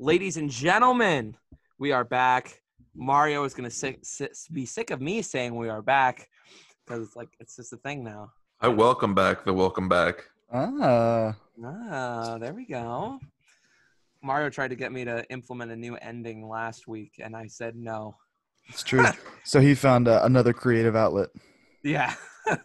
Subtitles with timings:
[0.00, 1.36] Ladies and gentlemen,
[1.76, 2.62] we are back.
[2.94, 6.28] Mario is going to sick, sick, be sick of me saying we are back
[6.86, 8.30] because it's like it's just a thing now.
[8.60, 10.22] I welcome back the welcome back.
[10.52, 13.18] Ah, Ah, there we go.
[14.22, 17.74] Mario tried to get me to implement a new ending last week, and I said
[17.74, 18.14] no.
[18.68, 19.04] it's true.
[19.42, 21.30] so he found uh, another creative outlet.
[21.82, 22.14] Yeah.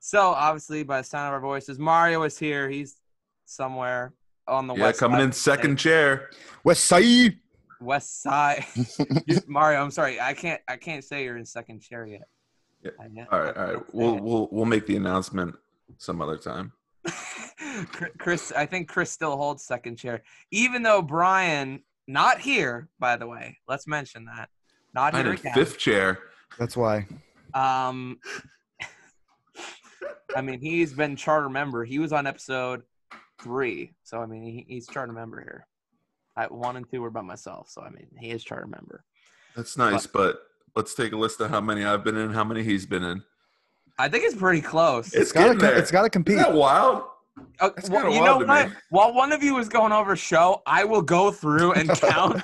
[0.00, 2.68] so obviously, by the sound of our voices, Mario is here.
[2.68, 2.96] He's
[3.44, 4.14] somewhere
[4.48, 5.50] on the Yeah, west coming side in of state.
[5.52, 6.30] second chair.
[6.64, 7.38] West Side.
[7.80, 8.64] West side.
[9.46, 10.60] Mario, I'm sorry, I can't.
[10.66, 12.26] I can't say you're in second chair yet.
[12.82, 12.90] Yeah.
[13.30, 13.94] All right, all right.
[13.94, 14.22] We'll it.
[14.22, 15.54] we'll we'll make the announcement
[15.96, 16.72] some other time.
[18.18, 22.88] Chris, I think Chris still holds second chair, even though Brian not here.
[22.98, 24.48] By the way, let's mention that
[24.94, 25.54] not here again.
[25.54, 26.18] fifth chair.
[26.58, 27.06] That's why.
[27.54, 28.18] Um,
[30.36, 31.84] I mean, he's been charter member.
[31.84, 32.82] He was on episode
[33.40, 35.66] three, so I mean, he, he's charter member here.
[36.36, 39.04] I one and two were by myself, so I mean, he is charter member.
[39.56, 40.42] That's nice, but
[40.76, 43.22] let's take a list of how many I've been in, how many he's been in.
[43.98, 45.12] I think it's pretty close.
[45.12, 45.78] It's gotta getting co- there.
[45.78, 46.36] it's got to compete.
[46.36, 47.02] Isn't that wild?
[47.60, 48.68] Uh, That's well, you know to what?
[48.68, 48.74] me.
[48.90, 52.42] While one of you was going over show, I will go through and count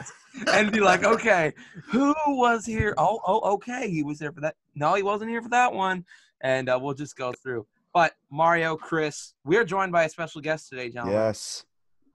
[0.48, 1.52] and be like, okay,
[1.86, 2.94] who was here?
[2.98, 4.56] Oh, oh, okay, he was there for that.
[4.74, 6.04] No, he wasn't here for that one,
[6.40, 7.66] and uh, we'll just go through.
[7.94, 11.14] But Mario, Chris, we are joined by a special guest today, gentlemen.
[11.14, 11.64] Yes.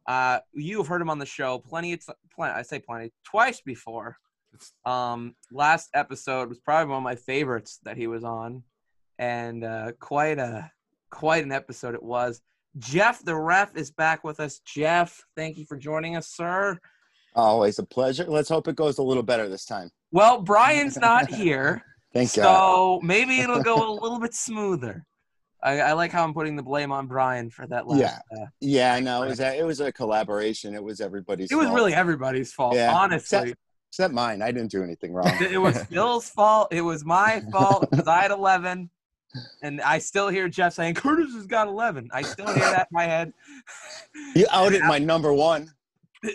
[0.05, 1.93] Uh, you've heard him on the show plenty.
[1.93, 2.53] It's plenty.
[2.53, 4.17] I say plenty twice before.
[4.85, 8.63] Um, last episode was probably one of my favorites that he was on,
[9.19, 10.69] and uh, quite a
[11.11, 12.41] quite an episode it was.
[12.77, 14.59] Jeff the ref is back with us.
[14.65, 16.77] Jeff, thank you for joining us, sir.
[17.35, 18.25] Always a pleasure.
[18.25, 19.91] Let's hope it goes a little better this time.
[20.11, 22.43] Well, Brian's not here, Thank you.
[22.43, 23.03] so God.
[23.03, 25.05] maybe it'll go a little bit smoother.
[25.61, 27.99] I, I like how I'm putting the blame on Brian for that last.
[27.99, 28.19] Yeah.
[28.41, 29.23] uh, Yeah, I know.
[29.23, 30.73] It was a, it was a collaboration.
[30.73, 31.49] It was everybody's.
[31.51, 31.57] Fault.
[31.57, 31.75] It was fault.
[31.75, 32.93] really everybody's fault, Yeah.
[32.93, 33.53] honestly.
[33.89, 34.41] except mine.
[34.41, 35.31] I didn't do anything wrong.
[35.41, 36.69] it was Phil's fault.
[36.71, 38.89] It was my fault because I had 11.
[39.61, 42.09] And I still hear Jeff saying, Curtis has got 11.
[42.11, 43.33] I still hear that in my head.
[44.35, 45.71] You outed my number one.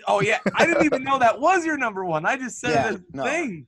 [0.09, 0.39] Oh, yeah.
[0.55, 2.25] I didn't even know that was your number one.
[2.25, 3.25] I just said Yeah, the no.
[3.25, 3.67] thing.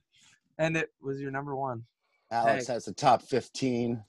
[0.57, 1.83] And it was your number one.
[2.31, 2.73] Alex Hey.
[2.73, 4.03] has the top fifteen.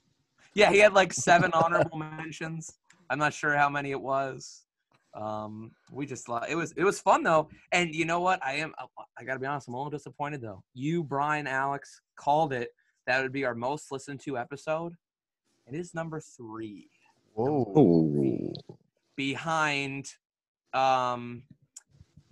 [0.53, 2.73] Yeah, he had like seven honorable mentions.
[3.09, 4.65] I'm not sure how many it was.
[5.13, 8.43] Um, we just it was it was fun though, and you know what?
[8.43, 8.73] I am
[9.17, 9.67] I gotta be honest.
[9.67, 10.63] I'm a little disappointed though.
[10.73, 12.69] You, Brian, Alex called it.
[13.07, 14.93] That would be our most listened to episode.
[15.67, 16.89] It is number three
[17.33, 17.73] Whoa.
[17.77, 18.53] Ooh.
[19.15, 20.11] behind
[20.73, 21.43] um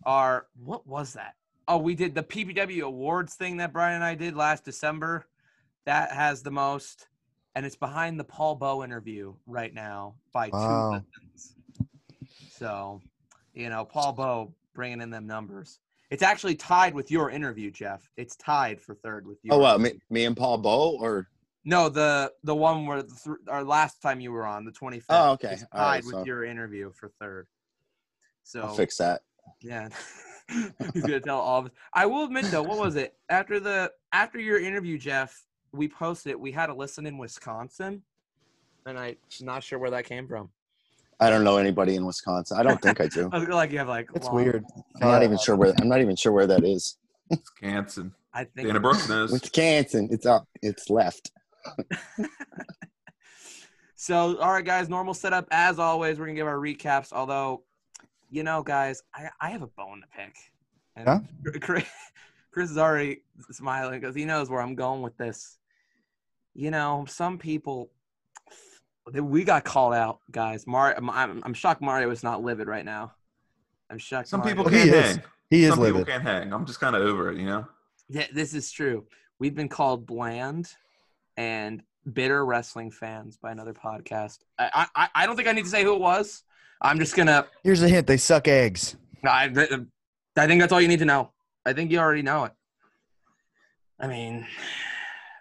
[0.06, 1.34] our what was that?
[1.68, 5.28] Oh, we did the PPW awards thing that Brian and I did last December.
[5.86, 7.08] That has the most,
[7.58, 11.02] and it's behind the Paul Bow interview right now by two Wow.
[12.52, 13.02] So,
[13.56, 15.80] you know, Paul Bow bringing in them numbers.
[16.12, 18.08] It's actually tied with your interview, Jeff.
[18.16, 19.52] It's tied for third with you.
[19.52, 21.30] Oh well, me, me and Paul Bow or
[21.66, 25.06] No, the the one where the th- our last time you were on the 25th.
[25.10, 25.58] Oh, okay.
[25.72, 27.48] All right, tied with so- your interview for third.
[28.44, 29.22] So I'll fix that.
[29.62, 29.90] yeah,
[30.94, 31.72] he's gonna tell all of us.
[31.92, 35.44] I will admit though, what was it after the after your interview, Jeff?
[35.74, 36.40] We posted it.
[36.40, 38.02] We had a listen in Wisconsin,
[38.86, 40.50] and I'm not sure where that came from.
[41.20, 42.58] I don't know anybody in Wisconsin.
[42.58, 43.30] I don't think I do.
[43.34, 44.10] I was like, you have like.
[44.16, 44.66] It's long- weird.
[45.02, 45.74] I'm not even sure where.
[45.82, 46.98] I'm not even sure where that is.
[47.30, 48.12] It's Canson.
[48.34, 48.68] I think.
[48.68, 49.34] Dana Brooks knows.
[49.34, 50.10] It's Canton.
[50.12, 50.48] It's up.
[50.62, 51.32] It's left.
[54.00, 56.20] So, all right, guys, normal setup as always.
[56.20, 57.12] We're gonna give our recaps.
[57.12, 57.64] Although,
[58.30, 60.36] you know, guys, I, I have a bone to pick.
[60.96, 61.84] And Chris,
[62.58, 65.60] Chris is already smiling because he knows where I'm going with this.
[66.56, 67.92] You know, some people
[69.14, 70.66] we got called out, guys.
[70.66, 73.12] Mario, I'm, I'm shocked Mario is not livid right now.
[73.92, 74.30] I'm shocked.
[74.30, 75.16] Some Mario- people oh, He can't is.
[75.18, 75.24] hang.
[75.52, 76.08] He is Some people livid.
[76.08, 76.52] can't hang.
[76.52, 77.68] I'm just kind of over it, you know.
[78.10, 79.06] Yeah, this is true.
[79.38, 80.68] We've been called bland
[81.38, 84.40] and bitter wrestling fans by another podcast.
[84.58, 86.42] I I, I don't think I need to say who it was.
[86.82, 87.46] I'm just gonna.
[87.64, 88.08] Here's a hint.
[88.08, 88.96] They suck eggs.
[89.24, 89.44] I
[90.36, 91.34] I think that's all you need to know.
[91.68, 92.54] I think you already know it.
[94.00, 94.48] I mean,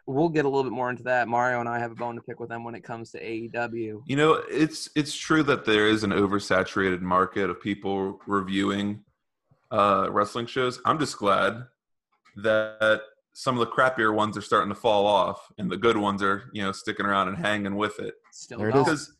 [0.08, 1.28] we'll get a little bit more into that.
[1.28, 4.02] Mario and I have a bone to pick with them when it comes to AEW.
[4.06, 9.04] You know, it's it's true that there is an oversaturated market of people reviewing
[9.70, 10.80] uh, wrestling shows.
[10.84, 11.62] I'm just glad
[12.38, 13.02] that
[13.32, 16.50] some of the crappier ones are starting to fall off, and the good ones are
[16.52, 18.14] you know sticking around and hanging with it.
[18.32, 19.12] Still There it Because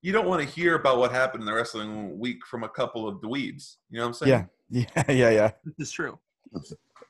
[0.00, 3.08] you don't want to hear about what happened in the wrestling week from a couple
[3.08, 3.78] of dweebs.
[3.90, 4.30] You know what I'm saying?
[4.30, 4.44] Yeah.
[4.72, 5.12] Yeah.
[5.12, 5.28] Yeah.
[5.28, 5.50] Yeah.
[5.76, 6.18] This is true.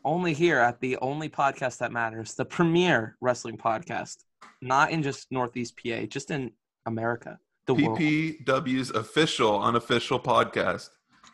[0.04, 4.18] Only here at the only podcast that matters, the premier wrestling podcast,
[4.60, 6.50] not in just Northeast PA, just in
[6.86, 7.98] America, the world.
[7.98, 10.90] PPW's official, unofficial podcast.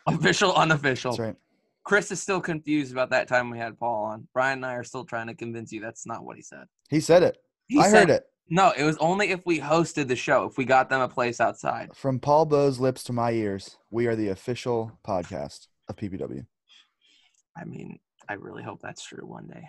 [0.07, 1.13] Official, unofficial.
[1.13, 1.37] That's right.
[1.85, 4.29] Chris is still confused about that time we had Paul on.
[4.35, 6.65] Brian and I are still trying to convince you that's not what he said.
[6.91, 7.39] He said it.
[7.67, 10.59] He I said, heard it No, it was only if we hosted the show, if
[10.59, 11.91] we got them a place outside.
[11.95, 13.79] from Paul Bow's lips to my ears.
[13.91, 16.45] We are the official podcast of PPW.
[17.59, 19.65] I mean, I really hope that's true one day.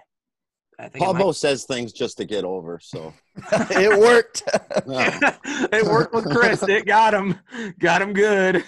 [0.79, 2.79] I think it Paul might- Bo says things just to get over.
[2.81, 3.13] So
[3.51, 4.43] it worked.
[5.73, 6.63] it worked with Chris.
[6.63, 7.37] It got him.
[7.79, 8.63] Got him good.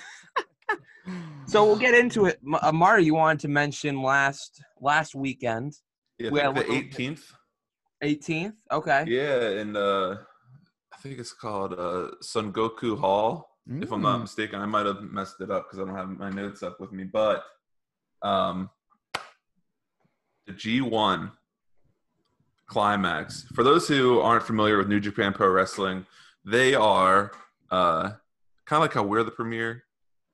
[1.47, 2.39] So we'll get into it.
[2.45, 5.73] M- Amari, you wanted to mention last last weekend,
[6.17, 7.21] Yeah, We think had the 18th.
[8.03, 8.53] 18th.
[8.71, 9.03] Okay.
[9.07, 10.17] Yeah, and uh,
[10.93, 13.47] I think it's called uh, Sun Goku Hall.
[13.67, 14.21] If I'm not Mm.
[14.21, 16.91] mistaken, I might have messed it up because I don't have my notes up with
[16.91, 17.03] me.
[17.03, 17.43] But
[18.21, 18.80] um, the
[20.51, 21.31] G1
[22.67, 23.43] climax.
[23.53, 26.05] For those who aren't familiar with New Japan Pro Wrestling,
[26.45, 27.31] they are
[27.69, 28.11] uh,
[28.65, 29.83] kind of like how we're the premier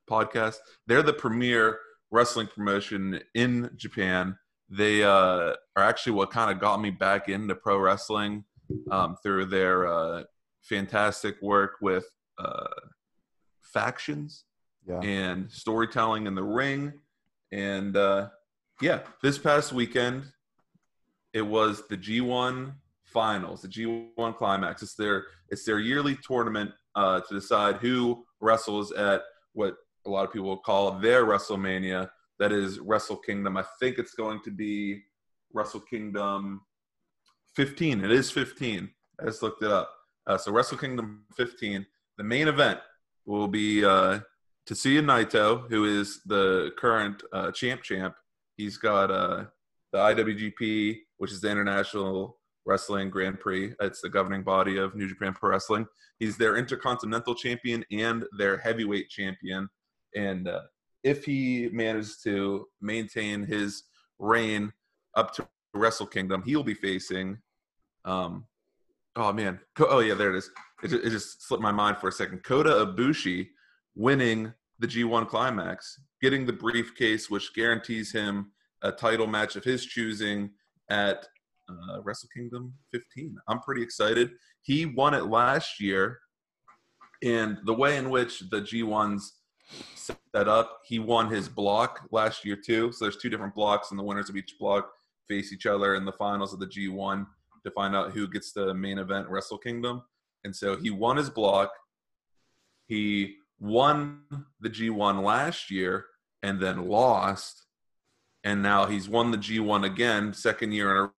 [0.10, 0.58] podcast.
[0.86, 1.80] They're the premier
[2.12, 4.38] wrestling promotion in Japan.
[4.70, 8.44] They uh, are actually what kind of got me back into pro wrestling
[8.92, 10.24] um, through their uh,
[10.62, 12.06] fantastic work with
[12.38, 12.68] uh,
[13.64, 14.44] factions
[14.88, 15.00] Yeah.
[15.00, 16.94] and storytelling in the ring.
[17.52, 18.30] And uh,
[18.82, 20.26] yeah, this past weekend,
[21.34, 22.74] it was the G1
[23.06, 24.82] finals, the G1 climax.
[24.84, 29.22] It's their it's their yearly tournament uh, to decide who wrestles at
[29.54, 29.76] what
[30.06, 32.10] a lot of people call their WrestleMania.
[32.40, 33.58] That is Wrestle Kingdom.
[33.58, 35.02] I think it's going to be
[35.54, 36.62] Wrestle Kingdom
[37.56, 38.04] 15.
[38.04, 38.90] It is 15.
[39.20, 39.90] I just looked it up.
[40.28, 41.86] Uh, so Wrestle Kingdom 15.
[42.18, 42.80] The main event
[43.26, 44.20] will be uh,
[44.70, 48.16] Tetsuya Naito, who is the current uh, champ champ.
[48.58, 49.46] He's got uh,
[49.92, 53.74] the IWGP, which is the International Wrestling Grand Prix.
[53.80, 55.86] It's the governing body of New Japan Pro Wrestling.
[56.20, 59.70] He's their Intercontinental Champion and their Heavyweight Champion.
[60.16, 60.62] And uh,
[61.04, 63.84] if he manages to maintain his
[64.20, 64.74] reign
[65.16, 67.38] up to Wrestle Kingdom, he'll be facing.
[68.04, 68.46] Um,
[69.16, 69.60] oh man!
[69.80, 70.50] Oh yeah, there it is.
[70.84, 72.44] It, it just slipped my mind for a second.
[72.44, 73.50] Kota Ibushi
[73.96, 78.52] winning the G1 climax, getting the briefcase, which guarantees him
[78.82, 80.52] a title match of his choosing
[80.90, 81.26] at
[81.70, 83.38] uh, Wrestle Kingdom 15.
[83.48, 84.32] I'm pretty excited.
[84.62, 86.20] He won it last year,
[87.24, 89.22] and the way in which the G1s
[89.96, 92.92] set that up, he won his block last year too.
[92.92, 94.92] So there's two different blocks, and the winners of each block
[95.28, 97.26] face each other in the finals of the G1
[97.66, 100.04] to find out who gets the main event Wrestle Kingdom.
[100.44, 101.72] And so he won his block.
[102.88, 104.22] He won
[104.60, 106.06] the G1 last year
[106.44, 107.66] and then lost.
[108.44, 111.12] And now he's won the G1 again, second year in a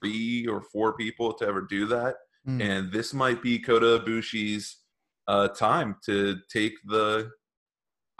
[0.00, 2.16] three or four people to ever do that.
[2.46, 2.62] Mm.
[2.62, 4.76] And this might be Kota Ibushi's
[5.26, 7.30] uh, time to take the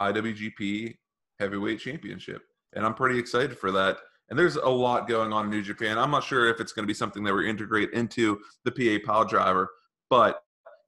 [0.01, 0.95] IWGP
[1.39, 2.41] Heavyweight Championship.
[2.73, 3.97] And I'm pretty excited for that.
[4.29, 5.99] And there's a lot going on in New Japan.
[5.99, 9.05] I'm not sure if it's going to be something that we integrate into the PA
[9.05, 9.69] Pile Driver,
[10.09, 10.41] but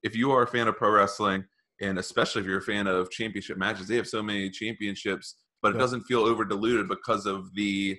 [0.04, 1.46] if you are a fan of pro wrestling,
[1.82, 5.76] and especially if you're a fan of championship matches, they have so many championships, but
[5.76, 7.98] it doesn't feel over diluted because of the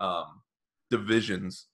[0.00, 0.42] um,
[0.90, 1.66] divisions.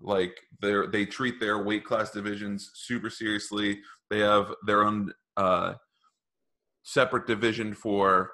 [0.00, 3.80] Like they they treat their weight class divisions super seriously.
[4.08, 5.74] They have their own uh,
[6.82, 8.30] separate division for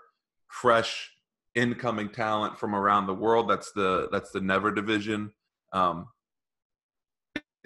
[0.48, 1.10] fresh
[1.54, 3.50] incoming talent from around the world.
[3.50, 5.32] That's the that's the Never division.
[5.72, 6.06] Um,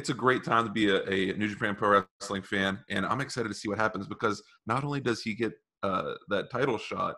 [0.00, 3.20] it's a great time to be a, a New Japan Pro Wrestling fan, and I'm
[3.20, 5.52] excited to see what happens because not only does he get
[5.82, 7.16] uh, that title shot,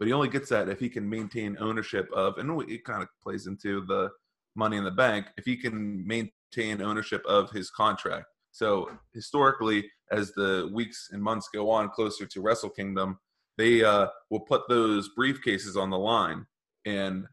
[0.00, 3.08] but he only gets that if he can maintain ownership of, and it kind of
[3.22, 4.10] plays into the
[4.56, 8.26] Money in the Bank, if he can maintain ownership of his contract.
[8.50, 13.16] So historically, as the weeks and months go on closer to Wrestle Kingdom,
[13.58, 16.46] they uh, will put those briefcases on the line,
[16.84, 17.28] and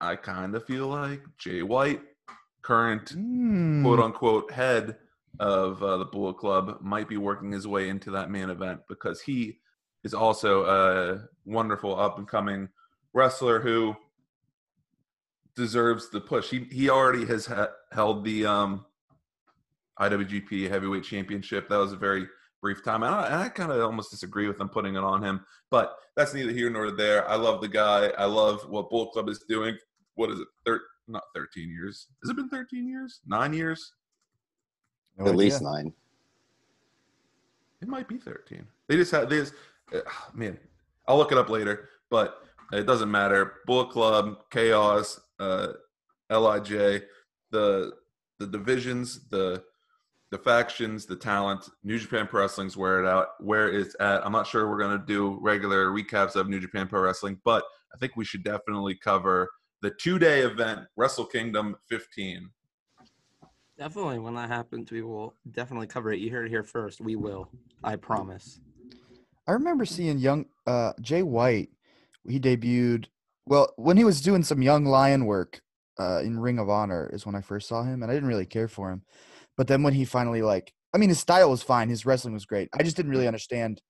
[0.00, 2.00] I kind of feel like Jay White,
[2.64, 3.82] current Mm.
[3.82, 4.96] quote unquote head
[5.38, 9.20] of uh, the Bullet Club might be working his way into that main event because
[9.20, 9.58] he
[10.04, 12.68] is also a wonderful up and coming
[13.12, 13.94] wrestler who
[15.56, 16.50] deserves the push.
[16.50, 18.84] He he already has ha- held the um,
[20.00, 21.68] IWGP Heavyweight Championship.
[21.68, 22.26] That was a very
[22.60, 25.44] brief time, and I, I kind of almost disagree with them putting it on him.
[25.70, 27.28] But that's neither here nor there.
[27.28, 28.08] I love the guy.
[28.18, 29.76] I love what Bullet Club is doing.
[30.14, 30.48] What is it?
[30.64, 32.08] Thir- not 13 years.
[32.22, 33.20] Has it been 13 years?
[33.26, 33.92] Nine years?
[35.18, 35.38] No At idea.
[35.38, 35.92] least nine.
[37.80, 38.66] It might be 13.
[38.88, 39.52] They just had this.
[39.94, 40.00] Uh,
[40.32, 40.58] man,
[41.06, 42.38] I'll look it up later, but
[42.72, 43.54] it doesn't matter.
[43.66, 45.68] Bullet Club, Chaos, uh,
[46.30, 47.02] Lij,
[47.50, 47.92] the
[48.38, 49.62] the divisions, the
[50.30, 51.68] the factions, the talent.
[51.84, 54.24] New Japan Pro Wrestling's where it out where it's at.
[54.24, 57.98] I'm not sure we're gonna do regular recaps of New Japan Pro Wrestling, but I
[57.98, 59.50] think we should definitely cover
[59.84, 62.48] the two day event, Wrestle Kingdom 15.
[63.78, 66.20] Definitely, when that happens, we will definitely cover it.
[66.20, 67.02] You heard it here first.
[67.02, 67.50] We will.
[67.82, 68.60] I promise.
[69.46, 71.68] I remember seeing young uh, Jay White.
[72.26, 73.06] He debuted
[73.44, 75.60] well when he was doing some young lion work
[75.98, 78.46] uh, in Ring of Honor is when I first saw him, and I didn't really
[78.46, 79.02] care for him.
[79.58, 81.90] But then when he finally like, I mean, his style was fine.
[81.90, 82.70] His wrestling was great.
[82.72, 83.82] I just didn't really understand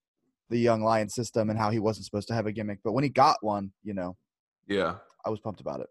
[0.50, 2.80] the young lion system and how he wasn't supposed to have a gimmick.
[2.82, 4.16] But when he got one, you know,
[4.66, 4.96] Yeah.
[5.24, 5.88] I was pumped about it.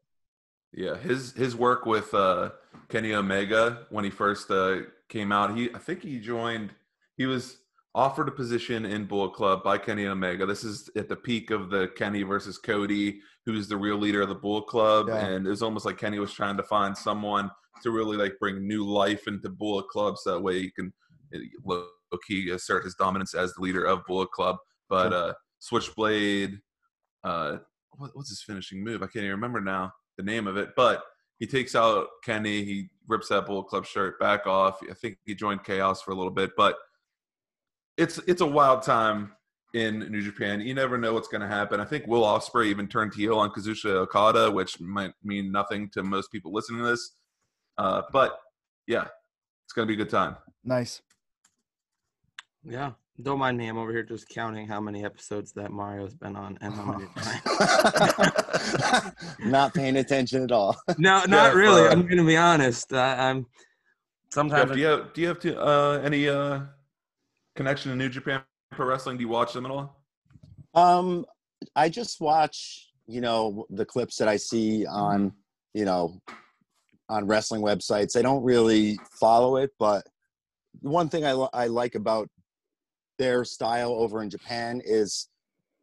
[0.73, 2.51] Yeah, his his work with uh,
[2.89, 4.77] Kenny Omega when he first uh,
[5.09, 6.71] came out, he I think he joined.
[7.15, 7.57] He was
[7.95, 10.47] offered a position in Bullet Club by Kenny Omega.
[10.47, 14.29] This is at the peak of the Kenny versus Cody, who's the real leader of
[14.29, 15.25] the Bullet Club, Yeah.
[15.27, 17.51] and it was almost like Kenny was trying to find someone
[17.83, 20.91] to really like bring new life into Bullet Club, so that way he can
[21.35, 21.85] uh, low
[22.27, 24.57] key assert his dominance as the leader of Bullet Club.
[24.89, 26.57] But uh, Switchblade,
[27.23, 27.57] uh,
[27.97, 29.01] what, what's his finishing move?
[29.01, 31.03] I can't even remember now the name of it, but
[31.39, 32.63] he takes out Kenny.
[32.63, 34.79] He rips that Bullet Club shirt back off.
[34.89, 36.75] I think he joined Chaos for a little bit, but
[37.97, 39.33] it's it's a wild time
[39.73, 40.61] in New Japan.
[40.61, 41.79] You never know what's going to happen.
[41.79, 46.03] I think Will Ospreay even turned heel on Kazuchika Okada, which might mean nothing to
[46.03, 47.15] most people listening to this.
[47.77, 48.39] Uh, but
[48.87, 49.07] yeah,
[49.65, 50.37] it's going to be a good time.
[50.63, 51.01] Nice.
[52.63, 52.91] Yeah.
[53.21, 53.67] Don't mind me.
[53.67, 57.05] I'm over here just counting how many episodes that Mario's been on and how many
[57.15, 57.41] times.
[59.45, 60.75] Not paying attention at all.
[60.97, 61.87] no, not Yeah, really.
[61.87, 62.91] uh, I'm gonna be honest.
[62.91, 63.45] I, I'm
[64.31, 66.61] sometimes Jeff, do you have do you have to, uh, any uh,
[67.55, 68.41] connection to New Japan
[68.71, 69.17] Pro Wrestling?
[69.17, 70.03] Do you watch them at all?
[70.73, 71.23] Um,
[71.75, 75.33] I just watch, you know, the clips that I see on,
[75.75, 76.19] you know,
[77.09, 78.17] on wrestling websites.
[78.17, 80.07] I don't really follow it, but
[80.81, 82.27] one thing I, li- I like about
[83.23, 85.29] their style over in Japan is,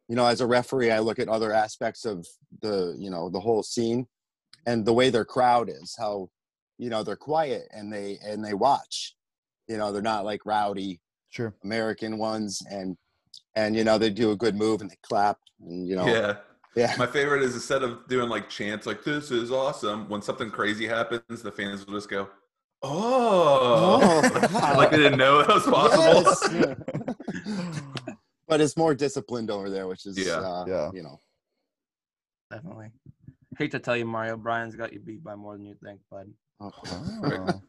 [0.07, 2.27] you know, as a referee, I look at other aspects of
[2.61, 4.05] the, you know, the whole scene
[4.67, 6.29] and the way their crowd is, how,
[6.77, 9.15] you know, they're quiet and they, and they watch,
[9.67, 11.55] you know, they're not like rowdy Sure.
[11.63, 12.95] American ones and,
[13.55, 16.35] and, you know, they do a good move and they clap and, you know, Yeah.
[16.75, 16.93] yeah.
[16.99, 20.85] My favorite is instead of doing like chants like "This is awesome," when something crazy
[20.87, 22.27] happens, the fans will just go,
[22.83, 26.23] "Oh!" Oh, like they didn't know that was possible.
[26.53, 26.85] Yes.
[28.51, 30.33] but it's more disciplined over there, which is Yeah.
[30.39, 30.91] uh, Yeah.
[30.93, 31.21] you know.
[32.51, 32.91] definitely.
[33.57, 36.33] Hate to tell you, Mario Brian's got you beat by more than you think, bud.
[36.59, 36.71] oh,
[37.23, 37.61] Oh.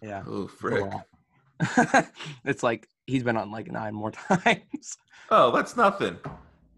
[0.00, 0.22] Yeah.
[0.24, 0.84] Oh, frick!
[2.44, 4.96] it's like he's been on like nine more times.
[5.30, 6.16] Oh, that's nothing.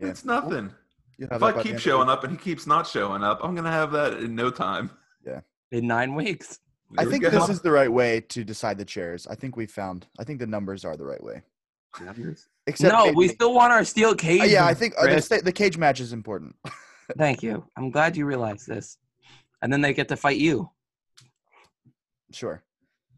[0.01, 0.07] Yeah.
[0.09, 0.73] It's nothing.
[1.19, 3.71] You have If I keep showing up and he keeps not showing up, I'm gonna
[3.71, 4.91] have that in no time.
[5.27, 5.41] Yeah.
[5.71, 6.61] In nine weeks.
[6.97, 7.31] I There we think go.
[7.31, 9.27] this is the right way to decide the chairs.
[9.27, 10.07] I think we found.
[10.19, 11.43] I think the numbers are the right way.
[12.69, 14.43] Except no, we still want our steel cage.
[14.43, 16.55] Uh, yeah, I think uh, the, the cage match is important.
[17.17, 17.65] Thank you.
[17.79, 18.99] I'm glad you realized this.
[19.63, 20.71] And then they get to fight you.
[22.33, 22.63] Sure.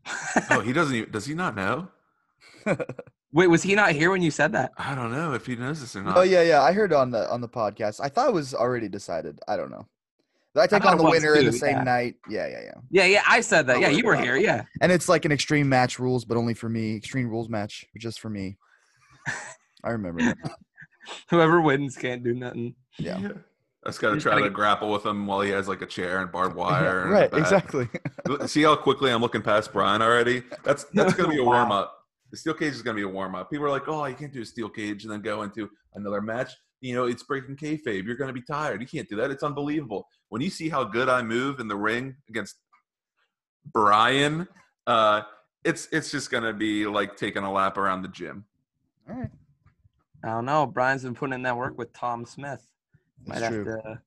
[0.50, 0.94] Oh, he doesn't.
[0.94, 1.88] Even, does he not know?
[3.32, 4.72] Wait, was he not here when you said that?
[4.76, 6.16] I don't know if he knows this or not.
[6.16, 6.62] Oh yeah, yeah.
[6.62, 8.00] I heard on the on the podcast.
[8.02, 9.38] I thought it was already decided.
[9.46, 9.86] I don't know.
[10.56, 11.82] I take thought on the winner in the same yeah.
[11.84, 12.14] night.
[12.28, 12.74] Yeah, yeah, yeah.
[12.90, 13.80] Yeah, yeah, I said that.
[13.80, 14.22] Yeah, you were wow.
[14.22, 14.36] here.
[14.36, 14.64] Yeah.
[14.80, 16.96] And it's like an extreme match rules, but only for me.
[16.96, 18.56] Extreme rules match, just for me.
[19.84, 20.22] I remember.
[20.22, 20.36] that.
[21.30, 22.74] Whoever wins can't do nothing.
[22.98, 23.30] Yeah.
[23.84, 26.20] I just gotta try gotta get- grapple with him while he has like a chair
[26.20, 27.02] and barbed wire.
[27.02, 27.30] and right.
[27.32, 27.88] Exactly.
[28.46, 30.42] See how quickly I'm looking past Brian already?
[30.64, 31.52] That's that's gonna be a Wow.
[31.54, 31.96] warm up.
[32.30, 33.50] The steel cage is gonna be a warm up.
[33.50, 36.20] People are like, "Oh, you can't do a steel cage and then go into another
[36.20, 36.50] match."
[36.82, 38.04] You know, it's breaking kayfabe.
[38.04, 38.80] You're gonna be tired.
[38.82, 39.30] You can't do that.
[39.30, 40.06] It's unbelievable.
[40.28, 42.56] When you see how good I move in the ring against
[43.72, 44.46] Brian,
[44.86, 45.22] uh,
[45.64, 48.44] it's it's just gonna be like taking a lap around the gym.
[49.08, 49.30] All right.
[50.22, 50.66] I don't know.
[50.66, 52.66] Brian's been putting in that work with Tom Smith.
[53.26, 53.80] Might That's have true.
[53.82, 54.00] to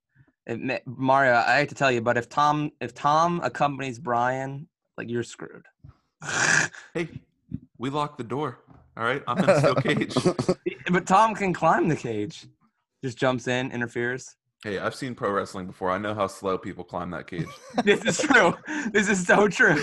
[0.48, 1.36] admit, Mario.
[1.36, 4.68] I hate to tell you, but if Tom if Tom accompanies Brian,
[4.98, 5.66] like you're screwed.
[6.94, 7.10] Hey,
[7.80, 8.60] we locked the door.
[8.96, 10.16] All right, I'm in a steel cage.
[10.92, 12.46] but Tom can climb the cage.
[13.04, 14.36] Just jumps in, interferes.
[14.64, 15.92] Hey, I've seen pro wrestling before.
[15.92, 17.48] I know how slow people climb that cage.
[17.84, 18.56] This is true.
[18.94, 19.76] This is so true.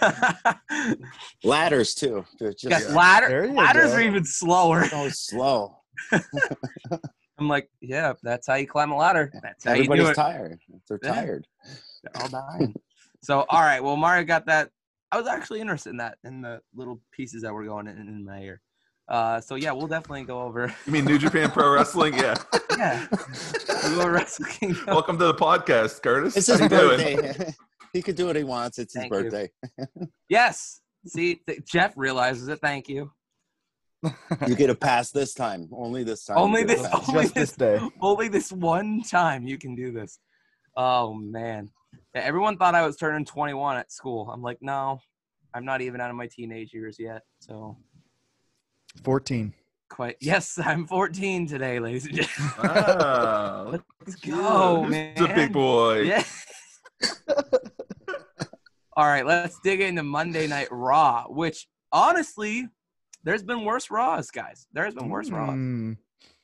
[1.44, 2.24] Ladders too.
[2.38, 3.96] Just Yes, There ladder, ladders go.
[3.96, 4.84] are even slower.
[4.86, 5.76] so slow.
[7.38, 9.30] I'm like, yeah, that's how you climb a ladder.
[9.42, 10.14] That's how you do Everybody's it.
[10.14, 10.60] tired.
[10.88, 11.12] They're Yeah.
[11.14, 11.46] tired.
[12.02, 12.74] They're all dying.
[13.22, 13.82] so, all right.
[13.82, 14.70] Well, Mario got that.
[15.12, 18.24] I was actually interested in that, in the little pieces that were going in, in
[18.24, 18.62] my ear.
[19.08, 20.74] Uh, so yeah, we'll definitely go over.
[20.86, 22.14] You mean New Japan Pro Wrestling?
[22.76, 23.06] Yeah.
[23.06, 23.06] yeah,
[23.96, 24.84] we'll Wrestle Kingdom.
[24.88, 26.36] Welcome to the podcast, Curtis.
[26.36, 27.54] It's How his you birthday.
[27.92, 28.78] he could do what he wants.
[28.80, 29.20] It's his Thank you.
[29.30, 29.50] birthday.
[30.28, 32.60] Yes, See, th- Jeff realizes it.
[32.60, 33.12] Thank you.
[34.46, 35.68] You get a pass this time.
[35.72, 36.36] Only this time.
[36.38, 37.78] Only this- only Just this day.
[38.00, 40.18] Only this one time you can do this.
[40.76, 41.70] Oh man.
[42.14, 44.28] Yeah, everyone thought I was turning 21 at school.
[44.32, 44.98] I'm like, no,
[45.54, 47.22] I'm not even out of my teenage years yet.
[47.38, 47.76] So
[49.02, 49.52] 14.
[49.90, 52.52] quite yes, I'm 14 today, ladies and gentlemen.
[52.62, 53.66] Wow.
[54.00, 55.14] Let's go, Who's man.
[55.16, 56.02] the big boy.
[56.02, 56.24] Yeah.
[58.96, 62.68] All right, let's dig into Monday Night Raw, which honestly,
[63.24, 64.68] there's been worse Raws, guys.
[64.72, 65.50] There's been worse Raws.
[65.50, 65.96] Mm,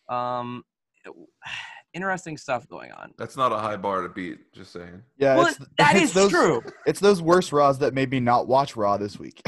[0.09, 0.65] Um,
[1.95, 3.13] interesting stuff going on.
[3.19, 4.53] That's not a high bar to beat.
[4.53, 5.01] Just saying.
[5.17, 8.19] yeah, well, it's, that it's is those, true, It's those worst Raws that made me
[8.19, 9.41] not watch Raw this week.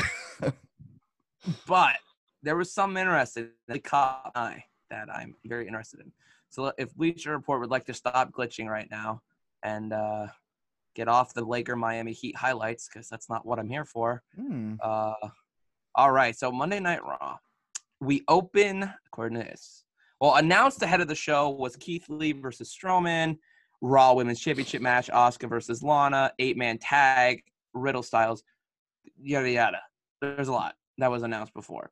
[1.66, 1.96] but
[2.42, 6.12] there was some interesting that caught my eye that I'm very interested in.
[6.50, 9.22] So if Bleacher Report would like to stop glitching right now
[9.62, 10.26] and uh,
[10.94, 14.22] get off the Laker Miami Heat highlights, because that's not what I'm here for.
[14.36, 14.74] Hmm.
[14.82, 15.14] Uh,
[15.94, 17.38] all right, so Monday Night Raw.
[18.00, 19.84] We open according to this.
[20.20, 23.38] Well, announced ahead of the show was Keith Lee versus Strowman,
[23.80, 27.42] Raw Women's Championship match, Asuka versus Lana, eight man tag,
[27.74, 28.42] Riddle Styles,
[29.20, 29.80] yada yada.
[30.20, 31.90] There's a lot that was announced before.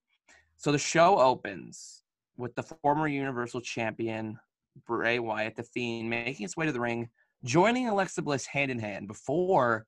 [0.60, 2.02] So the show opens
[2.36, 4.38] with the former Universal Champion
[4.86, 7.08] Bray Wyatt, the Fiend, making his way to the ring,
[7.44, 9.86] joining Alexa Bliss hand in hand before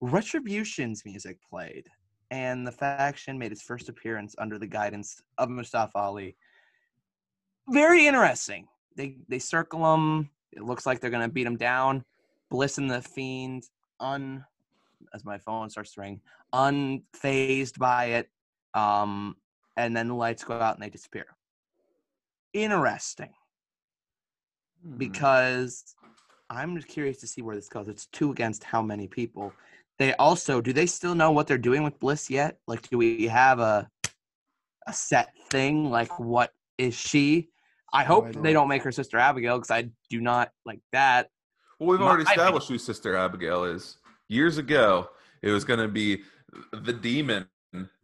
[0.00, 1.88] Retribution's music played
[2.30, 6.36] and the faction made its first appearance under the guidance of Mustafa Ali.
[7.68, 8.68] Very interesting.
[8.96, 10.30] They they circle him.
[10.52, 12.04] It looks like they're gonna beat him down.
[12.52, 13.64] Bliss and the Fiend,
[13.98, 14.44] un
[15.12, 16.20] as my phone starts to ring,
[16.54, 18.30] unfazed by it.
[18.74, 19.34] Um,
[19.76, 21.26] and then the lights go out and they disappear.
[22.52, 23.30] Interesting
[24.84, 24.96] Hmm.
[24.96, 25.94] because
[26.50, 27.88] I'm just curious to see where this goes.
[27.88, 29.52] It's two against how many people?
[29.98, 32.58] They also do they still know what they're doing with Bliss yet?
[32.66, 33.88] Like, do we have a
[34.86, 35.90] a set thing?
[35.90, 37.48] Like, what is she?
[37.92, 38.42] I hope idea.
[38.42, 41.30] they don't make her sister Abigail because I do not like that.
[41.78, 43.98] Well, we've My- already I- established who Sister Abigail is.
[44.28, 45.08] Years ago,
[45.42, 46.22] it was going to be
[46.72, 47.46] the demon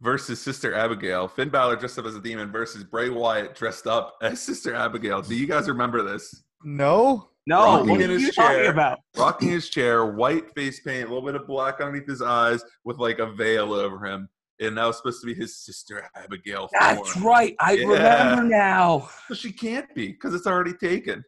[0.01, 1.27] versus Sister Abigail.
[1.27, 5.21] Finn Balor dressed up as a demon versus Bray Wyatt dressed up as Sister Abigail.
[5.21, 6.43] Do you guys remember this?
[6.63, 7.27] No?
[7.47, 8.71] No, Rocking what are his you talking chair.
[8.71, 8.99] about?
[9.17, 12.97] Rocking his chair, white face paint, a little bit of black underneath his eyes, with
[12.99, 14.29] like a veil over him.
[14.59, 16.69] And that was supposed to be his Sister Abigail.
[16.79, 17.25] That's form.
[17.25, 17.55] right.
[17.59, 17.87] I Yeah.
[17.87, 19.09] remember now.
[19.27, 21.23] But she can't be because it's already taken.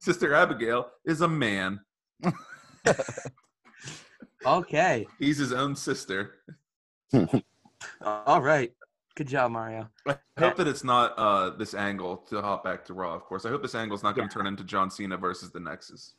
[0.00, 1.78] Sister Abigail is a man.
[4.44, 5.06] Okay.
[5.20, 6.34] He's his own sister.
[8.02, 8.72] All right.
[9.14, 9.88] Good job, Mario.
[10.06, 13.14] I hope that it's not uh, this angle to hop back to Raw.
[13.14, 15.50] Of course, I hope this angle is not going to turn into John Cena versus
[15.50, 16.14] the Nexus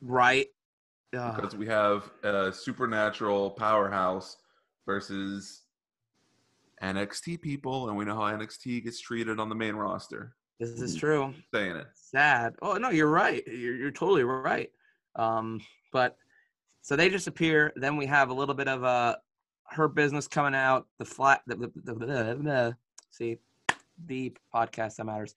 [0.00, 0.46] Right.
[1.14, 1.36] Ugh.
[1.36, 4.38] because we have a supernatural powerhouse
[4.86, 5.60] versus
[6.82, 10.34] NXT people, and we know how NXT gets treated on the main roster.
[10.58, 11.34] this is true.
[11.52, 11.86] Saying it.
[11.94, 12.54] sad.
[12.62, 13.46] Oh no, you're right.
[13.46, 14.70] You're, you're totally right.
[15.16, 15.60] Um,
[15.92, 16.16] but
[16.80, 17.72] so they disappear.
[17.76, 19.16] Then we have a little bit of uh,
[19.72, 20.86] Hurt business coming out.
[20.98, 21.42] The flat.
[21.46, 22.76] The, the, the, the,
[23.10, 23.38] see,
[24.06, 25.34] the podcast that matters.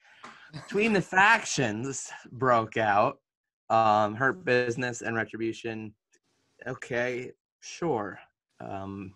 [0.54, 3.20] Between the factions broke out.
[3.70, 5.94] Um, Hurt business and retribution.
[6.68, 8.20] Okay, sure.
[8.60, 9.14] Um,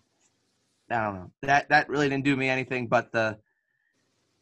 [0.90, 1.30] I don't know.
[1.42, 2.88] That that really didn't do me anything.
[2.88, 3.38] But the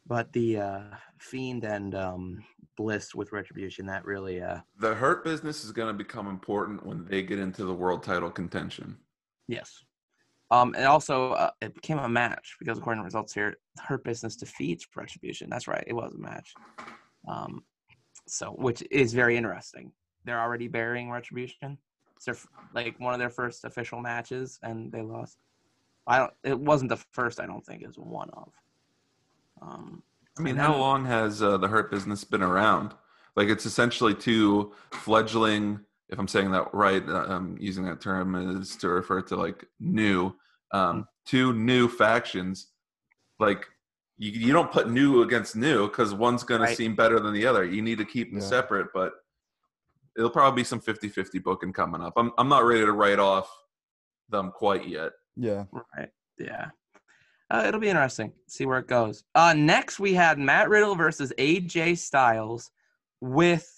[0.07, 0.81] but the uh,
[1.19, 2.43] fiend and um,
[2.79, 7.05] bliss with retribution that really uh The Hurt business is going to become important when
[7.05, 8.97] they get into the world title contention.
[9.49, 9.85] yes
[10.51, 14.37] um and also uh, it became a match because according to results here hurt business
[14.37, 15.49] defeats retribution.
[15.51, 16.55] That's right it was a match.
[17.29, 17.63] Um
[18.27, 19.93] so which is very interesting.
[20.25, 21.79] They're already burying retribution.
[22.17, 22.37] It's their,
[22.75, 25.39] like one of their first official matches and they lost.
[26.07, 28.53] I don't it wasn't the first i don't think it was one of.
[29.61, 30.03] Um
[30.39, 32.95] I mean, how then- long has uh, the Hurt business been around?
[33.35, 35.81] Like, it's essentially two fledgling.
[36.11, 39.65] If I'm saying that right, uh, I'm using that term is to refer to like
[39.79, 40.35] new,
[40.73, 42.69] um, two new factions.
[43.39, 43.67] Like,
[44.17, 46.71] you, you don't put new against new because one's going Right.
[46.71, 47.65] to seem better than the other.
[47.65, 48.47] You need to keep them Yeah.
[48.47, 49.13] separate, but
[50.17, 52.15] it'll probably be some 50-50 booking coming up.
[52.17, 53.49] I'm I'm not ready to write off
[54.31, 55.13] them quite yet.
[55.37, 55.65] Yeah.
[55.97, 56.09] Right.
[56.39, 56.71] Yeah.
[57.51, 58.33] Uh, it'll be interesting.
[58.47, 59.25] See where it goes.
[59.35, 62.71] Uh, next, we had Matt Riddle versus AJ Styles
[63.21, 63.71] with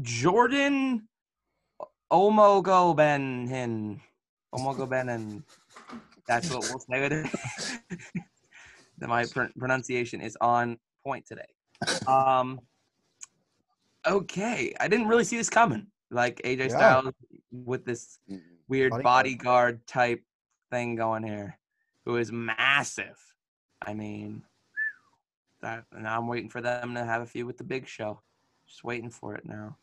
[0.00, 1.08] Jordan
[2.12, 3.98] Omogobenhin.
[4.54, 5.42] Omogobenin.
[6.28, 7.26] That's what we'll say it.
[8.98, 11.48] that my pr- pronunciation is on point today.
[12.06, 12.60] Um.
[14.06, 15.86] Okay, I didn't really see this coming.
[16.10, 16.68] Like AJ Yeah.
[16.68, 17.14] Styles
[17.50, 18.18] with this
[18.68, 19.04] weird Bodyguard.
[19.04, 20.22] bodyguard type
[20.70, 21.58] thing going here.
[22.04, 23.18] who is massive.
[23.80, 24.42] I mean,
[25.60, 28.20] that now I'm waiting for them to have a feud with the Big Show.
[28.66, 29.76] Just waiting for it now.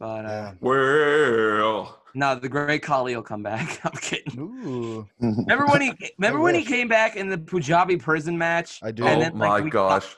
[0.00, 3.80] But uh, Well, no, the Great Khali will come back.
[3.84, 4.38] I'm kidding.
[4.38, 5.08] Ooh.
[5.20, 8.80] Remember when he remember when he came back in the Punjabi prison match?
[8.82, 9.04] I do.
[9.06, 10.16] And oh then, like, my we- gosh.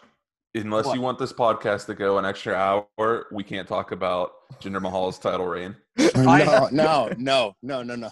[0.55, 0.95] Unless What?
[0.95, 5.19] you want this podcast to go an extra hour, we can't talk about Jinder Mahal's
[5.19, 5.77] title reign.
[6.17, 8.11] no, no, no, no, no, no.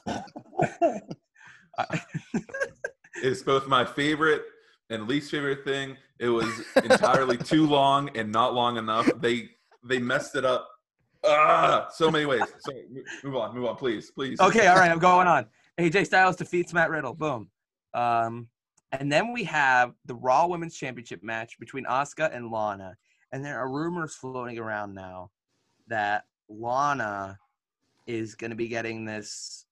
[3.22, 4.42] It's both my favorite
[4.90, 5.96] and least favorite thing.
[6.18, 6.46] It was
[6.76, 9.08] entirely too long and not long enough.
[9.20, 9.48] They
[9.82, 10.68] they messed it up.
[11.26, 12.42] Ah, so many ways.
[12.60, 12.72] So
[13.22, 14.40] move on, move on, please, please.
[14.40, 15.46] Okay, all right, I'm going on.
[15.78, 17.14] AJ Styles defeats Matt Riddle.
[17.14, 17.48] Boom.
[17.94, 18.48] Um,
[18.92, 22.96] and then we have the Raw Women's Championship match between Asuka and Lana.
[23.32, 25.30] And there are rumors floating around now
[25.88, 27.38] that Lana
[28.06, 29.66] is going to be getting this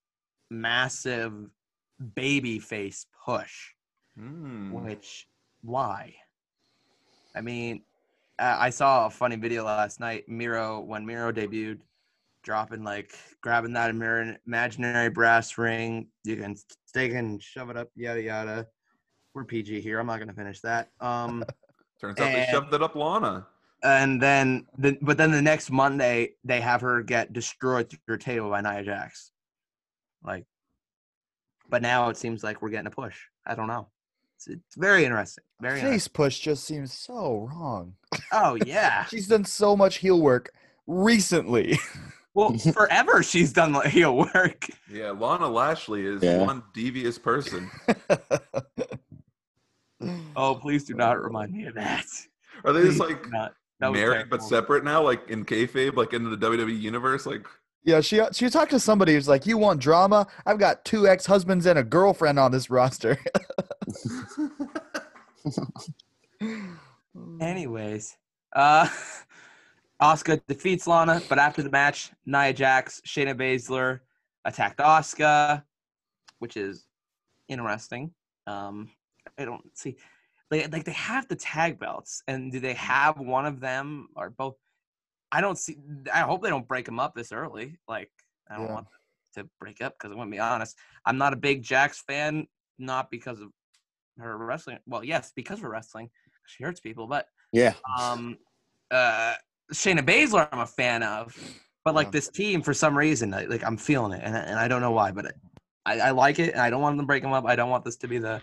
[0.51, 1.33] massive
[2.15, 3.71] baby face push.
[4.19, 4.73] Hmm.
[4.73, 5.29] Which,
[5.63, 6.15] why?
[7.35, 7.83] I mean,
[8.43, 10.29] uh, I saw a funny video last night.
[10.29, 11.79] Miro, when Miro debuted,
[12.43, 16.09] dropping like grabbing that imaginary brass ring.
[16.25, 16.57] You can
[16.93, 18.67] take and shove it up, yada yada.
[19.33, 20.01] We're PG here.
[20.01, 20.89] I'm not gonna finish that.
[21.01, 21.45] Um,
[22.01, 23.47] Turns out they shoved it up Lana.
[23.85, 28.19] and then the but then the next Monday they have her get destroyed through a
[28.19, 29.31] table by Nia Jax.
[30.25, 30.47] Like,
[31.69, 33.17] but now it seems like we're getting a push.
[33.47, 33.89] I don't know.
[34.47, 35.45] It's, it's very interesting.
[35.61, 35.95] Very interesting.
[35.95, 37.95] Face push just seems so wrong.
[38.33, 39.05] Oh yeah.
[39.11, 40.53] She's done so much heel work
[40.87, 41.79] recently.
[42.35, 44.67] Well, forever she's done heel work.
[44.91, 46.39] Yeah, Lana Lashley is Yeah.
[46.39, 47.71] one devious person.
[50.35, 52.07] Oh, please do not remind me of that.
[52.65, 53.53] Are they Please just like not.
[53.81, 57.27] That was married but separate now, like in kayfabe, like in the WWE universe?
[57.27, 57.47] Like,
[57.85, 60.27] yeah, she she talked to somebody who's like, "You want drama?
[60.47, 63.19] I've got two ex husbands and a girlfriend on this roster."
[67.41, 68.17] Anyways,
[68.55, 68.89] uh,
[70.03, 74.01] Asuka defeats Lana, but after the match, Nia Jax, Shayna Baszler
[74.45, 75.63] attacked Asuka,
[76.39, 76.87] which is
[77.49, 78.13] interesting.
[78.47, 78.91] Um,
[79.39, 79.97] I don't see,
[80.51, 84.31] like, like they have the tag belts, and do they have one of them or
[84.31, 84.57] both?
[85.33, 85.79] I don't see.
[86.13, 87.79] I hope they don't break them up this early.
[87.89, 88.11] Like,
[88.51, 88.75] I don't Yeah.
[88.75, 88.87] want
[89.35, 90.77] to break up because I'm gonna be honest.
[91.07, 92.47] I'm not a big Jax fan,
[92.79, 93.51] not because of
[94.19, 94.79] her wrestling.
[94.87, 96.11] Well, yes, because of her wrestling.
[96.47, 97.75] She hurts people, but Yeah.
[97.99, 98.37] um,
[98.91, 99.35] uh,
[99.73, 101.35] Shayna Baszler, I'm a fan of,
[101.83, 102.11] but like Yeah.
[102.13, 104.83] this team for some reason, I, like I'm feeling it, and, I- and I don't
[104.83, 105.35] know why, but
[105.87, 107.47] I, I like it, and I don't want them to break them up.
[107.47, 108.43] I don't want this to be the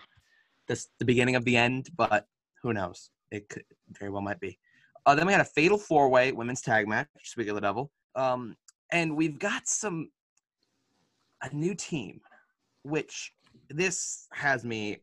[0.68, 2.26] this the beginning of the end, but
[2.64, 3.12] who knows?
[3.32, 4.60] It could very well might be.
[5.06, 7.08] Uh, then we had a fatal four way women's tag match.
[7.24, 8.56] Speak of the devil, um,
[8.92, 10.10] and we've got some
[11.42, 12.20] a new team,
[12.84, 13.34] which
[13.70, 14.98] this has me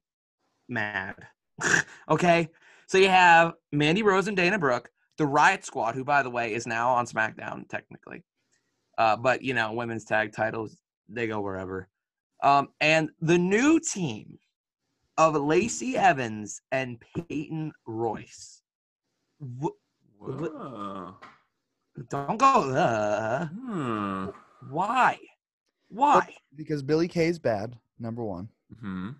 [0.68, 1.14] mad.
[2.10, 2.48] okay,
[2.86, 6.52] so you have Mandy Rose and Dana Brooke, the Riot Squad, who, by the way,
[6.52, 8.22] is now on SmackDown technically.
[8.98, 10.76] Uh, but you know, women's tag titles
[11.08, 11.88] they go wherever.
[12.42, 14.38] Um, and the new team
[15.18, 18.62] of Lacey Evans and Peyton Royce.
[20.26, 21.14] What-
[22.10, 22.70] don't go.
[22.70, 24.26] Uh, Hmm.
[24.70, 25.18] why?
[25.88, 26.34] Why?
[26.54, 27.76] because Billie Kay's bad.
[27.98, 28.48] Number one.
[28.80, 29.10] hmm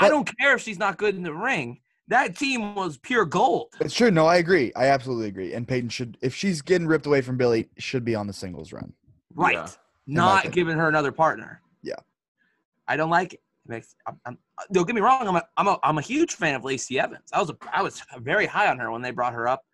[0.00, 1.80] I don't care if she's not good in the ring.
[2.08, 3.68] That team was pure gold.
[3.80, 4.10] It's true.
[4.10, 4.72] No, I agree.
[4.76, 5.52] I absolutely agree.
[5.54, 8.72] And Peyton should, if she's getting ripped away from Billie, should be on the singles
[8.72, 8.92] run.
[9.34, 9.54] Right.
[9.54, 9.68] Yeah.
[10.06, 11.60] Not giving her another partner.
[11.82, 11.96] Yeah.
[12.88, 13.40] I don't like it.
[13.66, 14.38] It makes I'm, I'm,
[14.72, 15.26] don't get me wrong.
[15.26, 17.30] I'm a, I'm a I'm a huge fan of Lacey Evans.
[17.32, 19.64] I was a, I was very high on her when they brought her up,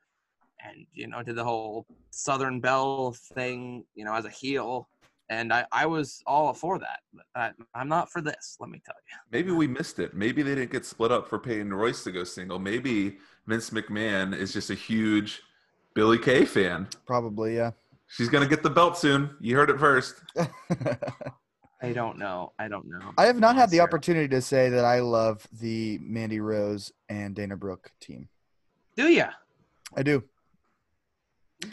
[0.65, 3.85] and you know did the whole Southern Belle thing.
[3.95, 4.89] You know as a heel,
[5.29, 7.01] and I I was all for that.
[7.13, 8.57] But I, I'm not for this.
[8.61, 9.17] Let me tell you.
[9.31, 10.15] Maybe we missed it.
[10.15, 12.59] Maybe they didn't get split up for Peyton Royce to go single.
[12.59, 15.43] Maybe Vince McMahon is just a huge
[15.95, 16.89] Billie Kay fan.
[17.07, 17.73] Probably, yeah.
[18.09, 19.31] She's gonna get the belt soon.
[19.41, 20.17] You heard it first.
[21.83, 22.53] I don't know.
[22.59, 23.13] I don't know.
[23.17, 27.35] I have not had the opportunity to say that I love the Mandy Rose and
[27.35, 28.29] Dana Brooke team.
[28.97, 29.25] Do you?
[29.97, 30.23] I do.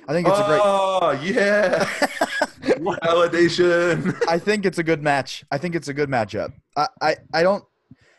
[0.07, 0.61] I think it's a great.
[0.63, 1.83] Oh yeah,
[2.61, 4.15] validation.
[4.27, 5.43] I think it's a good match.
[5.51, 6.53] I think it's a good matchup.
[6.75, 7.63] I, I, I don't.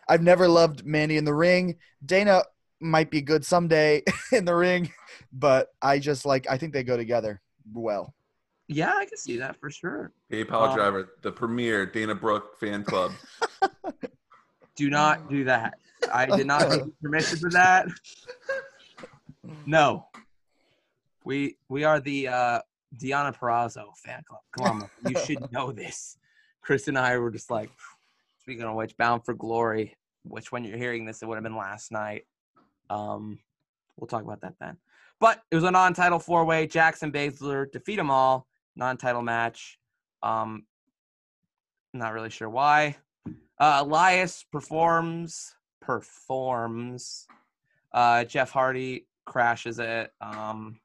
[0.08, 1.76] I've never loved Mandy in the ring.
[2.04, 2.42] Dana
[2.80, 4.02] might be good someday
[4.32, 4.90] in the ring,
[5.32, 6.46] but I just like.
[6.50, 7.40] I think they go together
[7.72, 8.14] well.
[8.68, 10.12] Yeah, I can see that for sure.
[10.30, 13.12] PayPal Um, driver, the premier Dana Brooke fan club.
[14.76, 15.74] Do not do that.
[16.14, 17.88] I did not give you permission for that.
[19.66, 20.06] No.
[21.28, 22.60] We we are the uh
[22.96, 24.40] Deonna Purrazzo fan club.
[24.56, 26.16] Come on, you should know this.
[26.62, 27.68] Chris and I were just like,
[28.40, 29.94] speaking of which, bound for glory.
[30.22, 32.22] which when you're hearing this, it would have been last night.
[32.88, 33.40] Um,
[33.98, 34.78] we'll talk about that then.
[35.20, 36.66] But it was a non-title four-way.
[36.66, 38.46] Jackson Baszler defeat them all.
[38.74, 39.78] Non-title match.
[40.22, 40.64] Um,
[41.92, 42.96] not really sure why.
[43.58, 47.26] Uh, Elias performs performs.
[47.92, 50.10] Uh, Jeff Hardy crashes it.
[50.22, 50.80] Um,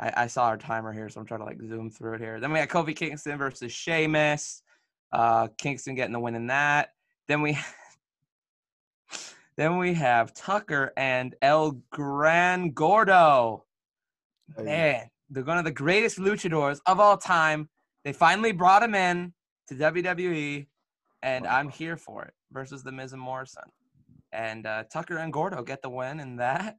[0.00, 2.40] I, I saw our timer here, so I'm trying to like zoom through it here.
[2.40, 4.62] Then we had Kofi Kingston versus Sheamus.
[5.12, 6.90] Uh, Kingston getting the win in that.
[7.26, 7.58] Then we
[9.56, 13.64] then we have Tucker and El Gran Gordo.
[14.56, 17.68] Man, they're one of the greatest luchadors of all time.
[18.04, 19.34] They finally brought him in
[19.68, 20.66] to WWE,
[21.22, 21.56] and Wow.
[21.56, 23.64] I'm here for it versus the Miz and Morrison.
[24.32, 26.76] And uh, Tucker and Gordo get the win in that.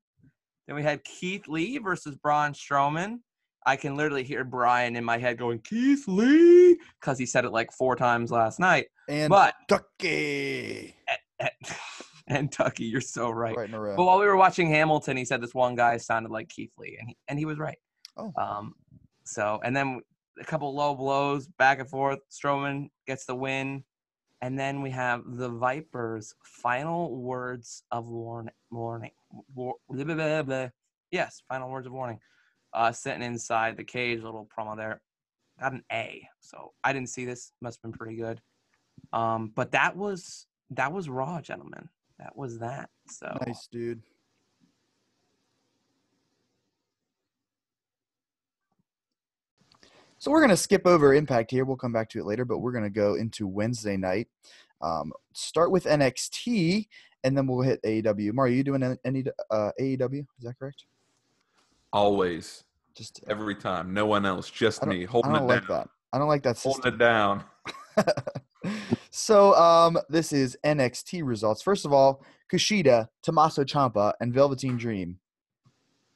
[0.70, 3.22] Then we had Keith Lee versus Braun Strowman.
[3.66, 7.50] I can literally hear Brian in my head going, Keith Lee, because he said it
[7.50, 8.86] like four times last night.
[9.08, 10.96] And But, Ducky
[12.28, 13.58] and Tucky, you're so right.
[13.58, 13.96] right in a row.
[13.98, 16.98] But while we were watching Hamilton, he said this one guy sounded like Keith Lee,
[17.00, 17.80] and he, and he was right.
[18.16, 18.32] Oh.
[18.38, 18.76] Um,
[19.24, 20.02] so and then
[20.40, 22.20] a couple low blows back and forth.
[22.30, 23.84] Strowman gets the win,
[24.44, 28.54] and then we have the Vipers' final words of warning.
[28.70, 29.12] Warning.
[29.56, 30.68] Blah, blah, blah.
[31.12, 32.20] Yes, final words of warning.
[32.74, 35.02] Uh, sitting inside the cage, little promo there.
[35.60, 36.28] Got an A.
[36.40, 37.52] So I didn't see this.
[37.62, 38.42] Must have been pretty good.
[39.12, 41.90] Um, but that was that was Raw, gentlemen.
[42.20, 42.90] That was that.
[43.10, 44.02] So nice, dude.
[50.20, 51.66] So we're gonna skip over Impact here.
[51.66, 54.28] We'll come back to it later, but we're gonna go into Wednesday night.
[54.82, 56.88] Um, start with NXT,
[57.24, 58.34] and then we'll hit AEW.
[58.34, 60.20] Mario, you doing any uh, AEW?
[60.20, 60.86] Is that correct?
[61.92, 62.64] Always,
[62.96, 63.94] Just every time.
[63.94, 65.78] No one else, just me, I holding don't it like down.
[65.78, 65.90] that.
[66.14, 66.72] I don't like that System.
[66.84, 67.44] Holding it down.
[69.12, 71.62] so um, this is NXT results.
[71.62, 75.20] First of all, Kushida, Tommaso Ciampa, and Velveteen Dream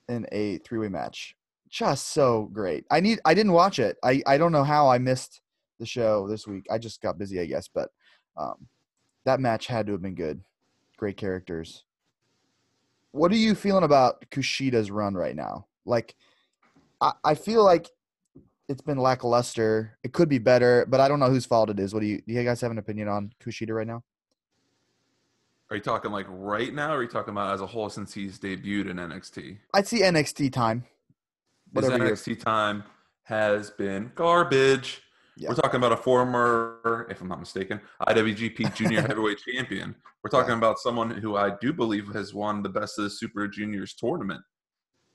[0.10, 1.36] in a three-way match.
[1.70, 2.86] Just so great.
[2.92, 3.20] I need.
[3.26, 3.98] I didn't watch it.
[4.04, 5.42] I I don't know how I missed
[5.80, 6.68] the show this week.
[6.70, 7.68] I just got busy, I guess.
[7.68, 7.90] But
[8.38, 8.68] um,
[9.26, 10.42] that match had to have been good.
[11.04, 11.84] Great characters.
[13.12, 15.66] What are you feeling about Kushida's run right now?
[15.84, 16.16] Like,
[17.02, 17.90] I, I feel like
[18.70, 19.98] it's been lackluster.
[20.06, 21.94] It could be better, but I don't know whose fault it is.
[21.94, 22.32] What do you do?
[22.32, 24.02] You guys have an opinion on Kushida right now?
[25.70, 28.14] Are you talking like right now, or are you talking about as a whole since
[28.14, 29.58] he's debuted in NXT?
[29.74, 30.86] I'd see NXT time.
[31.76, 32.86] His NXT time
[33.24, 35.02] has been garbage.
[35.36, 35.50] Yeah.
[35.50, 39.96] We're talking about a former, if I'm not mistaken, IWGP Junior Heavyweight Champion.
[40.24, 40.58] We're talking Yeah.
[40.58, 44.42] about someone who I do believe has won the Best of the Super Juniors tournament.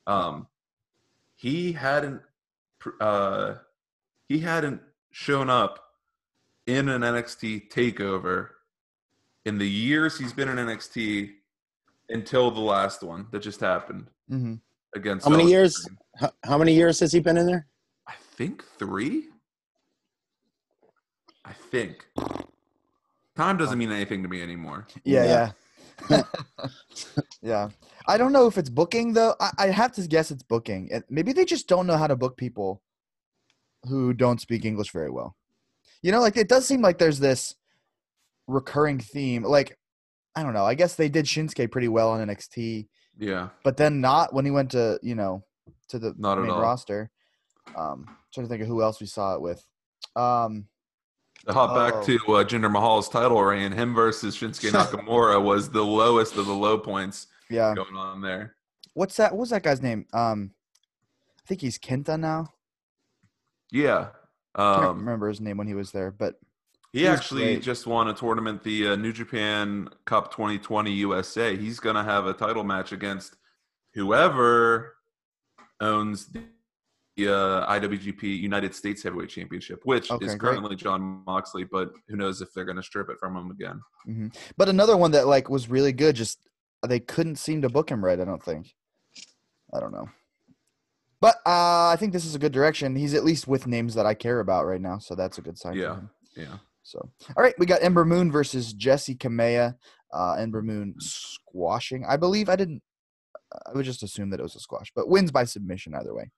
[0.06, 0.48] Um,
[1.36, 2.22] he hadn't,
[3.00, 3.54] uh,
[4.28, 5.78] he hadn't shown up
[6.66, 8.48] in an NXT takeover
[9.44, 11.30] in the years he's been in NXT
[12.10, 14.54] until the last one that just happened mm-hmm.
[14.94, 15.24] against.
[15.24, 15.88] How many Velveteen years?
[16.44, 17.66] How many years has he been in there?
[18.06, 19.28] I think three.
[21.48, 22.06] I think.
[23.36, 24.86] Time doesn't mean anything to me anymore.
[25.04, 25.52] Yeah,
[26.10, 26.22] yeah,
[27.42, 27.68] yeah.
[28.06, 29.34] I don't know if it's booking though.
[29.40, 30.88] I, I have to guess it's booking.
[30.90, 32.82] It- Maybe they just don't know how to book people
[33.88, 35.36] who don't speak English very well.
[36.02, 37.54] You know, like it does seem like there's this
[38.46, 39.44] recurring theme.
[39.44, 39.78] Like
[40.34, 40.64] I don't know.
[40.64, 42.88] I guess they did Shinsuke pretty well on NXT.
[43.20, 43.48] Yeah.
[43.64, 45.42] but then not when he went to you know
[45.88, 46.60] to the Not at main all.
[46.60, 47.10] roster.
[47.76, 49.62] Um, trying to think of who else we saw it with.
[50.16, 50.66] Um,
[51.48, 51.74] To hop Oh.
[51.74, 56.46] back to uh, Jinder Mahal's title reign, him versus Shinsuke Nakamura was the lowest of
[56.46, 58.54] the low points yeah, going on there.
[58.94, 59.34] what's that?
[59.34, 60.04] What's that guy's name?
[60.12, 60.50] Um,
[61.38, 62.52] I think he's Kenta now.
[63.70, 64.08] Yeah.
[64.54, 66.38] I can't Um, remember his name when he was there, but
[66.92, 67.62] he he actually great.
[67.62, 71.56] just won a tournament, the uh, New Japan Cup 2020 USA.
[71.56, 73.36] He's going to have a title match against
[73.94, 74.96] whoever
[75.80, 76.42] owns the
[77.26, 80.54] uh, IWGP United States Heavyweight Championship, which Okay, is great.
[80.54, 83.80] currently Jon Moxley, but who knows if they're going to strip it from him again.
[84.06, 84.34] mhm.
[84.56, 86.14] but another one that like was really good.
[86.16, 86.38] Just
[86.86, 88.20] they couldn't seem to book him right.
[88.20, 88.72] I don't think.
[89.74, 90.08] I don't know.
[91.20, 92.94] But uh, I think this is a good direction.
[92.94, 95.58] He's at least with names that I care about right now, so that's a good
[95.58, 95.74] sign.
[95.74, 96.00] Yeah.
[96.36, 96.58] Yeah.
[96.84, 97.00] So,
[97.36, 99.74] all right, we got Ember Moon versus Jessi Kamea.
[100.14, 102.48] Uh, Ember Moon squashing, I believe.
[102.48, 102.82] I didn't.
[103.66, 106.30] I would just assume that it was a squash, but wins by submission either way.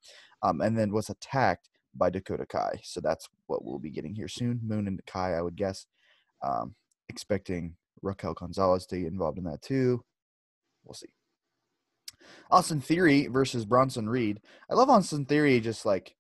[0.43, 2.81] Um, and then was attacked by Dakota Kai.
[2.83, 4.61] So that's what we'll be getting here soon.
[4.63, 5.87] Moon and Kai, I would guess.
[6.43, 6.75] Um,
[7.09, 10.03] expecting Raquel Gonzalez to get involved in that too.
[10.85, 11.09] We'll see.
[12.51, 14.41] Austin Theory versus Bronson Reed.
[14.71, 16.15] I love Austin Theory just like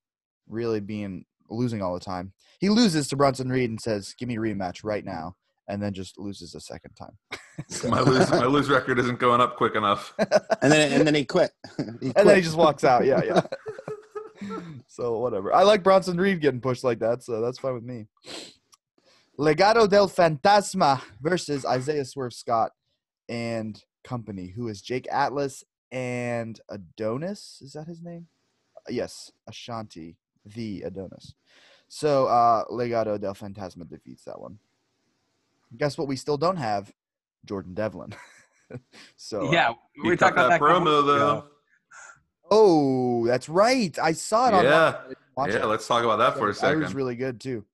[0.48, 2.33] really being losing all the time.
[2.59, 5.37] He loses to Bronson Reed and says, "Give me a rematch right now,"
[5.68, 7.16] and then just loses a second time.
[7.68, 10.14] So- my lose my lose record isn't going up quick enough.
[10.62, 11.50] And then and then he quit.
[12.00, 13.04] He and then he just walks out.
[13.04, 13.40] Yeah, yeah.
[14.87, 15.55] So whatever.
[15.55, 18.07] I like Bronson Reed getting pushed like that, so that's fine with me.
[19.38, 22.72] Legado del Fantasma versus Isaiah Swerve Scott
[23.29, 27.59] and company, who is Jake Atlas and Adonis.
[27.62, 28.26] Is that his name?
[28.76, 31.35] Uh, Yes, Ashante, the Adonis.
[31.88, 34.59] So uh Legado del Fantasma defeats that one.
[35.76, 36.09] Guess what?
[36.09, 36.92] We still don't have
[37.44, 38.14] Jordan Devlin.
[39.16, 41.44] so uh, yeah, He we cut talked about that that promo weeks though.
[42.50, 43.96] Oh, that's right.
[43.98, 44.64] I saw it on.
[44.64, 44.96] Yeah,
[45.46, 45.56] yeah.
[45.56, 45.66] it.
[45.66, 47.64] Let's talk about that for a That was really good too.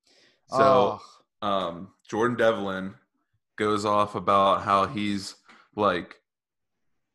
[0.49, 0.99] So,
[1.41, 2.93] Oh, um, Jordan Devlin
[3.57, 5.35] goes off about how he's
[5.75, 6.15] like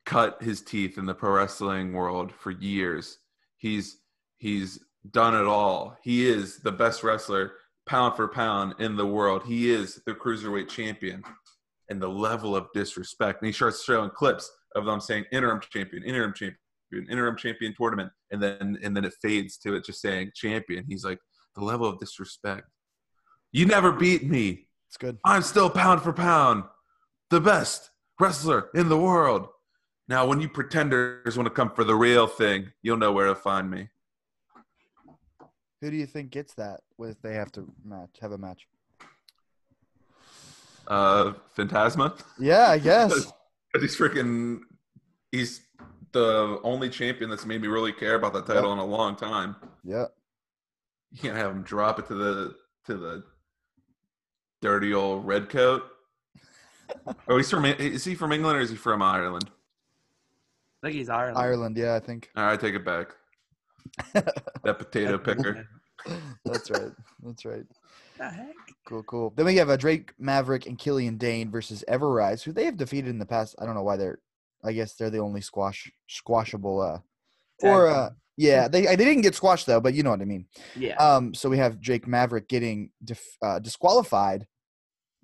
[0.05, 3.19] cut his teeth in the pro wrestling world for years.
[3.57, 3.99] He's
[4.39, 5.97] he's done it all.
[6.03, 7.53] He is the best wrestler
[7.87, 9.45] pound for pound in the world.
[9.45, 11.23] He is the cruiserweight champion.
[11.89, 13.43] And the level of disrespect.
[13.43, 16.57] And he starts showing clips of them saying interim champion, interim champion,
[17.11, 20.85] interim champion tournament, and then and then it fades to it just saying champion.
[20.89, 21.19] He's like,
[21.55, 22.69] the level of disrespect.
[23.53, 24.67] You never beat me.
[24.89, 25.19] it's good.
[25.25, 26.65] I'm still pound for pound
[27.31, 29.49] the best wrestler in the world.
[30.09, 33.35] Now, when you pretenders want to come for the real thing, you'll know where to
[33.35, 33.89] find me.
[35.81, 38.67] Who do you think gets that if they have to match have a match?
[40.87, 42.15] Uh, Phantasma.
[42.39, 43.33] Yeah, I guess.
[43.73, 44.59] Because he's freaking,
[45.31, 45.63] he's
[46.13, 49.57] the only champion that's made me really care about that title in a long time.
[49.85, 50.07] yeah.
[51.11, 52.55] You can't have him drop it to the
[52.87, 53.23] to the
[54.63, 55.85] dirty old red coat.
[57.27, 57.65] Oh, he's from.
[57.65, 59.49] Is he from England or is he from Ireland?
[60.83, 61.39] I think he's Ireland.
[61.39, 62.29] Ireland, yeah, I think.
[62.37, 63.09] All right, take it back.
[64.13, 65.67] that potato picker.
[66.45, 66.93] That's right.
[67.23, 67.65] That's right.
[68.19, 68.55] The heck?
[68.85, 69.33] Cool, cool.
[69.35, 73.09] Then we have a Drake Maverick and Killian Dain versus Everrise, who they have defeated
[73.09, 73.55] in the past.
[73.59, 74.19] I don't know why they're.
[74.65, 76.81] I guess they're the only squash squashable.
[76.81, 76.99] Uh,
[77.67, 80.47] or uh, yeah, they they didn't get squashed though, but you know what I mean.
[80.77, 80.95] Yeah.
[80.97, 84.47] Um, so we have Jake Maverick getting dif- uh, disqualified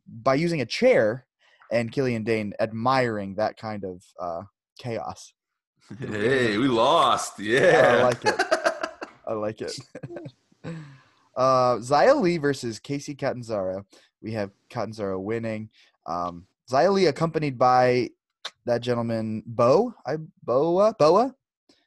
[0.07, 1.27] by using a chair,
[1.72, 4.42] and Killian Dain admiring that kind of uh,
[4.79, 5.33] chaos.
[5.98, 7.38] Hey, we lost.
[7.38, 7.98] Yeah.
[7.98, 8.35] I like it.
[9.27, 9.79] I like it.
[11.37, 13.87] uh, Xia Li versus Kacy Catanzaro.
[14.22, 15.70] We have Catanzaro winning.
[16.07, 18.11] Um, Xia Li accompanied by
[18.66, 19.94] that gentleman, Bo.
[20.07, 21.35] I Boa Boa.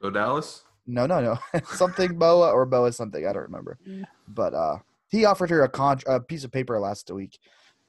[0.02, 0.64] Go Dallas.
[0.88, 1.62] No, no, no.
[1.66, 3.26] something Boa or Boa something.
[3.26, 3.78] I don't remember.
[3.86, 4.06] Yeah.
[4.28, 4.78] But uh,
[5.10, 7.38] he offered her a, con- a piece of paper last week.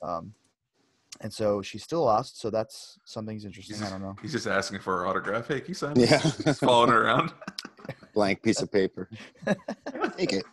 [0.03, 0.35] Um,
[1.21, 2.41] and so she still lost.
[2.41, 3.83] So that's something's interesting.
[3.83, 4.17] I don't know.
[4.21, 5.49] He's just asking for her autograph.
[5.49, 5.97] Hey, can you sign?
[5.97, 6.19] Yeah.
[6.19, 7.33] He's following her around.
[8.15, 9.09] Blank piece of paper.
[10.17, 10.45] Take it.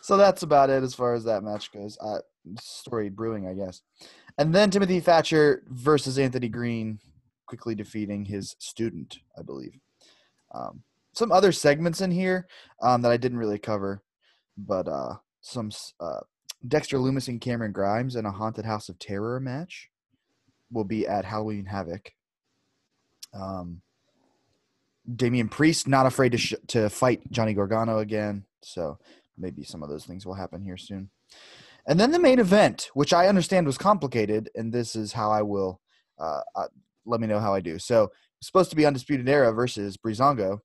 [0.00, 1.98] so that's about it as far as that match goes.
[2.00, 2.18] Uh,
[2.60, 3.82] story brewing, I guess.
[4.38, 6.98] And then Timothy Thatcher versus Anthony Green,
[7.46, 9.78] quickly defeating his student, I believe.
[10.52, 12.46] Um, some other segments in here
[12.82, 14.02] um, that I didn't really cover,
[14.56, 15.70] but uh, some
[16.00, 16.20] uh,
[16.66, 19.90] Dexter Lumis and Cameron Grimes in a Haunted House of Terror match
[20.72, 22.12] will be at Halloween Havoc.
[23.32, 23.82] Um,
[25.14, 28.98] Damian Priest not afraid to sh- to fight Johnny Gargano again, so
[29.36, 31.10] maybe some of those things will happen here soon.
[31.86, 35.42] And then the main event, which I understand was complicated, and this is how I
[35.42, 35.80] will
[36.18, 36.66] uh, uh,
[37.04, 37.78] let me know how I do.
[37.78, 40.60] So it's supposed to be Undisputed Era versus Breezango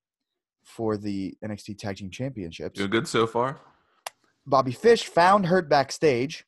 [0.64, 2.78] for the NXT Tag Team Championships.
[2.78, 3.60] Doing good so far.
[4.46, 6.46] Bobby Fish found hurt backstage,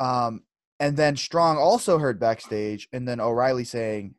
[0.00, 0.42] um,
[0.78, 4.14] and then Strong also hurt backstage, and then O'Reilly saying,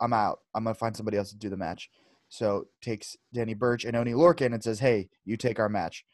[0.00, 0.40] "I'm out.
[0.54, 1.90] I'm gonna find somebody else to do the match."
[2.28, 6.04] So takes Danny Burch and Oney Lorcan and says, "Hey, you take our match."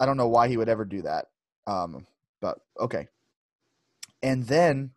[0.00, 1.26] I don't know why he would ever do that,
[1.66, 2.06] um,
[2.40, 3.08] but okay.
[4.22, 4.90] And then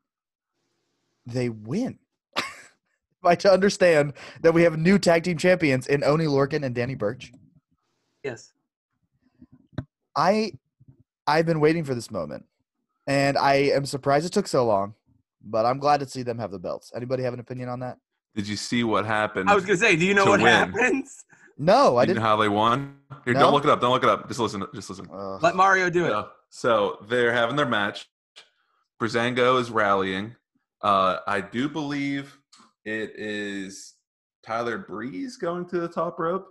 [1.25, 1.99] they win.
[2.37, 2.43] Am
[3.23, 6.95] I to understand that we have new tag team champions in Oney Lorcan and Danny
[6.95, 7.31] Burch?
[8.23, 8.53] yes.
[10.15, 10.53] I
[11.27, 12.45] I've been waiting for this moment,
[13.07, 14.95] and I am surprised it took so long.
[15.45, 16.91] But I'm glad to see them have the belts.
[16.95, 17.97] Anybody have an opinion on that?
[18.33, 19.49] Did you see what happened?
[19.49, 20.49] I was gonna say, do you know what win.
[20.49, 21.25] happens?
[21.57, 22.21] No, I Do you know didn't.
[22.21, 22.97] how they won?
[23.25, 23.39] Here, No?
[23.41, 23.79] don't look it up.
[23.81, 24.27] Don't look it up.
[24.27, 24.65] Just listen.
[24.73, 25.07] Just listen.
[25.13, 25.41] Ugh.
[25.43, 26.09] Let Mario do it.
[26.09, 28.07] So, so they're having their match.
[29.01, 30.35] Breezango is rallying.
[30.81, 32.37] Uh, I do believe
[32.85, 33.93] it is
[34.45, 36.47] Tyler Breeze going to the top rope,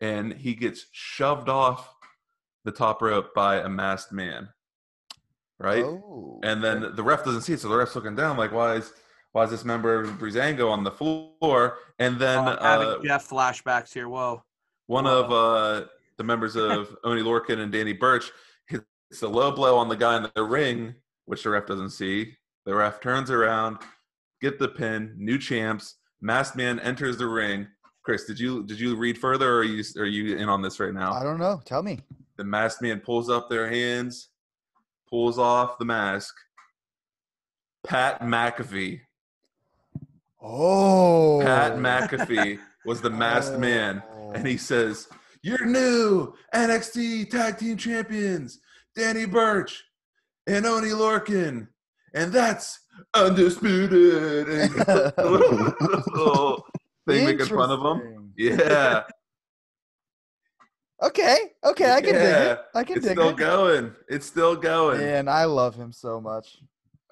[0.00, 1.94] and he gets shoved off
[2.64, 4.48] the top rope by a masked man.
[5.58, 8.52] Right, Oh, and then the ref doesn't see it, so the ref's looking down like,
[8.52, 8.92] "Why is
[9.36, 13.02] why is this member of Breezango on the floor?" And then Oh, I'm having uh,
[13.02, 14.08] Jeff flashbacks here.
[14.08, 14.42] Whoa.
[14.86, 18.32] one of uh, the members of Oney Lorcan and Danny Burch
[18.66, 18.86] hits
[19.20, 20.94] a low blow on the guy in the ring,
[21.26, 22.32] which the ref doesn't see.
[22.64, 23.76] The ref turns around,
[24.40, 25.96] get the pin, new champs.
[26.22, 27.68] Masked man enters the ring.
[28.02, 30.80] Chris, did you did you read further, or are you are you in on this
[30.80, 31.12] right now?
[31.12, 31.60] I don't know.
[31.66, 32.00] Tell me.
[32.38, 34.30] The masked man pulls up their hands,
[35.10, 36.34] pulls off the mask.
[37.86, 39.00] Pat McAfee.
[40.48, 41.40] Oh.
[41.42, 43.58] Pat McAfee was the masked oh.
[43.58, 44.02] man,
[44.34, 45.08] and he says,
[45.42, 48.60] "Your new NXT Tag Team Champions,
[48.94, 49.84] Danny Burch
[50.46, 51.68] and Oney Lorcan,
[52.14, 52.78] and that's
[53.14, 54.76] undisputed." And
[55.18, 56.64] little-
[57.08, 58.32] thing making fun of him.
[58.36, 59.02] Yeah,
[61.02, 61.36] Okay.
[61.64, 61.92] Okay.
[61.92, 62.58] I can dig it.
[62.74, 62.96] I can dig it.
[62.96, 63.36] it's dig still it.
[63.36, 63.94] going.
[64.08, 64.98] It's still going.
[64.98, 66.58] Man, I love him so much.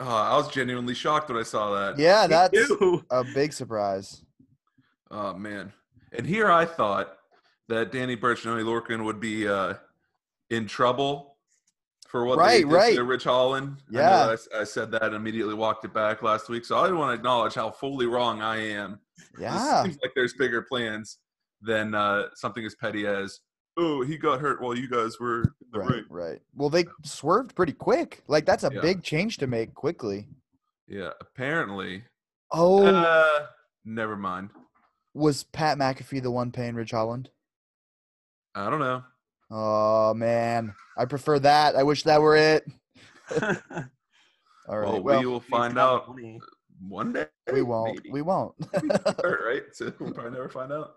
[0.06, 1.98] Oh, I was genuinely shocked when I saw that.
[1.98, 2.58] Yeah, that's
[3.10, 4.22] a big surprise.
[5.10, 5.72] Oh man!
[6.12, 7.16] And here I thought
[7.68, 9.74] that Danny Burch and Oney Lorcan would be uh,
[10.50, 11.36] in trouble
[12.08, 12.94] for what Right, they did right.
[12.96, 13.78] to Ridge Holland.
[13.88, 14.26] I Yeah.
[14.28, 16.64] I s- I, said that and immediately walked it back last week.
[16.64, 19.00] So I want to acknowledge how fully wrong I am.
[19.34, 19.82] It Yeah.
[19.82, 21.18] seems like there's bigger plans
[21.62, 23.40] than uh, something as petty as,
[23.78, 26.42] "Oh, he got hurt while you guys were Right, ring." right.
[26.54, 28.22] Well, they swerved pretty quick.
[28.28, 28.80] Like that's a Yeah.
[28.80, 30.28] big change to make quickly.
[30.86, 32.04] Yeah, apparently.
[32.52, 33.46] Oh, Uh,
[33.84, 34.50] never mind.
[35.14, 37.30] was Pat McAfee the one paying Ridge Holland?
[38.54, 39.02] I don't know.
[39.50, 41.76] Oh man, I prefer that.
[41.76, 42.66] I wish that were it.
[44.68, 44.88] All right.
[44.88, 46.08] Well, Well, we will find out
[46.88, 47.26] one day.
[47.52, 47.96] we won't.
[47.96, 48.10] maybe.
[48.10, 48.54] We won't.
[49.22, 49.62] hurt, right?
[49.72, 50.94] So we'll probably never find out.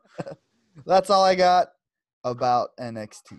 [0.86, 1.69] That's all I got
[2.23, 3.38] about NXT.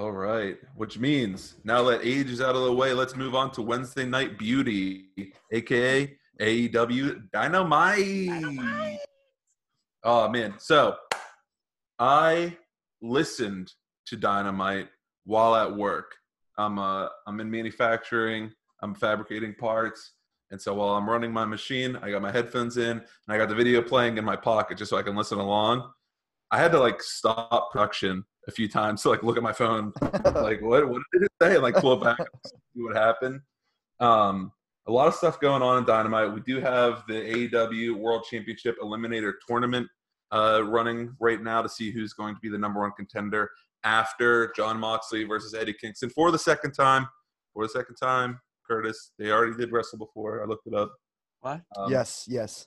[0.00, 3.50] All right, which means now that age is out of the way, let's move on
[3.50, 5.08] to Wednesday Night Beauty,
[5.52, 8.98] aka AEW Dynamite.
[10.02, 10.96] Oh man, so
[11.98, 12.56] I
[13.02, 13.74] listened
[14.06, 14.88] to Dynamite
[15.24, 16.14] while at work.
[16.56, 18.52] I'm uh I'm in manufacturing.
[18.80, 20.14] I'm fabricating parts,
[20.50, 23.50] and so while I'm running my machine, I got my headphones in and I got
[23.50, 25.92] the video playing in my pocket just so I can listen along.
[26.50, 29.92] I had to like stop production a few times to like look at my phone,
[30.02, 31.54] like what what did it say?
[31.54, 33.40] And, like pull it back, see what happened.
[34.00, 34.52] Um,
[34.86, 36.32] a lot of stuff going on in Dynamite.
[36.32, 39.86] We do have the AEW World Championship Eliminator Tournament
[40.32, 43.50] uh, running right now to see who's going to be the number one contender
[43.84, 47.06] after Jon Moxley versus Eddie Kingston for the second time.
[47.52, 49.12] For the second time, Curtis.
[49.18, 50.42] They already did wrestle before.
[50.42, 50.92] I looked it up.
[51.40, 51.62] What?
[51.76, 52.66] Um, yes, yes.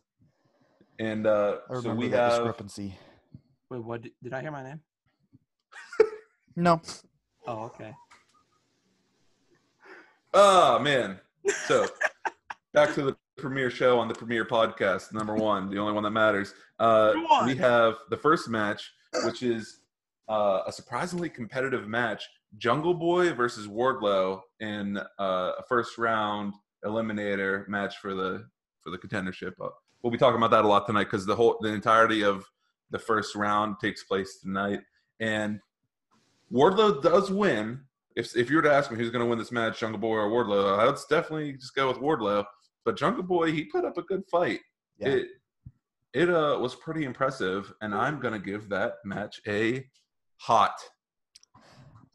[1.00, 2.96] And uh, I so we that have discrepancy.
[3.70, 4.02] Wait, what?
[4.02, 4.82] Did, did I hear my name?
[6.56, 6.82] No.
[7.48, 7.94] Oh, okay.
[10.34, 11.20] Oh man.
[11.68, 11.88] So
[12.74, 16.12] back to the premiere show on the premiere podcast, number one, the only one that
[16.12, 16.54] matters.
[16.80, 18.92] Uh, Number we have the first match,
[19.26, 19.80] which is
[20.30, 22.24] uh, a surprisingly competitive match:
[22.58, 25.04] Jungle Boy versus Wardlow in uh,
[25.58, 26.54] a first round
[26.86, 28.46] eliminator match for the
[28.82, 29.54] for the contendership.
[29.62, 29.70] Uh,
[30.02, 32.46] we'll be talking about that a lot tonight because the whole the entirety of
[32.92, 34.80] the first round takes place tonight,
[35.20, 35.60] and
[36.54, 37.82] Wardlow does win.
[38.16, 40.18] If if you were to ask me who's going to win this match, Jungle Boy
[40.18, 42.46] or Wardlow, I would definitely just go with Wardlow.
[42.86, 44.60] But Jungle Boy, he put up a good fight.
[44.98, 45.10] Yeah.
[45.10, 45.28] It
[46.14, 49.84] it uh was pretty impressive, and I'm gonna give that match a
[50.38, 50.76] hot.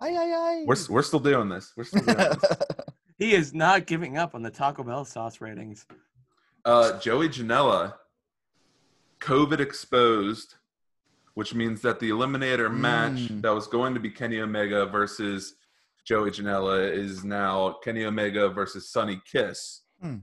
[0.01, 0.65] Aye, aye, aye.
[0.67, 1.73] We're we're still doing this.
[1.77, 2.45] We're still doing this.
[3.19, 5.85] He is not giving up on the Taco Bell sauce ratings.
[6.65, 7.95] Uh, Joey Janela,
[9.21, 10.55] COVID exposed,
[11.39, 13.43] which means that the Eliminator match Mm.
[13.43, 15.55] that was going to be Kenny Omega versus
[16.05, 19.83] Joey Janela is now Kenny Omega versus Sonny Kiss.
[20.03, 20.17] Hmm.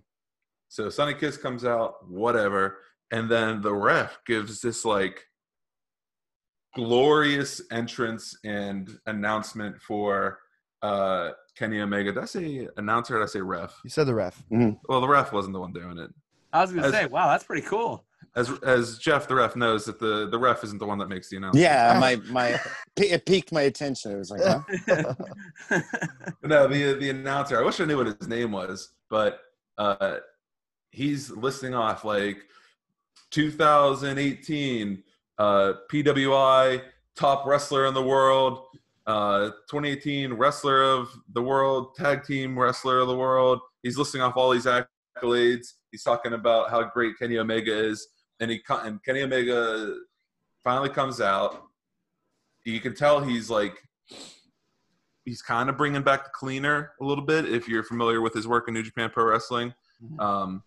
[0.67, 2.79] So Sonny Kiss comes out, whatever,
[3.11, 5.23] and then the ref gives this like
[6.75, 10.39] glorious entrance and announcement for
[10.81, 12.11] uh Kenny Omega.
[12.11, 13.79] Did I say announcer or did I say ref?
[13.85, 14.43] you said the ref.
[14.51, 16.11] Well, the ref wasn't the one doing it.
[16.51, 18.03] I was gonna say, wow, that's pretty cool.
[18.35, 21.29] As as Jeff the ref knows that the the ref isn't the one that makes
[21.29, 21.63] the announcement.
[21.63, 22.59] Yeah, my my
[22.97, 24.11] it piqued my attention.
[24.11, 25.13] It was like, huh?
[26.43, 27.57] No, the the announcer.
[27.57, 29.39] I wish I knew what his name was, but
[29.77, 30.17] uh,
[30.91, 32.37] he's listing off like
[33.31, 35.03] 2018
[35.37, 36.81] uh, PWI
[37.15, 38.65] top wrestler in the world,
[39.07, 43.59] uh, 2018 wrestler of the world, tag team wrestler of the world.
[43.83, 45.73] He's listing off all these accolades.
[45.91, 48.07] He's talking about how great Kenny Omega is,
[48.39, 49.95] and he co- and Kenny Omega
[50.63, 51.63] finally comes out.
[52.65, 53.75] You can tell he's like
[55.23, 57.45] he's kind of bringing back the cleaner a little bit.
[57.51, 59.73] If you're familiar with his work in New Japan Pro Wrestling,
[60.03, 60.19] Mhm.
[60.19, 60.63] um,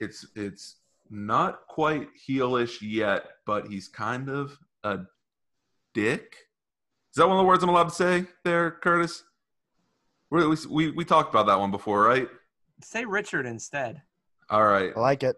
[0.00, 0.76] it's it's
[1.10, 5.00] not quite heelish yet, but he's kind of a
[5.94, 6.36] dick.
[7.12, 9.24] Is that one of the words I'm allowed to say there, Curtis?
[10.30, 12.28] We, we, we, we talked about that one before, right?
[12.82, 14.02] Say Richard instead.
[14.50, 14.92] All right.
[14.94, 15.36] I like it.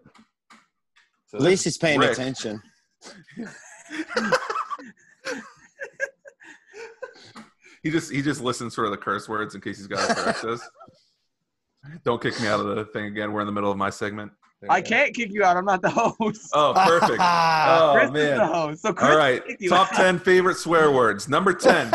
[1.31, 2.11] So At least he's paying Rick.
[2.11, 2.61] attention.
[7.83, 10.43] he just he just listens for the curse words in case he's got to correct
[10.43, 10.61] us.
[12.03, 13.31] Don't kick me out of the thing again.
[13.31, 14.31] We're in the middle of my segment.
[14.59, 14.89] There I go.
[14.89, 15.55] can't kick you out.
[15.57, 16.51] I'm not the host.
[16.53, 17.19] Oh, perfect.
[17.21, 18.47] Oh Chris is the man.
[18.49, 18.81] host.
[18.81, 19.41] So Chris All right.
[19.59, 19.95] you Top out.
[19.95, 21.29] ten favorite swear words.
[21.29, 21.89] Number ten.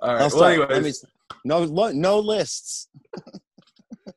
[0.00, 0.70] All Well, start.
[0.70, 0.92] Let me,
[1.44, 2.88] no, no lists.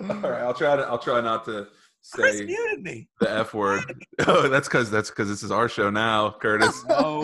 [0.02, 0.42] all right.
[0.42, 0.84] I'll try to.
[0.84, 1.68] I'll try not to
[2.14, 3.08] Chris say muted me.
[3.20, 4.06] the f word.
[4.28, 6.84] Oh, that's because that's because this is our show now, Curtis.
[6.90, 7.24] Oh,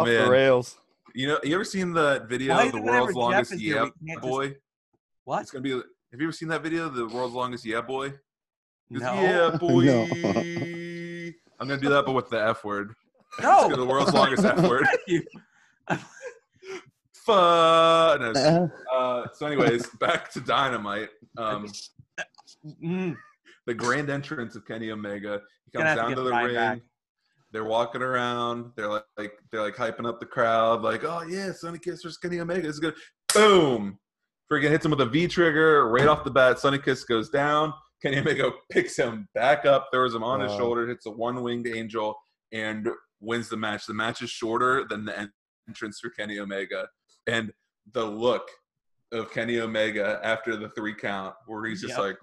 [0.00, 0.24] Oh, man.
[0.24, 0.76] the rails.
[1.14, 4.20] You know, you ever seen that video Why of the world's longest yeah we can't
[4.20, 4.54] just- boy?
[5.24, 5.42] what?
[5.42, 5.70] It's gonna be.
[5.72, 8.10] Have you ever seen that video, the world's longest yeah boy?
[8.92, 9.14] Goes, No.
[9.14, 9.84] Yeah, boy.
[9.84, 10.02] No.
[11.58, 12.94] I'm gonna do that, but with the F word.
[13.40, 13.66] No.
[13.68, 14.86] It's the world's longest F word.
[15.06, 15.24] You-
[17.12, 18.20] Fun.
[18.20, 21.10] No, Uh, Uh, so, anyways, back to Dynamite.
[21.36, 21.66] Um,
[22.82, 23.16] Mm.
[23.66, 25.40] The grand entrance of Kenny Omega.
[25.64, 26.54] He comes have to down to the ring.
[26.54, 26.80] back.
[27.52, 28.72] They're walking around.
[28.76, 30.82] They're like, like they're like hyping up the crowd.
[30.82, 32.62] Like, oh yeah, Sonny Kiss versus Kenny Omega.
[32.62, 32.94] This is good.
[33.34, 33.98] Boom!
[34.50, 36.58] Freaking hits him with a V trigger right off the bat.
[36.58, 37.72] Sonny Kiss goes down.
[38.02, 41.66] Kenny Omega picks him back up, throws him on his shoulder, hits a one winged
[41.66, 42.14] angel,
[42.52, 42.88] and
[43.20, 43.86] wins the match.
[43.86, 45.32] The match is shorter than the en-
[45.68, 46.88] entrance for Kenny Omega,
[47.26, 47.52] and
[47.92, 48.48] the look
[49.12, 51.98] of Kenny Omega after the three count, where he's just Yep.
[52.00, 52.16] like,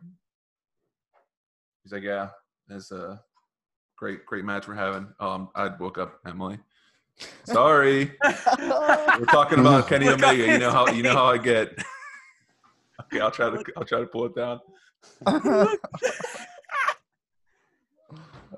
[1.84, 2.30] he's like, yeah,
[2.70, 3.22] it's a
[3.98, 5.08] great, great match we're having.
[5.20, 6.60] Um, I woke up, Emily.
[7.44, 8.12] Sorry,
[8.60, 10.48] we're talking about Kenny Omega.
[10.48, 11.70] You know how you know how I get.
[13.04, 14.60] okay, I'll try to I'll try to pull it down.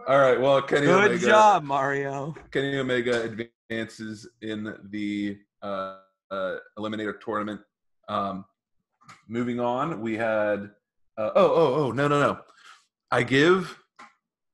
[0.07, 0.39] All right.
[0.39, 1.25] Well, Kenny Good Omega.
[1.25, 2.35] job, Mario.
[2.51, 3.23] Kenny Omega
[3.69, 5.97] advances in the uh,
[6.31, 7.59] uh, Eliminator tournament.
[8.07, 8.45] Um,
[9.27, 10.71] moving on, we had.
[11.17, 11.91] Uh, oh, oh, oh!
[11.91, 12.39] No, no, no!
[13.15, 13.79] I give.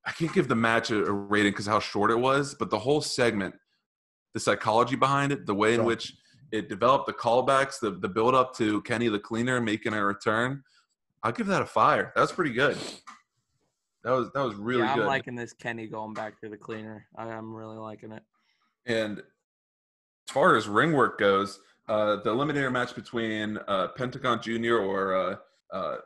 [0.06, 2.78] I can't give the match a, a rating because how short it was, but the
[2.78, 3.54] whole segment,
[4.34, 5.84] the psychology behind it, the way in Sure.
[5.86, 6.14] which
[6.52, 10.62] it developed, the callbacks, the the build up to Kenny the Cleaner making a return,
[11.24, 12.12] I'll give that a fire.
[12.14, 12.76] That was pretty good.
[14.04, 15.06] That was that was really yeah, I'm good.
[15.06, 17.06] liking this Kenny going back to the cleaner.
[17.16, 18.22] I, I'm really liking it.
[18.86, 21.58] And as far as ring work goes,
[21.88, 25.36] uh, the eliminator match between uh, Pentagon Junior, or uh,
[25.72, 25.96] uh,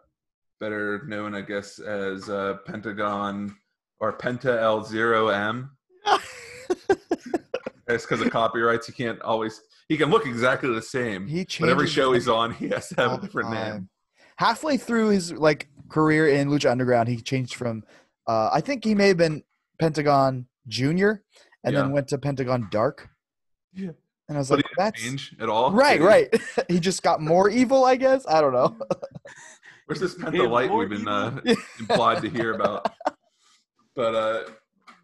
[0.60, 3.54] better known, I guess, as uh, Pentagon
[4.00, 5.70] or Penta El Zero M.
[7.88, 8.88] It's because of copyrights.
[8.88, 9.60] He can't always.
[9.88, 12.96] He can look exactly the same, He but every show he's on, he has to
[12.96, 13.88] have a different name.
[14.38, 17.84] Halfway through his like career in Lucha Underground, he changed from
[18.26, 19.44] uh, I think he may have been
[19.78, 21.22] Pentagon Junior,
[21.62, 21.82] and Yeah.
[21.82, 23.08] then went to Pentagon Dark.
[23.72, 23.90] Yeah.
[24.28, 25.70] And I was But like, that's change at all.
[25.70, 26.28] right, right.
[26.68, 28.26] he just got more evil, I guess.
[28.26, 28.76] I don't know.
[29.86, 31.40] Where's this Gave Penta light we've been uh,
[31.78, 32.88] implied to hear about?
[33.94, 34.42] But uh,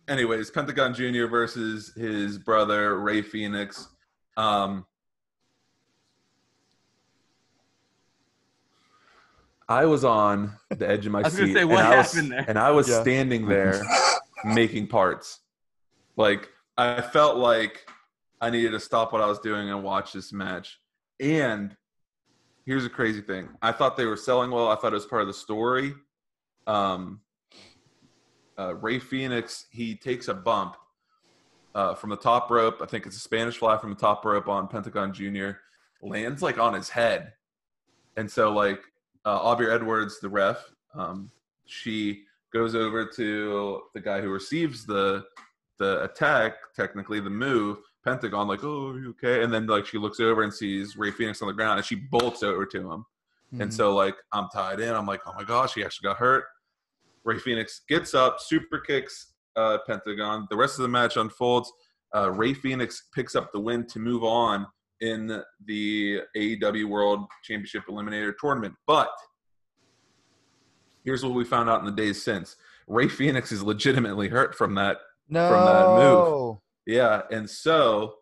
[0.07, 3.87] anyways, Pentagon Junior versus his brother Rey Fénix.
[4.37, 4.85] Um,
[9.67, 12.13] I was on the edge of my I was seat, say, what and, I was,
[12.13, 12.45] there?
[12.47, 13.01] and I was Yeah.
[13.01, 13.83] standing there
[14.45, 15.41] making parts.
[16.19, 17.87] Like I felt like
[18.43, 20.79] I needed to stop what I was doing and watch this match.
[21.19, 21.75] And
[22.65, 24.69] here's a crazy thing: I thought they were selling well.
[24.69, 25.95] I thought it was part of the story.
[26.67, 27.21] Um,
[28.59, 30.77] uh, Rey Fénix he takes a bump
[31.75, 32.79] uh, from the top rope.
[32.83, 35.61] I think it's a Spanish fly from the top rope on Pentagon Junior.
[36.03, 37.33] Lands like on his head,
[38.17, 38.81] and so like
[39.25, 40.59] uh, Aubrey Edwards, the ref,
[40.95, 41.31] um,
[41.65, 45.25] she goes over to the guy who receives the
[45.79, 47.79] the attack, technically the move.
[48.05, 49.43] Pentagon like, oh, are you okay?
[49.43, 51.95] And then like she looks over and sees Rey Fénix on the ground, and she
[51.95, 53.05] bolts over to him.
[53.53, 53.63] Mm-hmm.
[53.63, 54.95] And so like I'm tied in.
[54.95, 56.45] I'm like, oh my gosh, he actually got hurt.
[57.25, 60.47] Rey Fénix gets up, super kicks uh, Pentagon.
[60.51, 61.73] The rest of the match unfolds.
[62.15, 64.67] Uh, Rey Fénix picks up the win to move on
[65.01, 68.75] in the AEW World Championship Eliminator Tournament.
[68.87, 69.11] But
[71.05, 74.75] here's what we found out in the days since: Rey Fénix is legitimately hurt from
[74.75, 74.99] that
[75.29, 75.49] no.
[75.49, 76.59] from that move.
[76.87, 78.15] Yeah, and so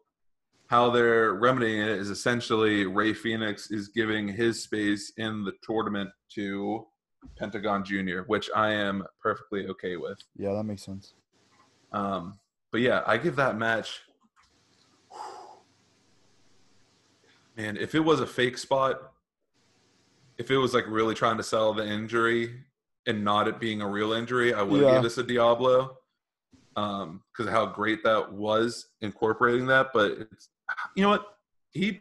[0.66, 6.10] how they're remedying it is essentially Rey Fénix is giving his space in the tournament
[6.34, 6.86] to
[7.36, 10.18] Pentagon Junior, which I am perfectly okay with.
[10.36, 11.14] Yeah, that makes sense.
[11.92, 12.38] Um,
[12.70, 14.00] but yeah, I give that match.
[17.56, 19.12] Man, if it was a fake spot,
[20.38, 22.62] if it was like really trying to sell the injury
[23.06, 24.94] and not it being a real injury, I would Yeah.
[24.94, 25.98] give this a Diablo.
[26.80, 29.88] Um, because of how great that was incorporating that.
[29.92, 30.48] But it's
[30.94, 31.36] you know what?
[31.72, 32.00] He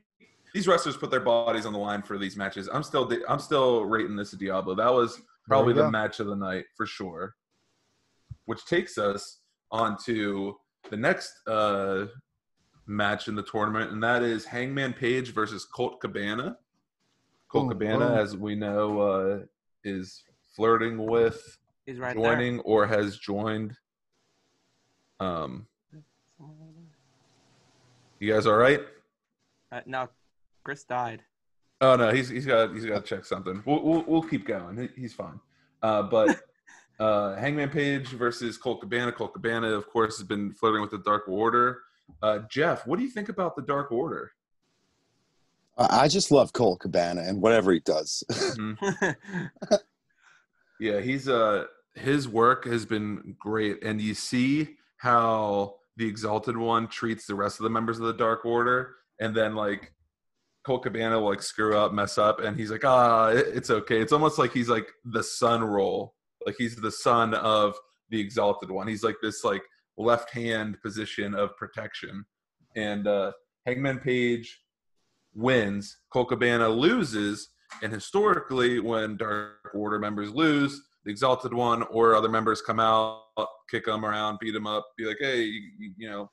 [0.54, 2.70] these wrestlers put their bodies on the line for these matches.
[2.72, 4.76] I'm still I'm still rating this a Diablo.
[4.76, 5.92] That was probably the go.
[5.92, 7.36] match of the night for sure.
[8.46, 9.40] Which takes us
[9.72, 10.58] on to
[10.90, 12.06] the next uh,
[12.88, 16.58] match in the tournament, and that is Hangman Page versus Colt Cabana.
[17.50, 18.16] Colt Ooh, Cabana, ooh.
[18.16, 19.40] as we know, uh,
[19.84, 20.24] is
[20.56, 23.76] flirting with He's right joining or has joined.
[25.20, 25.68] Um,
[28.20, 28.82] you guys all right?
[29.72, 30.10] Uh, no,
[30.64, 31.22] Chris died.
[31.82, 33.64] Oh no, he's he's got he's got to check something.
[33.66, 34.90] We'll we'll, we'll keep going.
[34.96, 35.40] He's fine.
[35.82, 36.42] Uh, but
[37.00, 39.12] uh, Hangman Page versus Colt Cabana.
[39.12, 41.80] Colt Cabana, of course, has been flirting with the Dark Order.
[42.22, 44.32] Uh, Jeff, what do you think about the Dark Order?
[45.78, 48.24] I I just love Colt Cabana and whatever he does.
[50.80, 51.66] Yeah, he's uh
[51.96, 57.60] his work has been great, and you see how the Exalted One treats the rest
[57.60, 59.94] of the members of the Dark Order, and then like
[60.66, 64.00] Colt Cabana will like screw up, mess up, and he's like, ah, it's okay.
[64.00, 67.76] It's almost like he's like the son role, like he's the son of
[68.10, 68.88] the Exalted One.
[68.88, 69.64] He's like this like
[69.98, 72.26] left hand position of protection,
[72.76, 73.32] and uh
[73.66, 74.62] Hangman Page
[75.34, 77.50] wins, Colt Cabana loses,
[77.84, 83.24] and historically, when Dark Order members lose, the Exalted One or other members come out,
[83.68, 86.30] kick them around, beat them up, be like, hey, you, you- know,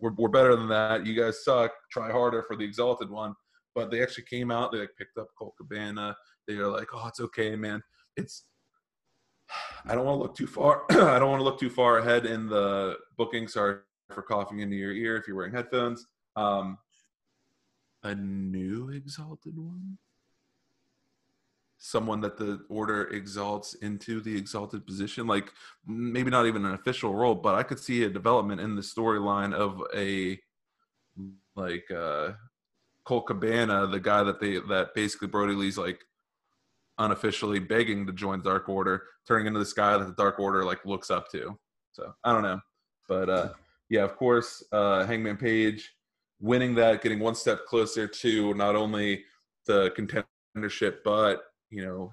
[0.00, 1.06] we're, we're better than that.
[1.06, 1.70] You guys suck.
[1.92, 3.34] Try harder for the Exalted One.
[3.76, 4.72] But they actually came out.
[4.72, 6.16] They like picked up Colt Cabana.
[6.48, 7.80] They are like, oh, it's okay, man.
[8.16, 8.44] It's.
[9.86, 10.82] I don't want to look too far.
[10.90, 13.46] I don't want to look too far ahead in the booking.
[13.46, 13.76] Sorry
[14.10, 16.06] for coughing into your ear if you're wearing headphones.
[16.34, 16.78] Um,
[18.02, 19.96] a new Exalted One
[21.78, 25.52] someone that the order exalts into the exalted position like
[25.86, 29.54] maybe not even an official role but i could see a development in the storyline
[29.54, 30.38] of a
[31.56, 32.30] like uh
[33.08, 36.04] Colt Cabana, the guy that they that basically Brodie Lee's like
[36.98, 40.84] unofficially begging to join Dark Order, turning into this guy that the Dark Order like
[40.84, 41.58] looks up to.
[41.92, 42.60] So I don't know.
[43.08, 43.48] But uh
[43.88, 45.90] yeah, of course, uh Hangman Page
[46.38, 49.24] winning that, getting one step closer to not only
[49.66, 52.12] the contendership, but you know,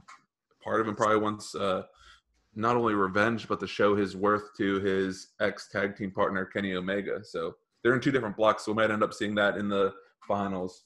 [0.64, 1.84] part of him probably wants uh,
[2.56, 6.74] not only revenge, but to show his worth to his ex tag team partner Kenny
[6.76, 7.24] Omega.
[7.24, 9.94] So they're in two different blocks, so we might end up seeing that in the
[10.28, 10.84] finals.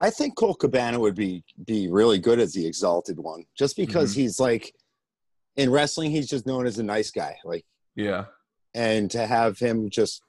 [0.00, 4.14] I think Colt Cabana would be be really good as the exalted one, just because
[4.14, 4.74] he's like
[5.56, 7.36] in wrestling, he's just known as a nice guy.
[7.44, 7.64] Like,
[7.94, 8.26] Yeah.
[8.74, 10.22] and to have him just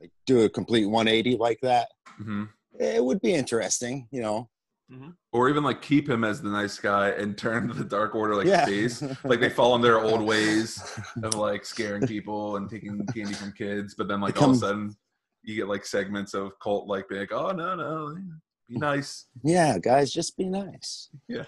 [0.00, 2.44] like do a complete 180 like that, hmm
[2.78, 4.08] it would be interesting.
[4.10, 4.48] You know,
[5.32, 8.46] Or even like keep him as the nice guy and turn the Dark Order like
[8.46, 9.02] yeah, face.
[9.22, 10.82] Like they fall in their old ways
[11.22, 14.58] of like scaring people and taking candy from kids, but then like all of a
[14.58, 14.96] sudden
[15.42, 18.16] you get like segments of cult like being like, oh no no,
[18.68, 19.26] be nice.
[19.44, 21.08] yeah, guys, just be nice.
[21.28, 21.44] Yeah.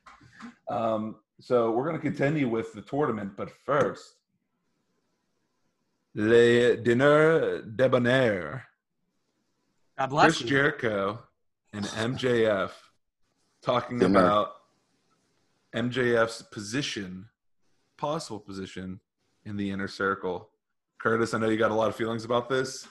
[0.68, 4.16] um, so we're going to continue with the tournament, but first,
[6.14, 8.64] Le Dîner Debonair,
[9.98, 10.46] God bless Chris you.
[10.46, 11.18] Jericho
[11.74, 12.70] and MJF
[13.62, 14.18] talking Dinner.
[14.20, 14.52] about
[15.74, 17.28] MJF's position,
[17.96, 19.00] possible position
[19.44, 20.50] in the inner circle.
[20.98, 22.86] Curtis, I know you got a lot of feelings about this.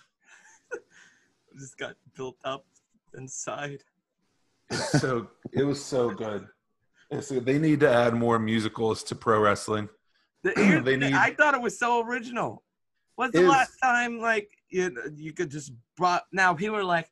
[1.58, 2.66] just got built up
[3.18, 3.80] inside.
[4.70, 6.48] It's so it was so good.
[7.10, 9.88] It's, they need to add more musicals to pro wrestling.
[10.44, 12.64] The, They need- I thought it was so original.
[13.16, 17.10] What's the Is- last time like you you could just brought now people are like,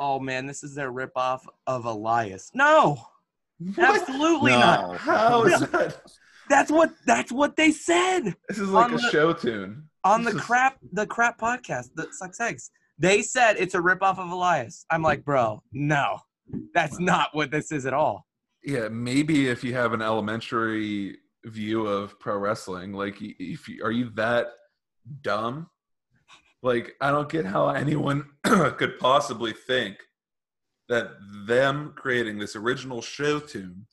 [0.00, 2.50] oh man, this is their ripoff of Elias.
[2.54, 2.98] No,
[3.78, 4.96] absolutely not.
[4.96, 6.00] How is that?
[6.48, 9.84] That's what that's what they said This is like a the- show tune.
[10.02, 12.70] on the is- crap the crap podcast that sucks eggs.
[12.98, 14.84] They said it's a ripoff of Elias.
[14.90, 16.18] I'm like, bro, no,
[16.74, 18.26] that's not what this is at all.
[18.64, 23.90] Yeah, maybe if you have an elementary view of pro wrestling, like if you, are
[23.92, 24.48] you that
[25.22, 25.68] dumb?
[26.62, 29.96] Like I don't get how anyone could possibly think
[30.88, 31.12] that
[31.46, 33.86] them creating this original show tune,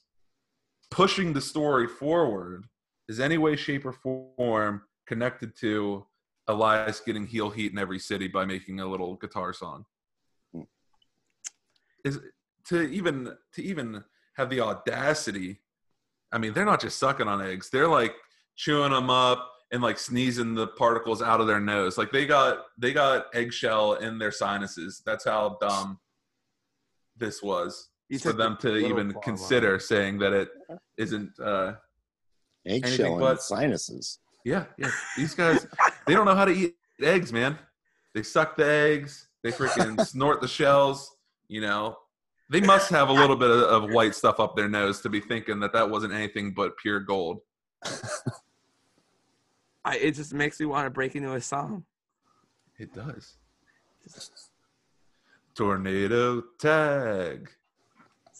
[0.91, 2.65] pushing the story forward,
[3.07, 6.05] is any way, shape, or form connected to
[6.47, 9.85] Elias getting heel heat in every city by making a little guitar song.
[12.03, 12.19] Is
[12.65, 14.03] to even to even
[14.35, 15.61] have the audacity.
[16.31, 18.15] I mean, they're not just sucking on eggs; they're like
[18.55, 21.97] chewing them up and like sneezing the particles out of their nose.
[21.97, 25.01] Like they got they got eggshell in their sinuses.
[25.05, 25.99] That's how dumb
[27.17, 30.49] this was You for them to even far, consider saying that it
[30.97, 31.31] isn't.
[31.39, 31.73] uh
[32.65, 34.19] eggshell in but- sinuses.
[34.45, 34.91] Yeah, yeah.
[35.17, 35.67] These guys,
[36.05, 37.57] they don't know how to eat eggs, man.
[38.15, 39.27] They suck the eggs.
[39.43, 41.17] They freaking snort the shells.
[41.49, 41.97] You know,
[42.49, 45.19] They must have a little bit of, of white stuff up their nose to be
[45.19, 47.39] thinking that that wasn't anything but pure gold.
[49.87, 51.85] I, it just makes me want to break into a song.
[52.77, 53.35] It does.
[55.55, 57.49] Tornado tag.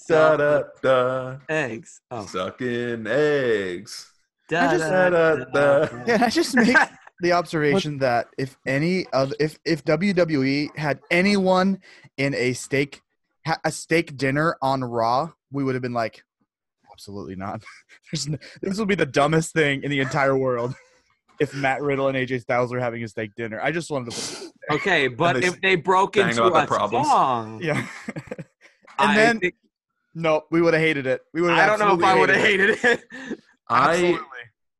[0.09, 1.37] Da da da.
[1.47, 2.01] eggs.
[2.11, 4.11] Oh, Sucking eggs.
[4.49, 5.85] da, da, da, da, da.
[5.85, 6.03] da.
[6.05, 6.75] Yeah, I just make
[7.21, 11.79] the observation that if any of if if WWE had anyone
[12.17, 13.01] in a steak
[13.63, 16.23] a steak dinner on Raw, we would have been like,
[16.91, 17.63] absolutely not.
[18.11, 20.75] There's no, this would be the dumbest thing in the entire world
[21.39, 23.59] if Matt Riddle and AJ Styles were having a steak dinner.
[23.61, 24.51] I just wanted to.
[24.71, 27.07] Okay, but they if they broke into a problems.
[27.07, 27.87] song, yeah,
[28.37, 28.45] and
[28.97, 29.55] I then think-
[30.13, 31.21] no, we would have hated it.
[31.33, 31.51] We would.
[31.51, 33.03] I don't know if I would have hated it.
[33.69, 34.17] I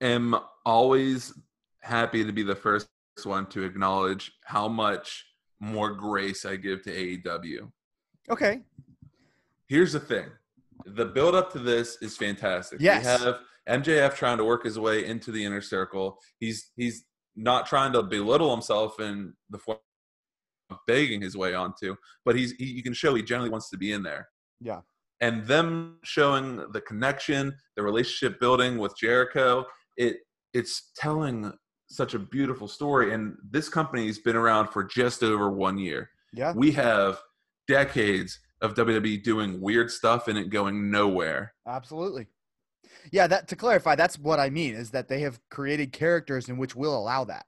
[0.02, 0.36] am
[0.66, 1.34] always
[1.82, 2.88] happy to be the first
[3.24, 5.26] one to acknowledge how much
[5.60, 7.72] more grace I give to AEW.
[8.30, 8.62] Okay.
[9.68, 10.26] Here's the thing.
[10.86, 12.80] The build up to this is fantastic.
[12.80, 13.04] Yes.
[13.04, 13.36] We have
[13.70, 16.18] MJF trying to work his way into the inner circle.
[16.40, 17.06] He's he's
[17.36, 19.78] not trying to belittle himself in the form
[20.70, 21.96] of begging his way onto,
[22.26, 24.28] but he's he, you can show he generally wants to be in there.
[24.60, 24.82] Yeah.
[25.20, 29.66] And them showing the connection, the relationship building with Jericho,
[29.98, 30.18] it
[30.54, 31.52] it's telling
[31.90, 33.14] such a beautiful story.
[33.14, 36.54] And this company's been around for just over one year Yeah.
[36.56, 37.20] we have
[37.68, 41.54] decades of WWE doing weird stuff and it going nowhere.
[41.68, 42.28] Absolutely.
[43.12, 46.58] Yeah, that to clarify, that's what I mean is that they have created characters in
[46.58, 47.46] which will allow that.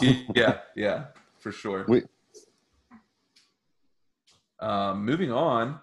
[0.34, 1.04] yeah, yeah,
[1.38, 1.84] for sure.
[1.88, 2.04] We-
[4.60, 5.80] Um, moving on,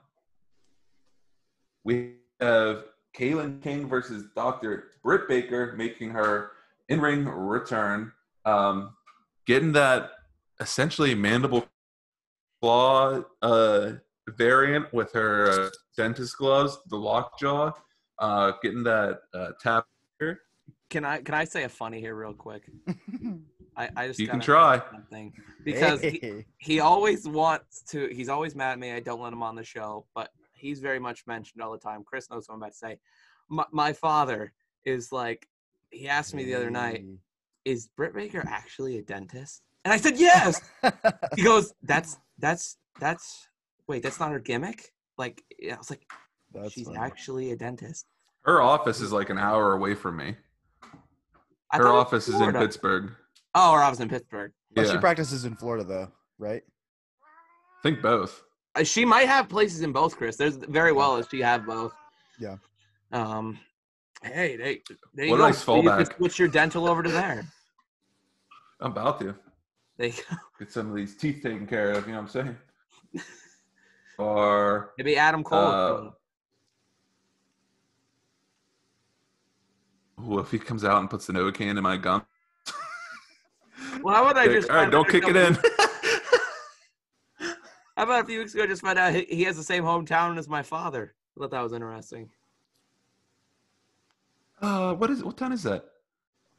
[1.84, 2.86] we have
[3.18, 4.92] KiLynn King versus Dr.
[5.04, 6.52] Britt Baker making her
[6.88, 8.14] in-ring return,
[8.46, 8.96] um,
[9.46, 10.12] getting that
[10.62, 11.68] essentially mandible
[12.62, 13.92] claw uh,
[14.30, 17.72] variant with her uh, dentist gloves, the lockjaw,
[18.20, 19.86] uh, getting that uh, tap.
[20.20, 20.42] Here.
[20.90, 22.70] Can I can I say a funny here real quick?
[23.78, 24.82] I, I just You can try.
[24.92, 28.08] something because he, he always wants to.
[28.08, 28.92] He's always mad at me.
[28.92, 32.04] I don't let him on the show, but he's very much mentioned all the time.
[32.04, 33.00] Chris knows what I'm about to say.
[33.50, 34.54] My, my father
[34.84, 35.48] is like.
[35.92, 37.06] He asked me the other night,
[37.66, 40.62] "Is Britt Baker actually a dentist?" And I said, "Yes."
[41.36, 43.48] he goes, "That's that's that's
[43.88, 45.42] wait, that's not her gimmick." Like
[45.72, 46.06] I was like,
[46.54, 46.98] That's "She's funny.
[46.98, 48.06] actually a dentist."
[48.44, 50.36] Her office is like an hour away from me.
[51.72, 52.60] I Her thought it was office is in Florida.
[52.60, 53.12] Pittsburgh.
[53.56, 54.52] Oh, her office in Pittsburgh.
[54.74, 56.64] But Yeah, she practices in Florida though, right?
[57.24, 58.44] I think both.
[58.76, 60.36] Uh, She might have places in both, Chris.
[60.38, 61.94] There's very well as she have both.
[62.40, 62.58] Yeah.
[63.12, 63.60] Um.
[64.22, 64.82] Hey, they,
[65.14, 65.46] there you What a go.
[65.48, 66.18] nice So you can fallback.
[66.18, 67.46] switch your dental over to there.
[68.82, 69.36] I'm about to
[69.98, 70.36] There you go.
[70.60, 72.06] get some of these teeth taken care of.
[72.08, 72.56] You know what I'm
[73.14, 73.24] saying?
[74.18, 75.58] Or Maybe Adam Cole.
[75.60, 76.12] Uh,
[80.28, 82.26] ooh, if he comes out and puts the Novocaine in my gum,
[84.02, 85.58] well, how about I just all right, don't kick it in.
[87.98, 90.38] How about a few weeks ago, I just found out he, has the same hometown
[90.38, 91.14] as my father.
[91.36, 92.30] I thought that was interesting.
[94.62, 95.22] uh, what is?
[95.22, 95.84] What town is that?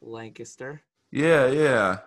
[0.01, 0.83] Lancaster.
[1.09, 1.97] Yeah, yeah.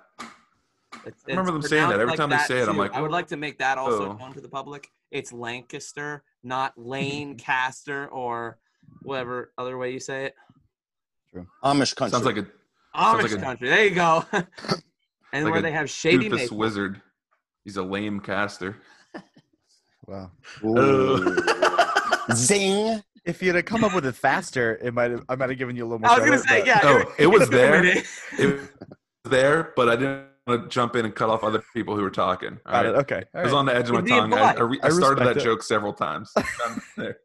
[1.05, 1.99] It's, I remember them saying that.
[1.99, 4.13] Every time they say it, I'm like, I would like to make that also Oh.
[4.13, 4.93] known to the public.
[5.11, 8.59] It's Lancaster, not Lane Caster or
[9.03, 10.37] whatever other way you say it.
[11.65, 12.13] Amish country.
[12.13, 12.47] Sounds like a
[12.97, 13.69] Amish like a- country.
[13.69, 14.25] There you go.
[15.33, 16.57] and like where they have shady doofus maple.
[16.59, 17.01] wizard.
[17.65, 18.77] He's a lame caster.
[20.07, 20.31] Wow.
[22.35, 23.03] Zing.
[23.25, 25.77] If you'd have come up with it faster, it might have I might have given
[25.77, 26.11] you a little more.
[26.11, 26.81] I was gonna say, but- yeah.
[26.83, 27.83] Oh, it was there.
[27.85, 28.05] It
[28.45, 28.69] was
[29.25, 32.11] there, but I didn't want to jump in and cut off other people who were
[32.11, 32.59] talking.
[32.67, 32.87] all Got right?
[32.87, 32.99] it.
[32.99, 33.23] Okay.
[33.35, 33.59] All It was right.
[33.61, 34.35] on the edge of my You're tongue.
[34.35, 35.43] I, I, re- I I started that it.
[35.43, 36.31] joke several times.
[36.37, 37.17] I'm there.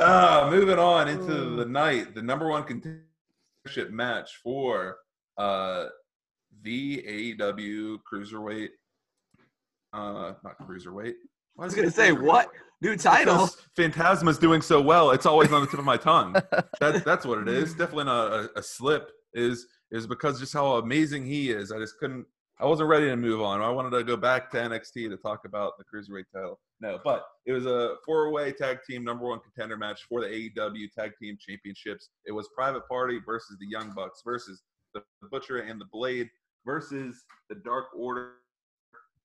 [0.00, 4.96] Uh, moving on into the night, the number one contendership match for
[5.36, 5.86] uh,
[6.62, 8.70] the AEW Cruiserweight.
[9.92, 11.14] Uh, not Cruiserweight.
[11.58, 12.48] I was gonna say what
[12.80, 13.50] new title?
[13.76, 16.34] Phantasma's doing so well, it's always on the tip of my tongue.
[16.80, 17.74] That's that's what it is.
[17.74, 19.10] Definitely not a, a slip.
[19.34, 21.72] Is is because just how amazing he is.
[21.72, 22.24] I just couldn't.
[22.58, 23.60] I wasn't ready to move on.
[23.60, 26.58] I wanted to go back to NXT to talk about the cruiserweight title.
[26.80, 30.90] No, but it was a four-way tag team number one contender match for the AEW
[30.92, 32.08] Tag Team Championships.
[32.26, 34.62] It was Private Party versus the Young Bucks versus
[34.94, 36.30] the Butcher and the Blade
[36.64, 38.32] versus the Dark Order.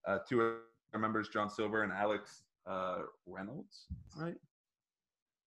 [0.06, 0.54] Uh, two of
[0.92, 3.86] their members, John Silver and Alex uh, Reynolds,
[4.16, 4.36] right?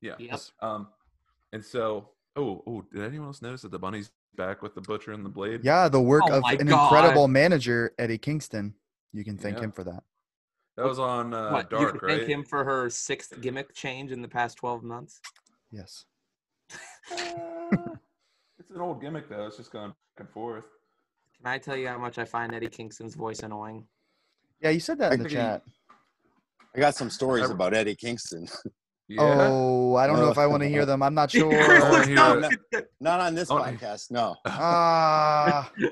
[0.01, 0.15] Yeah.
[0.17, 0.39] Yep.
[0.61, 0.87] Um,
[1.53, 5.11] and so, oh, oh, did anyone else notice that the bunny's back with the butcher
[5.11, 5.61] and the blade?
[5.63, 6.83] Yeah, the work Oh of an God.
[6.83, 8.73] incredible manager, Eddie Kingston.
[9.13, 9.65] You can thank Yeah.
[9.65, 10.03] him for that.
[10.79, 14.13] That was on uh, what, you Dark, could thank him for her sixth gimmick change
[14.13, 15.19] in the past 12 months?
[15.73, 16.05] Yes.
[17.11, 17.17] Uh,
[18.59, 19.45] it's an old gimmick though.
[19.47, 20.63] It's just going back and forth.
[21.35, 23.83] Can I tell you how much I find Eddie Kingston's voice annoying?
[24.61, 25.63] Yeah, you said that in the Actually, chat.
[26.73, 28.47] I got some stories I- about Eddie Kingston.
[29.11, 29.21] Yeah.
[29.23, 31.01] Oh, I don't know if I want to hear them.
[31.01, 31.49] I'm not sure.
[31.49, 32.45] Chris looks dumb.
[32.99, 33.57] Not on this Oh.
[33.57, 34.35] podcast, no.
[34.45, 35.89] Ah, I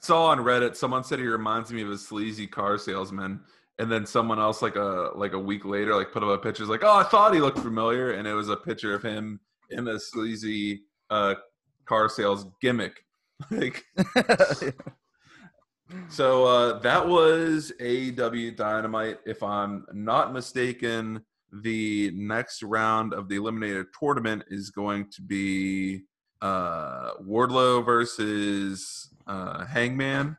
[0.00, 3.40] saw on Reddit someone said he reminds me of a sleazy car salesman,
[3.78, 6.66] and then someone else like a like a week later like put up a picture
[6.66, 9.86] like, oh, I thought he looked familiar, and it was a picture of him in
[9.88, 11.34] a sleazy uh,
[11.86, 13.04] car sales gimmick.
[13.50, 13.84] like,
[16.08, 19.18] so uh, that was AEW Dynamite.
[19.24, 21.22] If I'm not mistaken,
[21.52, 26.02] the next round of the eliminator tournament is going to be
[26.42, 30.36] uh, Wardlow versus uh, Hangman,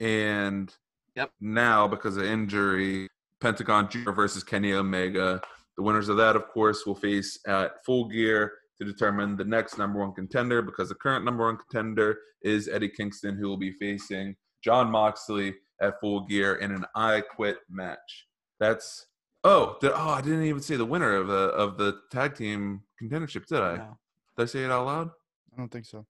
[0.00, 0.74] and
[1.16, 1.30] Yep.
[1.40, 3.08] now because of injury,
[3.40, 4.10] Pentagon Jr.
[4.12, 5.40] versus Kenny Omega.
[5.76, 9.78] The winners of that, of course, will face at Full Gear to determine the next
[9.78, 10.62] number one contender.
[10.62, 15.54] Because the current number one contender is Eddie Kingston, who will be facing Jon Moxley
[15.80, 18.26] at Full Gear in an I Quit match.
[18.60, 19.06] That's
[19.42, 22.82] oh, did, oh, I didn't even say the winner of the of the tag team
[23.02, 23.76] contendership, did I?
[23.76, 23.98] No.
[24.36, 25.10] Did I say it out loud?
[25.52, 26.06] I don't think so.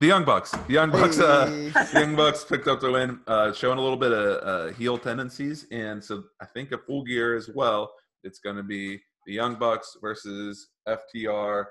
[0.00, 0.50] The Young Bucks.
[0.50, 1.18] The Young Bucks.
[1.18, 4.72] Uh, the Young Bucks picked up the win, uh, showing a little bit of uh,
[4.74, 7.92] heel tendencies, and so I think a full gear as well.
[8.24, 11.64] It's going to be the Young Bucks versus FTR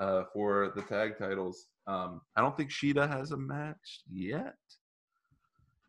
[0.00, 1.66] uh, for the tag titles.
[1.86, 4.56] Um, I don't think Shida has a match yet,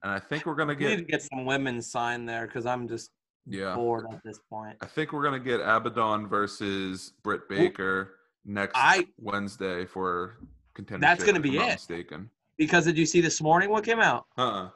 [0.03, 2.45] and I think we're going to We need to get get some women signed there
[2.45, 3.09] because I'm just
[3.45, 3.75] yeah.
[3.75, 4.77] bored at this point.
[4.81, 8.15] I think we're going to get Abaddon versus Britt Baker
[8.45, 10.37] next I- Wednesday for
[10.83, 10.99] contendership.
[11.01, 11.65] That's gonna be it.
[11.67, 12.29] Mistaken.
[12.57, 14.25] Because did you see this morning what came out?
[14.37, 14.51] Uh.
[14.51, 14.69] Huh.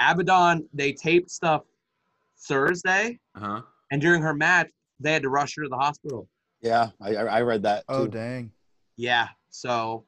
[0.00, 1.62] Abaddon, they taped stuff
[2.48, 3.62] Thursday, Uh huh.
[3.90, 4.68] and during her match,
[5.00, 6.28] they had to rush her to the hospital.
[6.60, 7.94] Yeah, I, I I read that too.
[7.94, 8.50] Oh dang.
[8.96, 10.04] Yeah, so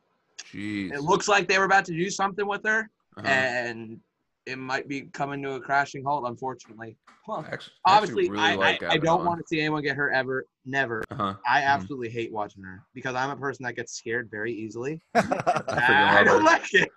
[0.53, 0.93] Jeez.
[0.93, 3.27] it looks like they were about to do something with her, Uh-huh.
[3.29, 4.01] and
[4.47, 6.97] it might be coming to a crashing halt, unfortunately.
[7.27, 9.27] Well, Actually, I obviously, really I, like I, I don't Abaddon.
[9.27, 11.03] want to see anyone get hurt ever, never.
[11.11, 11.35] Uh-huh.
[11.47, 11.67] I Mhm.
[11.67, 15.01] absolutely hate watching her because I'm a person that gets scared very easily.
[15.15, 16.45] I I don't her.
[16.45, 16.91] like it.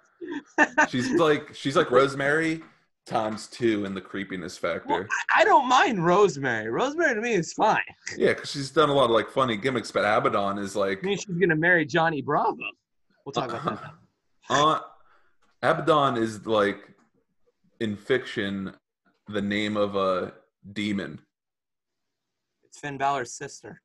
[0.90, 2.62] She's like she's like Rosemary
[3.06, 5.08] times two in the creepiness Well, factor.
[5.36, 6.70] I I don't mind Rosemary.
[6.70, 7.80] Rosemary to me is fine.
[8.18, 11.08] Yeah, because she's done a lot of like funny gimmicks, but Abaddon is like I
[11.08, 12.58] mean, she's gonna marry Johnny Bravo.
[13.26, 13.94] We'll talk about that.
[14.50, 14.80] uh,
[15.62, 16.80] Abaddon is like
[17.80, 18.74] in fiction
[19.28, 20.34] the name of a
[20.74, 21.20] demon.
[22.64, 23.82] It's Finn Balor's sister.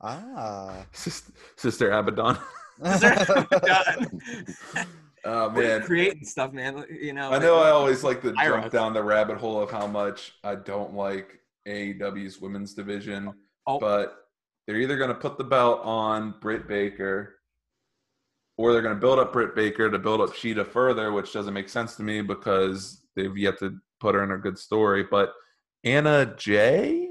[0.00, 0.84] Ah.
[0.92, 2.36] Sis- Sister Abaddon.
[2.82, 4.20] Done.
[5.26, 5.80] Oh man.
[5.82, 6.84] creating stuff, man.
[6.90, 7.30] You know.
[7.32, 8.60] I know I always like to Ira.
[8.60, 13.32] jump down the rabbit hole of how much I don't like AEW's women's division.
[13.66, 14.26] Oh, but
[14.66, 17.36] they're either going to put the belt on Britt Baker
[18.58, 21.54] or they're going to build up Britt Baker to build up Shida further, which doesn't
[21.54, 25.04] make sense to me because they've yet to put her in a good story.
[25.10, 25.32] But
[25.84, 27.08] Anna Jay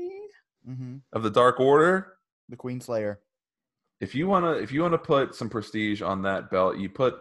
[0.65, 2.13] hmm of the Dark Order,
[2.49, 3.19] The Queen Slayer.
[3.99, 6.89] if you want to if you want to put some prestige on that belt, you
[6.89, 7.15] put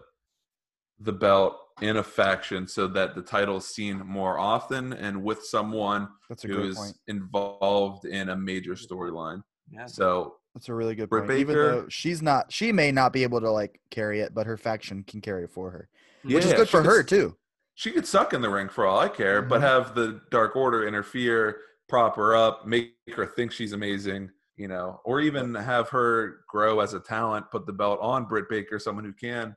[1.01, 5.43] the belt in a faction so that the title is seen more often and with
[5.43, 6.97] someone That's a who great is point.
[7.09, 9.43] involved in a major storyline.
[9.70, 9.87] yeah.
[9.87, 11.41] So That's a really good Britt point.
[11.41, 14.57] Even though she's not, she may not be able to like carry it, but her
[14.57, 15.89] faction can carry it for her,
[16.24, 17.37] Yeah, which is good for her too.
[17.75, 19.64] She could suck in the ring for all I care, but Mhm.
[19.64, 25.01] have the Dark Order interfere, prop her up, make her think she's amazing, you know,
[25.05, 29.05] or even have her grow as a talent, put the belt on Britt Baker, someone
[29.05, 29.57] who can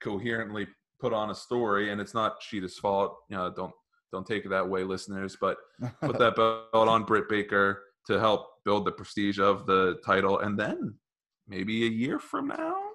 [0.00, 0.66] coherently
[1.00, 3.18] put on a story, and it's not Shida's fault.
[3.28, 3.72] You know, don't
[4.10, 5.58] don't take it that way, listeners, but
[6.00, 10.58] put that belt on Britt Baker to help build the prestige of the title, and
[10.58, 10.98] then
[11.46, 12.87] maybe a year from now,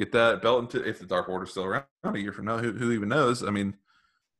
[0.00, 2.56] get that belt into if the Dark Order's still around a year from now.
[2.56, 3.44] Who, who even knows?
[3.44, 3.76] I mean,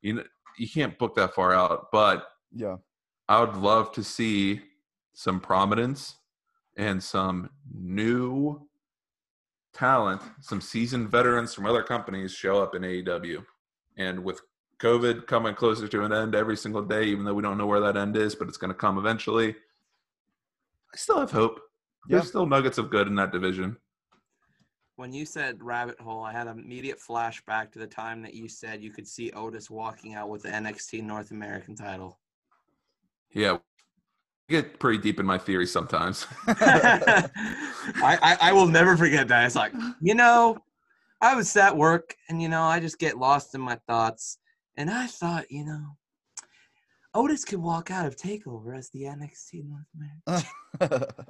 [0.00, 0.24] you know,
[0.56, 2.76] you can't book that far out, but yeah.
[3.28, 4.62] I would love to see
[5.12, 6.16] some prominence
[6.76, 8.66] and some new
[9.74, 13.44] talent, some seasoned veterans from other companies show up in AEW.
[13.98, 14.40] And with
[14.78, 17.80] COVID coming closer to an end every single day, even though we don't know where
[17.80, 21.60] that end is, but it's going to come eventually, I still have hope.
[22.08, 23.76] There's still nuggets of good in that division.
[25.00, 28.50] When you said rabbit hole, I had an immediate flashback to the time that you
[28.50, 32.18] said you could see Otis walking out with the NXT North American title.
[33.32, 33.54] Yeah.
[33.54, 33.58] I
[34.50, 36.26] get pretty deep in my theory sometimes.
[36.46, 37.30] I,
[38.02, 39.46] I, I will never forget that.
[39.46, 39.72] It's like,
[40.02, 40.58] you know,
[41.22, 44.36] I was at work and, you know, I just get lost in my thoughts.
[44.76, 45.96] And I thought, you know,
[47.14, 51.06] Otis could walk out of Takeover as the NXT North American.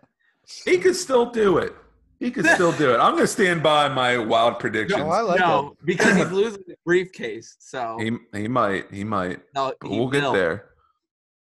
[0.65, 1.77] He could still do it.
[2.21, 2.99] He could still do it.
[2.99, 5.01] I'm going to stand by my wild predictions.
[5.03, 7.57] Oh, I like no, because he's losing the briefcase.
[7.59, 8.93] So He he might.
[8.93, 9.41] He might.
[9.55, 10.67] no, he we'll get there.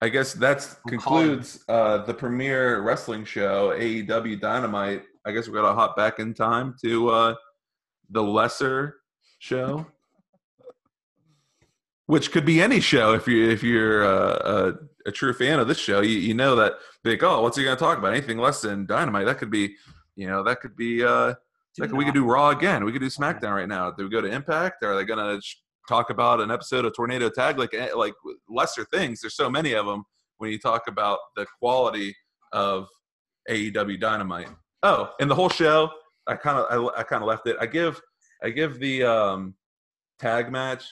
[0.03, 5.03] I guess that's I'm concludes uh, the premier wrestling show, AEW Dynamite.
[5.27, 7.35] I guess we got to hop back in time to uh,
[8.09, 8.97] the lesser
[9.39, 9.87] show,
[12.07, 14.73] which could be any show if you if you're uh,
[15.07, 16.01] a, a true fan of this show.
[16.01, 16.75] You, you know that
[17.05, 18.13] like, oh, what's he going to talk about?
[18.15, 19.27] Anything less than Dynamite?
[19.27, 19.77] That could be,
[20.17, 21.05] you know, that could be.
[21.05, 21.35] Uh,
[21.77, 22.85] Do like we could do Raw again.
[22.85, 23.91] We could do SmackDown right now.
[23.91, 24.83] Do we go to Impact?
[24.85, 25.41] Are they gonna
[25.89, 27.59] talk about an episode of Tornado Tag?
[27.59, 28.15] Like eh, like
[28.49, 29.21] lesser things.
[29.21, 30.05] There's so many of them
[30.39, 32.15] when you talk about the quality
[32.53, 32.89] of
[33.49, 34.49] AEW Dynamite.
[34.83, 35.91] Oh, and the whole show,
[36.27, 37.57] I kind of I, I kind of left it.
[37.61, 38.01] I give
[38.43, 39.55] I give the um,
[40.19, 40.85] tag match,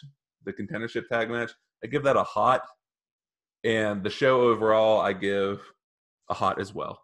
[0.44, 1.50] the contendership tag match.
[1.82, 2.62] I give that a hot,
[3.64, 5.60] and the show overall, I give
[6.28, 7.00] a hot as well.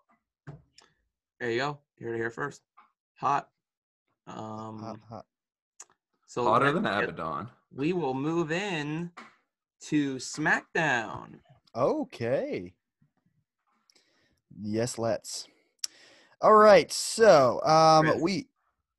[1.40, 1.78] There you go.
[1.98, 2.62] You're here first.
[3.16, 3.48] Hot.
[4.26, 4.78] Um.
[4.80, 5.26] Hot, hot.
[6.26, 7.48] So Hotter than get- Abaddon.
[7.72, 9.10] We will move in
[9.82, 11.40] to SmackDown.
[11.74, 12.74] Okay.
[14.60, 15.48] Yes, let's.
[16.40, 16.90] All right.
[16.92, 18.22] So, um, Chris.
[18.22, 18.46] we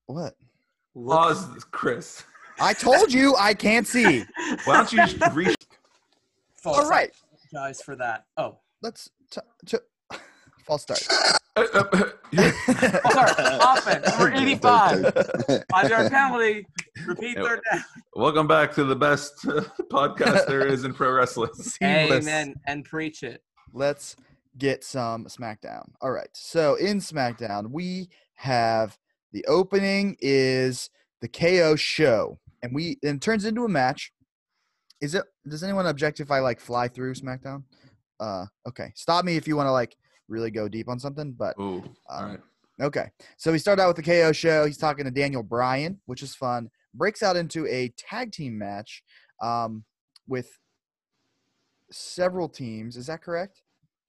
[0.08, 0.36] what?
[0.94, 2.24] Look- Pause, Chris.
[2.60, 4.24] I told you I can't see.
[4.64, 5.54] Why don't you just re-
[6.56, 7.12] False All right.
[7.52, 8.26] Apologize for that.
[8.38, 9.78] Oh, Let's t- t-
[10.66, 11.06] false start.
[11.56, 12.52] Uh, uh, yeah.
[13.06, 13.32] oh sorry.
[13.62, 14.08] Offense.
[14.08, 15.14] Number 85.
[15.72, 16.68] Five yard penalty.
[17.06, 17.84] Repeat third down.
[18.16, 19.62] Welcome back to the best uh,
[19.92, 21.54] podcast there is in pro wrestling.
[21.54, 22.26] Seamless.
[22.26, 22.56] Amen.
[22.66, 23.42] And preach it.
[23.74, 24.16] Let's
[24.58, 25.92] get some SmackDown.
[26.02, 26.30] All right.
[26.34, 28.98] So in SmackDown, we have
[29.32, 30.90] the opening is
[31.22, 34.12] the KO show, and we and it turns into a match.
[35.00, 35.24] Is it?
[35.48, 37.64] Does anyone object if I like fly through SmackDown?
[38.20, 38.92] Uh, okay.
[38.96, 39.96] Stop me if you want to like
[40.28, 42.40] really go deep on something, but Ooh, all Um, right.
[42.82, 43.10] Okay.
[43.38, 44.66] So we start out with the KO show.
[44.66, 46.70] He's talking to Daniel Bryan, which is fun.
[46.94, 49.04] Breaks out into a tag team match
[49.42, 49.86] um,
[50.28, 50.50] with
[51.92, 52.98] several teams.
[52.98, 53.62] Is that correct?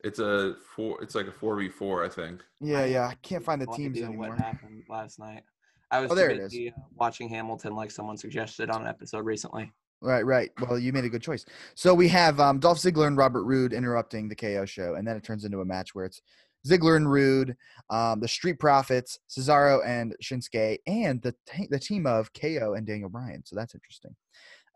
[0.04, 1.02] It's a four.
[1.02, 2.42] It's like a four v four, I think.
[2.60, 3.06] Yeah, yeah.
[3.06, 4.30] I can't find the teams anymore.
[4.30, 5.42] What happened last night?
[5.90, 6.52] I was Oh, there it is.
[6.52, 9.72] busy, uh, watching Hamilton, like someone suggested on an episode recently.
[10.02, 10.50] Right, right.
[10.60, 11.44] Well, you made a good choice.
[11.74, 15.16] So we have um, Dolph Ziggler and Robert Roode interrupting the KO show, and then
[15.16, 16.20] it turns into a match where it's
[16.66, 17.56] Ziggler and Roode,
[17.90, 22.86] um, the Street Profits, Cesaro and Shinsuke, and the t- the team of KO and
[22.86, 23.42] Daniel Bryan.
[23.44, 24.14] So that's interesting.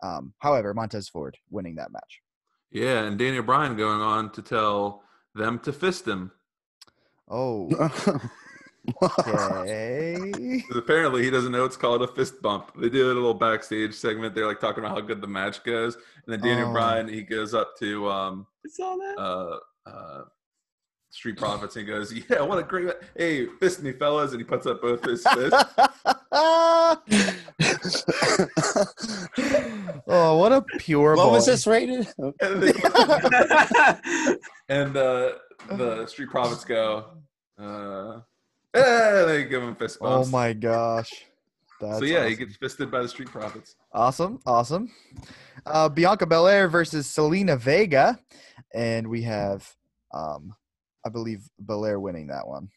[0.03, 2.21] Um, however, Montez Ford winning that match.
[2.71, 5.03] Yeah, and Daniel Bryan going on to tell
[5.35, 6.31] them to fist him.
[7.29, 7.69] Oh,
[9.03, 10.63] okay.
[10.69, 12.73] 'Cause apparently he doesn't know it's called a fist bump.
[12.77, 14.35] They do a little backstage segment.
[14.35, 16.73] They're like talking about how good the match goes, and then Daniel Oh.
[16.73, 19.19] Bryan he goes up to um, I saw that.
[19.19, 19.59] uh,
[19.89, 20.25] uh,
[21.13, 24.41] Street Profits and he goes, "Yeah, what a great ma- hey, fist me, fellas!" And
[24.41, 25.65] he puts up both his fists.
[30.07, 32.07] oh, what a pure what was this rated?
[32.19, 32.73] and they-
[34.69, 35.33] and uh,
[35.73, 37.07] the Street Profits go,
[37.61, 38.21] uh,
[38.75, 41.11] eh, they give him fist Oh my gosh.
[41.81, 43.77] That's so yeah, he gets fisted by the Street Profits.
[43.95, 44.93] Awesome, awesome.
[45.65, 48.19] Uh, Bianca Belair versus Zelina Vega,
[48.75, 49.67] and we have,
[50.13, 50.53] um,
[51.07, 52.69] I believe Belair winning that one.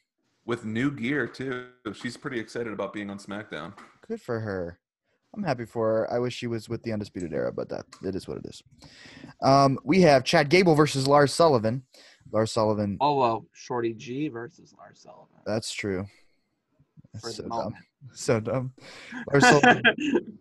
[0.46, 1.66] with new gear too.
[1.94, 3.74] She's pretty excited about being on SmackDown.
[4.08, 4.80] Good for her.
[5.36, 6.14] I'm happy for her.
[6.14, 8.62] I wish she was with the Undisputed Era, but that it is what it is.
[9.42, 11.84] Um, we have Chad Gable versus Lars Sullivan.
[12.34, 12.98] Lars Sullivan.
[13.00, 15.28] oh, well, Shorty G versus Lars Sullivan.
[15.46, 16.06] That's true.
[17.14, 17.76] That's the so dumb.
[18.14, 18.74] So dumb.
[19.32, 19.82] Lars Sullivan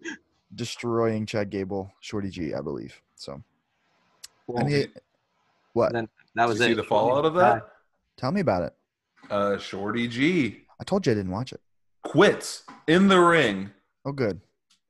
[0.54, 3.00] destroying Chad Gable, Shorty G, I believe.
[3.14, 3.40] So,
[4.46, 4.58] Cool.
[4.58, 4.86] and he,
[5.72, 5.92] what?
[5.92, 6.82] Then that was Did you see it.
[6.82, 7.68] the fallout of that?
[8.16, 8.74] Tell me about it.
[9.30, 11.60] Uh, Shorty G I told you I didn't watch it.
[12.02, 13.70] quits in the ring,
[14.04, 14.40] Oh, good.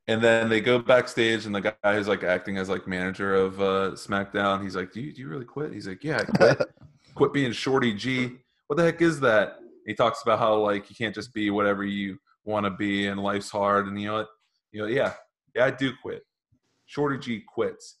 [0.07, 3.61] and then they go backstage, and the guy who's like acting as like manager of
[3.61, 6.61] uh, SmackDown, he's like, "Do you, do you really quit?" He's like, "Yeah, I quit.
[7.15, 8.37] quit being Shorty G.
[8.67, 11.83] What the heck is that?" He talks about how like you can't just be whatever
[11.83, 14.29] you want to be, and life's hard, and you know what?
[14.71, 15.13] You know, yeah,
[15.55, 16.23] yeah, I do quit.
[16.85, 17.97] Shorty G quits.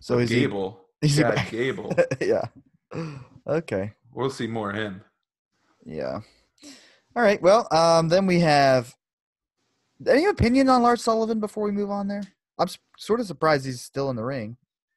[0.00, 0.40] So is he?
[0.40, 1.50] Gable, is he yeah, back?
[1.50, 1.94] Gable.
[2.20, 2.46] yeah.
[3.46, 3.92] Okay.
[4.12, 5.02] We'll see more of him.
[5.84, 6.20] Yeah.
[7.14, 7.40] All right.
[7.40, 8.94] Well, um, then we have.
[10.06, 12.22] Any opinion on Lars Sullivan before we move on there?
[12.58, 12.68] I'm
[12.98, 14.56] sort of surprised he's still in the ring.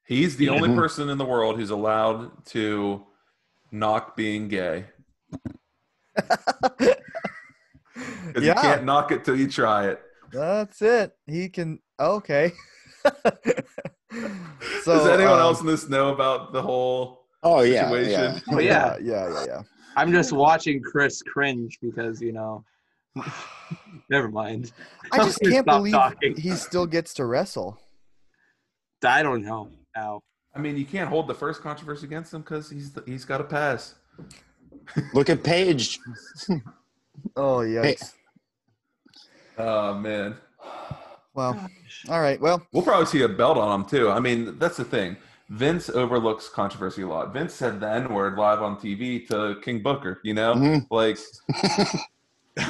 [0.10, 0.54] He's the Yeah.
[0.54, 3.06] only person in the world who's allowed to
[3.72, 4.88] knock being gay.
[6.80, 10.02] 'Cause you yeah, can't knock it till you try it.
[10.32, 11.16] that's it.
[11.28, 11.80] He can.
[12.00, 12.54] Okay.
[14.84, 18.34] So, Does anyone um, else in this know about the whole Oh yeah, situation?
[18.34, 18.40] yeah.
[18.52, 19.62] But yeah, yeah, yeah, yeah.
[19.96, 22.66] I'm just watching Chris cringe because you know.
[24.10, 24.74] Never mind.
[25.12, 26.36] I just can't believe talking.
[26.36, 27.80] he still gets to wrestle.
[29.04, 29.70] I don't know.
[29.98, 30.22] Ow.
[30.56, 33.44] I mean, you can't hold the first controversy against him because he's he's got a
[33.44, 33.96] pass.
[35.14, 36.00] Look at Paige.
[37.36, 37.82] Oh yeah.
[39.58, 40.38] Oh man,
[41.34, 41.70] Well,
[42.10, 42.40] all right.
[42.40, 44.10] Well, we'll probably see a belt on him too.
[44.10, 45.18] I mean, that's the thing.
[45.50, 47.34] Vince overlooks controversy a lot.
[47.34, 50.22] Vince said the N word live on TV to King Booker.
[50.24, 50.88] You know, Mhm.
[50.92, 51.18] like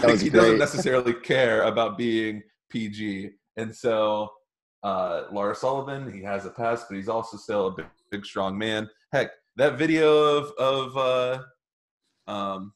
[0.03, 4.31] was he doesn't necessarily care about being PG, and so
[4.83, 8.57] uh, Lars Sullivan, he has a pass, but he's also still a big, big strong
[8.57, 8.89] man.
[9.11, 12.73] Heck, that video of of uh, um,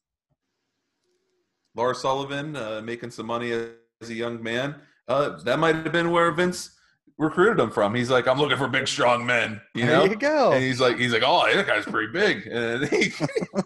[1.76, 4.76] Lars Sullivan uh, making some money as a young man,
[5.08, 6.78] uh, that might have been where Vince
[7.18, 7.96] recruited him from.
[7.96, 10.02] He's like, I'm looking for big, strong men, you know.
[10.02, 10.52] there you go.
[10.52, 13.12] And he's like, he's like, oh, that guy's pretty big, and he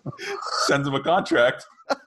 [0.68, 1.66] sends him a contract.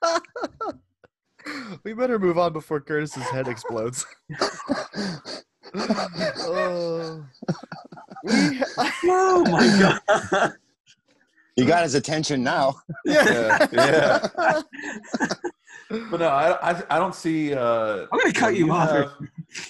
[1.83, 4.05] we better move on before Curtis's head explodes.
[5.75, 7.25] oh.
[8.23, 8.61] We,
[9.05, 9.99] Oh my
[10.31, 10.53] god.
[11.57, 12.75] You got his attention now.
[13.03, 14.27] Yeah, yeah.
[15.89, 17.53] But no, I, I, I don't see.
[17.53, 18.89] Uh, I'm gonna cut when you off.
[18.91, 19.11] have-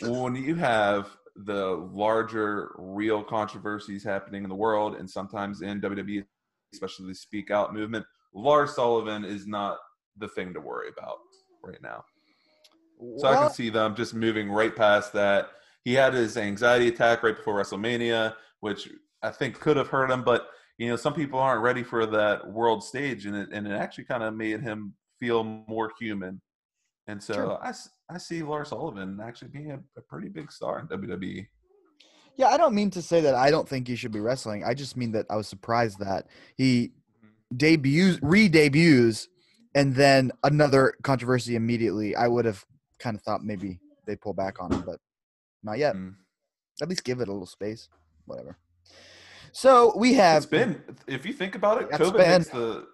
[0.02, 6.24] when you have the larger, real controversies happening in the world, and sometimes in WWE,
[6.74, 9.78] especially the Speak Out movement, Lars Sullivan is not
[10.18, 11.18] the thing to worry about
[11.64, 12.04] right now.
[13.18, 15.49] So I can see them just moving right past that.
[15.84, 18.89] He had his anxiety attack right before WrestleMania, which
[19.23, 20.23] I think could have hurt him.
[20.23, 23.71] But you know, some people aren't ready for that world stage, and it and it
[23.71, 26.41] actually kind of made him feel more human.
[27.07, 27.63] And so Sure.
[27.63, 27.73] I,
[28.09, 30.88] I see Lars Sullivan actually being a, a pretty big star in.
[30.88, 31.47] WWE.
[32.38, 34.63] Yeah, I don't mean to say that I don't think he should be wrestling.
[34.63, 36.91] I just mean that I was surprised that he
[37.55, 39.27] debuts, re-debuts,
[39.75, 42.15] and then another controversy immediately.
[42.15, 42.65] I would have
[42.99, 44.99] kind of thought maybe they pull back on him, but
[45.64, 45.95] not yet.
[45.95, 46.16] Mm.
[46.82, 47.89] At least give it a little space.
[48.26, 48.57] Whatever.
[49.51, 52.86] So we have It's been, if you think about it, COVID been- makes the.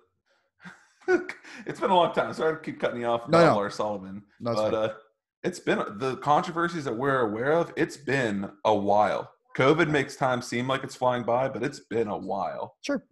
[1.66, 2.34] it's been a long time.
[2.34, 3.56] Sorry to keep cutting you off No, no.
[3.56, 4.24] Lars Sullivan.
[4.42, 4.94] No, but uh,
[5.44, 7.72] it's been the controversies that we're aware of.
[7.78, 9.32] It's been a while.
[9.56, 12.76] COVID makes time seem like it's flying by, but it's been a while.
[12.82, 13.04] Sure.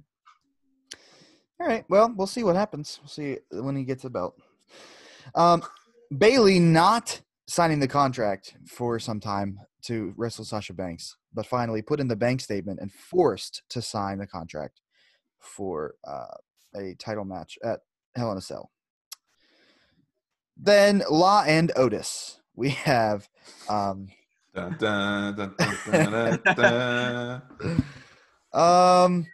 [1.59, 1.85] All right.
[1.89, 2.99] Well, we'll see what happens.
[3.01, 4.35] We'll see when he gets the belt.
[5.33, 5.63] Um,
[6.15, 11.99] Bayley not signing the contract for some time to wrestle Sasha Banks, but finally put
[11.99, 14.81] in the bank statement and forced to sign the contract
[15.39, 16.25] for uh,
[16.75, 17.81] a title match at
[18.15, 18.71] Hell in a Cell.
[20.57, 22.39] Then Law and Otis.
[22.55, 23.27] We have
[23.69, 24.07] um,
[24.55, 27.41] Dun, dun, dun,
[28.53, 29.25] um,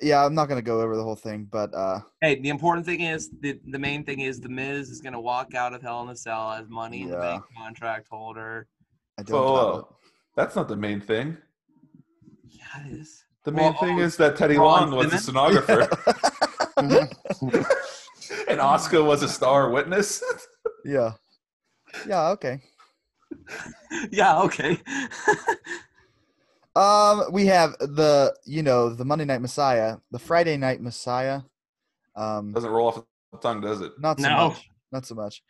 [0.00, 3.00] yeah, I'm not gonna go over the whole thing, but uh, Hey, the important thing
[3.00, 6.08] is the the main thing is the Miz is gonna walk out of Hell in
[6.10, 7.20] a Cell as Money in the Yeah.
[7.22, 8.66] Bank contract holder.
[9.18, 9.40] I don't.
[9.40, 9.96] Whoa.
[10.36, 11.36] That's not the main thing.
[12.48, 13.24] Yeah, it is.
[13.44, 15.88] The main Well, thing is that Teddy Ron Long was a stenographer
[18.48, 20.22] and Oscar was a star witness.
[20.84, 21.12] Yeah.
[22.06, 22.28] Yeah.
[22.30, 22.60] Okay.
[24.10, 24.78] yeah, okay.
[26.78, 31.40] Um, we have the you know the Monday Night Messiah, the Friday Night Messiah.
[32.14, 33.02] Um, Doesn't roll off
[33.32, 33.92] the tongue, does it?
[33.98, 34.48] not so No.
[34.50, 34.70] much.
[34.92, 35.42] Not so much.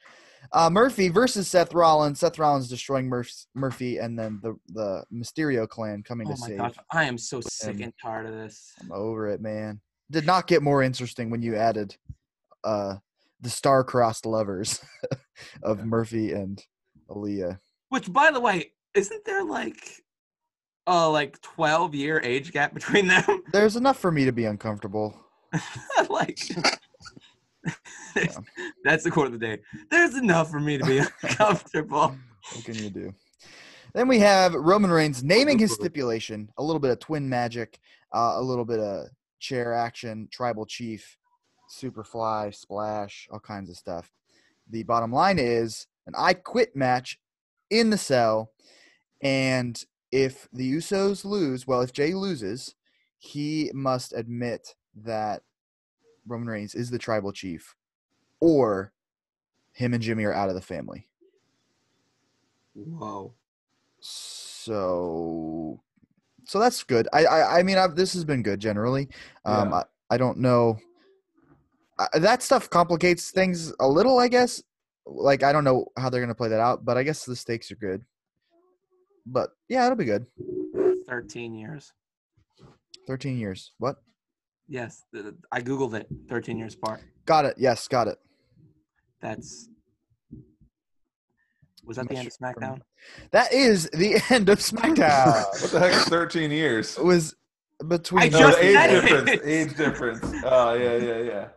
[0.52, 2.20] Uh, Murphy versus Seth Rollins.
[2.20, 6.46] Seth Rollins destroying Murph- Murphy, and then the the Mysterio clan coming oh to my
[6.46, 6.58] save.
[6.58, 7.82] gosh, I am so sick him.
[7.82, 8.72] and tired of this.
[8.80, 9.80] I'm over it, man.
[10.10, 11.96] Did not get more interesting when you added
[12.64, 12.96] uh
[13.40, 14.80] the star-crossed lovers
[15.62, 15.84] of Yeah.
[15.84, 16.60] Murphy and
[17.08, 17.60] Aaliyah.
[17.90, 20.02] Which, by the way, isn't there like
[20.88, 23.42] a like twelve year age gap between them?
[23.52, 25.14] There's enough for me to be uncomfortable.
[26.10, 26.40] like,
[28.84, 29.60] that's the quote of the day.
[29.90, 32.16] There's enough for me to be uncomfortable.
[32.54, 33.14] What can you do?
[33.94, 37.78] Then we have Roman Reigns naming his stipulation, a little bit of twin magic,
[38.14, 39.06] uh, a little bit of
[39.40, 41.16] chair action, tribal chief,
[41.70, 44.10] superfly, splash, all kinds of stuff.
[44.70, 47.18] The bottom line is an I quit match
[47.70, 48.52] in the cell.
[49.22, 52.74] And if the Usos lose, well, if Jey loses,
[53.18, 55.42] he must admit that
[56.26, 57.74] Roman Reigns is the tribal chief,
[58.40, 58.92] or
[59.72, 61.08] him and Jimmy are out of the family.
[62.74, 63.34] Whoa.
[64.00, 65.80] So,
[66.44, 67.08] so that's good.
[67.12, 69.08] I, I, I mean, I've, this has been good generally.
[69.44, 69.76] Um, Yeah.
[69.76, 70.78] I, I don't know.
[71.98, 74.62] I, that stuff complicates things a little, I guess.
[75.04, 77.70] Like, I don't know how they're gonna play that out, but I guess the stakes
[77.72, 78.04] are good.
[79.30, 80.26] But yeah, it'll be good.
[81.06, 81.92] 13 years.
[83.06, 83.72] 13 years.
[83.78, 83.96] What?
[84.68, 85.04] Yes,
[85.52, 86.08] I googled it.
[86.28, 87.00] 13 years apart.
[87.24, 87.54] Got it.
[87.58, 88.18] Yes, got it.
[89.20, 89.68] That's.
[91.84, 92.80] Was that the end of SmackDown?
[93.30, 95.62] That is the end of SmackDown.
[95.62, 96.98] What the heck is 13 years?
[96.98, 97.34] it was
[97.86, 98.24] between.
[98.24, 99.00] I just the age said it.
[99.00, 99.42] difference.
[99.46, 100.24] Age difference.
[100.44, 101.48] Oh yeah, yeah, yeah.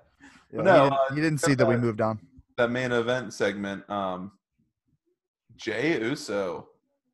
[0.54, 2.20] Yeah, no, you, didn't, uh, you didn't see that we uh, moved on.
[2.58, 3.90] That main event segment.
[3.90, 4.32] Um,
[5.56, 6.71] Jey Uso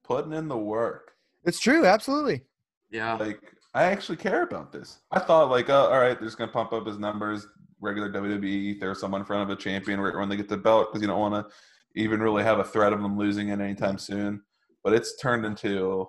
[0.08, 1.12] putting in the work.
[1.46, 1.86] It's true.
[1.86, 2.44] Absolutely.
[2.90, 3.16] Yeah.
[3.16, 3.40] Like
[3.74, 5.00] I actually care about this.
[5.12, 7.48] I thought like, uh, all right, they're just gonna pump up his numbers.
[7.80, 10.88] Regular WWE, throw someone in front of a champion right when they get the belt
[10.90, 11.54] because you don't want to
[12.02, 14.42] even really have a threat of them losing it anytime soon.
[14.84, 16.08] But it's turned into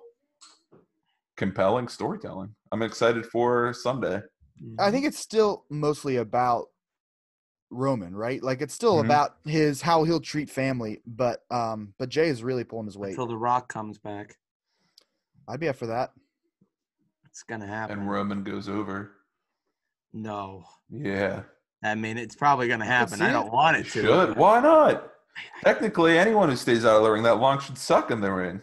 [1.37, 2.55] compelling storytelling.
[2.71, 4.21] I'm excited for Sunday.
[4.79, 6.67] I think it's still mostly about
[7.71, 8.41] Roman, right?
[8.41, 9.05] Like it's still Mhm.
[9.05, 13.11] about his how he'll treat family, but um, but Jey is really pulling his weight.
[13.11, 14.37] until The Rock comes back,
[15.47, 16.11] I'd be up for that.
[17.25, 17.99] it's gonna happen.
[17.99, 19.11] And Roman goes over.
[20.13, 21.43] no, Yeah.
[21.83, 23.19] I mean it's probably gonna happen.
[23.19, 24.01] see I don't want it to.
[24.01, 24.35] Should.
[24.37, 25.13] Why not?
[25.63, 28.61] Technically, anyone who stays out of the ring that long should suck in the ring.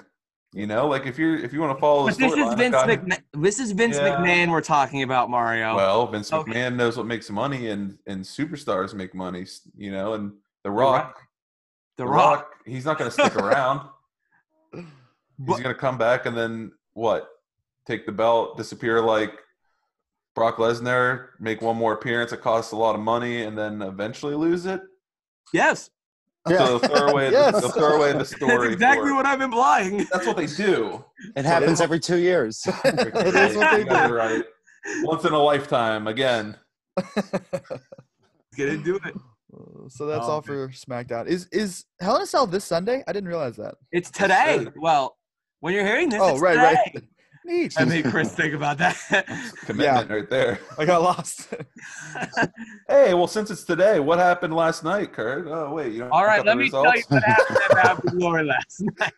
[0.57, 2.75] You know, like if you're if you want to follow the But this is Vince
[2.75, 3.23] I got- McMahon.
[3.35, 4.17] This is Vince Yeah.
[4.17, 5.77] McMahon we're talking about, Mario.
[5.77, 6.51] Well, Vince Okay.
[6.51, 9.45] McMahon knows what makes money, and and superstars make money.
[9.77, 10.33] You know, and
[10.65, 11.21] The Rock,
[11.99, 12.55] the The Rock.
[12.65, 13.87] he's not going to stick around.
[15.39, 17.29] He's going to come back and then what?
[17.87, 19.33] Take the belt, disappear like
[20.35, 22.33] Brock Lesnar, make one more appearance.
[22.33, 24.81] It costs a lot of money, and then eventually lose it.
[25.53, 25.91] Yes,
[26.49, 26.59] Yeah.
[26.59, 27.31] So they'll throw away.
[27.31, 27.61] Yes.
[27.61, 28.57] they'll throw away the story.
[28.69, 30.07] that's exactly what I'm implying.
[30.13, 31.05] That's what they do.
[31.37, 32.63] It happens every two years.
[32.85, 34.15] it is what they do.
[34.15, 34.45] right.
[35.03, 36.57] Once in a lifetime, again.
[38.57, 39.15] Get into it.
[39.89, 41.27] so that's Oh, all for SmackDown.
[41.27, 43.03] Is is Hell in a Cell this Sunday?
[43.07, 43.75] I didn't realize that.
[43.93, 44.59] It's today.
[44.65, 44.73] Good.
[44.77, 45.17] Well,
[45.61, 46.93] when you're hearing this, Oh, it's right, today.
[46.95, 47.05] right.
[47.47, 47.75] Neat.
[47.79, 48.97] I made Chris think about that.
[49.67, 50.59] Commitment right there.
[50.79, 51.49] I got lost.
[52.89, 55.47] Hey, well, since it's today, what happened last night, Kurt?
[55.49, 58.09] Oh, wait, you don't All right, let the me tell you what happened at Happy
[58.11, 59.13] Glory last night.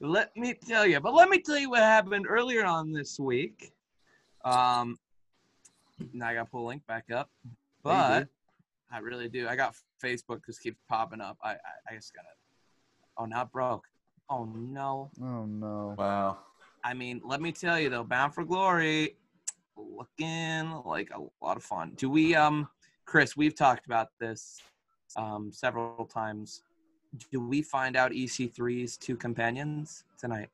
[0.00, 3.72] let me tell you, but let me tell you what happened earlier on this week.
[4.44, 4.98] Um,
[6.12, 7.30] now I got to pull the link back up,
[7.82, 8.28] but
[8.92, 9.46] I really do.
[9.48, 11.38] I got Facebook just keeps popping up.
[11.42, 11.54] I I,
[11.90, 12.28] I just got to
[13.18, 13.84] Oh, not broke.
[14.30, 15.10] Oh no.
[15.22, 15.94] oh no.
[15.98, 16.38] Wow.
[16.84, 19.16] I mean, let me tell you though, Bound for Glory,
[19.76, 21.92] looking like a lot of fun.
[21.96, 22.68] Do we, um,
[23.04, 23.36] Chris?
[23.36, 24.60] We've talked about this
[25.16, 26.62] um, several times.
[27.30, 30.48] Do we find out EC3's two companions tonight?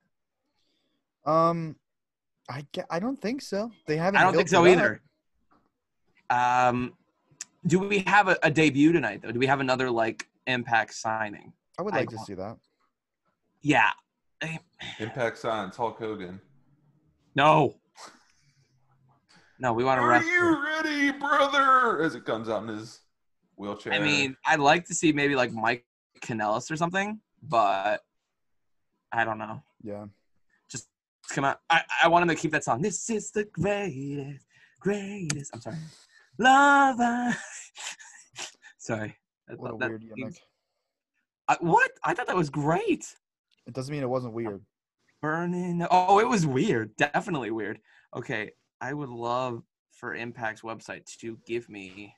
[1.24, 1.76] Um,
[2.50, 3.70] I I don't think so.
[3.86, 4.20] They haven't.
[4.20, 5.00] I don't think so either.
[6.30, 6.94] Um,
[7.66, 9.32] do we have a, a debut tonight though?
[9.32, 11.52] Do we have another like Impact signing?
[11.78, 12.56] I would I like to see that.
[13.60, 13.90] Yeah.
[14.98, 16.40] Impact Signs, Hulk Hogan.
[17.34, 17.74] No.
[19.60, 20.28] No, we want to Are wrestle.
[20.30, 22.02] you ready, brother?
[22.02, 23.00] As it comes out in his
[23.56, 23.92] wheelchair.
[23.92, 25.84] I mean, I'd like to see maybe like Mike
[26.20, 28.00] Kanellis or something, but
[29.12, 29.62] I don't know.
[29.82, 30.06] Yeah.
[30.70, 30.88] Just
[31.30, 31.58] come out.
[31.70, 32.82] I, I want him to keep that song.
[32.82, 34.46] This is the greatest,
[34.80, 35.50] greatest.
[35.54, 35.76] I'm sorry.
[36.38, 36.96] Love.
[37.00, 37.34] I-
[38.78, 39.16] sorry.
[39.50, 40.34] I What a that weird gimmick.
[41.48, 41.90] I, what?
[42.04, 43.12] I thought that was great.
[43.68, 44.62] It doesn't mean it wasn't weird.
[45.20, 45.86] Burning.
[45.90, 46.96] Oh, it was weird.
[46.96, 47.78] Definitely weird.
[48.16, 48.50] Okay.
[48.80, 49.62] I would love
[49.92, 52.14] for Impact's website to give me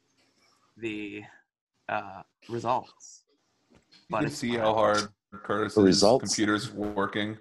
[0.76, 1.22] the
[1.88, 3.24] uh, results.
[3.72, 3.78] you
[4.10, 6.24] But can see how hard Curtis's results?
[6.36, 7.36] computer's working.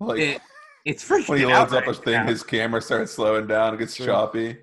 [0.00, 0.40] Like It,
[0.86, 2.26] it's freaking when he out loads up a thing, now.
[2.26, 3.74] his camera starts slowing down.
[3.74, 4.06] It gets Sure.
[4.06, 4.56] choppy.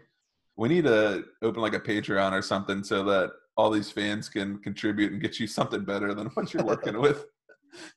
[0.55, 4.57] We need to open like a Patreon or something so that all these fans can
[4.59, 7.25] contribute and get you something better than what you're working with.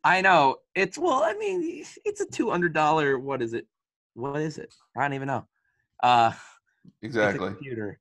[0.05, 0.57] I know.
[0.74, 3.19] It's well, I mean, it's a two hundred dollar.
[3.19, 3.66] What is it?
[4.15, 4.74] What is it?
[4.97, 5.47] I don't even know.
[6.03, 6.32] Uh,
[7.03, 7.49] Exactly.
[7.49, 7.99] computer.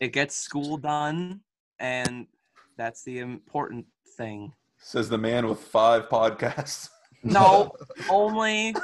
[0.00, 1.40] It gets school done,
[1.78, 2.26] and
[2.76, 3.86] that's the important
[4.16, 4.52] thing.
[4.78, 6.88] Says the man with five podcasts.
[7.24, 7.70] No,
[8.08, 8.74] only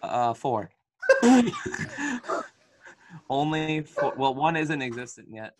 [0.00, 0.70] uh four.
[3.28, 4.14] only four.
[4.16, 5.54] Well, one isn't existent yet,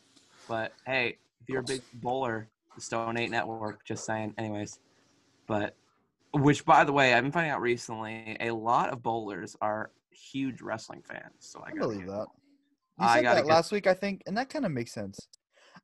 [0.48, 2.48] but hey, if you're a big bowler,
[2.80, 3.84] Stone Eight Network.
[3.84, 4.34] Just saying.
[4.38, 4.78] Anyways,
[5.46, 5.74] but
[6.32, 10.60] which, by the way, I've been finding out recently, a lot of bowlers are huge
[10.60, 11.32] wrestling fans.
[11.40, 12.26] So I I believe get- that.
[12.98, 15.28] You I said that get- last week, I think, and that kind of makes sense.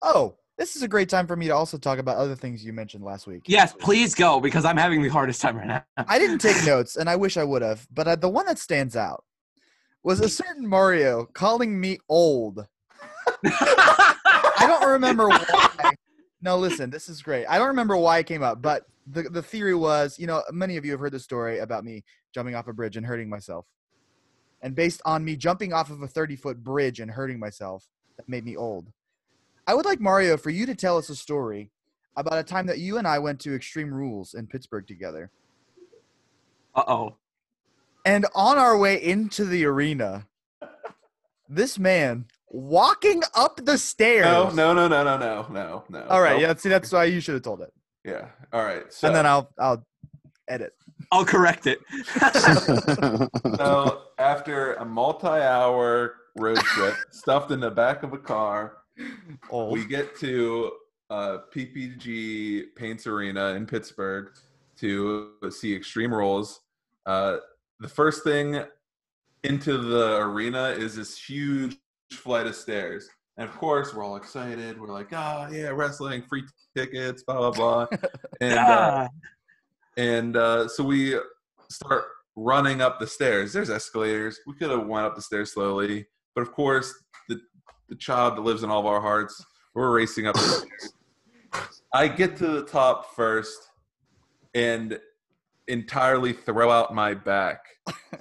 [0.02, 2.72] Oh, this is a great time for me to also talk about other things you
[2.72, 3.42] mentioned last week.
[3.46, 5.84] Yes, please go because I'm having the hardest time right now.
[5.96, 8.58] I didn't take notes, and I wish I would have, but uh, the one that
[8.58, 9.24] stands out
[10.02, 12.66] was a certain Mario calling me old.
[13.44, 15.92] I don't remember why,
[16.42, 17.46] No, listen, this is great.
[17.46, 20.76] I don't remember why it came up, but the the theory was, you know, many
[20.76, 22.04] of you have heard the story about me
[22.34, 23.66] jumping off a bridge and hurting myself.
[24.60, 27.86] And based on me jumping off of a 30 foot bridge and hurting myself,
[28.16, 28.92] that made me old.
[29.66, 31.70] I would like Mario for you to tell us a story
[32.16, 35.30] about a time that you and I went to Extreme Rules in Pittsburgh together.
[36.74, 37.16] Uh oh.
[38.04, 40.26] And on our way into the arena,
[41.48, 44.24] this man walking up the stairs.
[44.24, 46.06] No, no, no, no, no, no, no, no.
[46.08, 46.40] All right, Nope.
[46.42, 46.54] yeah.
[46.54, 47.72] See, that's why you should have told it,
[48.04, 48.26] Yeah.
[48.52, 48.92] All right.
[48.92, 49.84] So, and then I'll I'll
[50.48, 50.74] edit.
[51.10, 51.80] I'll correct it.
[53.56, 58.78] so after a multi-hour road trip, stuffed in the back of a car,
[59.50, 59.72] Old.
[59.72, 60.72] we get to
[61.10, 64.28] uh, PPG Paints Arena in Pittsburgh
[64.78, 66.60] to see Extreme Rules.
[67.04, 67.38] Uh,
[67.80, 68.62] the first thing
[69.44, 71.76] into the arena is this huge
[72.16, 73.08] flight of stairs.
[73.38, 74.78] And of course, we're all excited.
[74.80, 76.44] We're like, oh, yeah, wrestling, free
[76.76, 77.98] tickets, blah, blah, blah.
[78.40, 79.08] And, uh,
[79.96, 81.16] and uh, so we
[81.70, 82.04] start
[82.36, 83.52] running up the stairs.
[83.52, 84.40] There's escalators.
[84.46, 86.92] We could have went up the stairs slowly, but of course,
[87.28, 87.40] the
[87.88, 89.44] the child that lives in all of our hearts,
[89.74, 90.92] we're racing up the stairs.
[91.92, 93.70] I get to the top first,
[94.54, 94.98] and
[95.68, 97.64] entirely throw out my back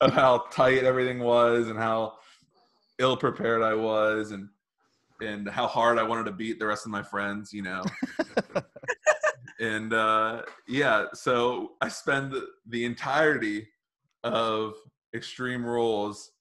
[0.00, 2.14] of how tight everything was and how
[3.02, 4.48] ill prepared I was and
[5.20, 7.84] and how hard I wanted to beat the rest of my friends, you know.
[9.60, 13.68] and uh, yeah, so I spend the, the entirety
[14.24, 14.74] of
[15.14, 16.32] Extreme Rules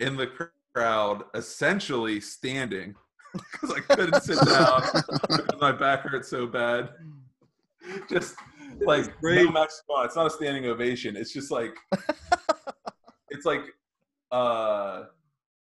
[0.00, 0.44] in the cr-
[0.74, 2.94] crowd, essentially standing
[3.32, 4.82] because I couldn't sit down
[5.28, 6.90] because my back hurt so bad.
[8.08, 8.36] Just
[8.80, 9.44] like great.
[9.44, 10.06] no max spot.
[10.06, 11.14] It's not a standing ovation.
[11.16, 11.76] It's just like
[13.28, 13.60] it's like
[14.32, 15.04] uh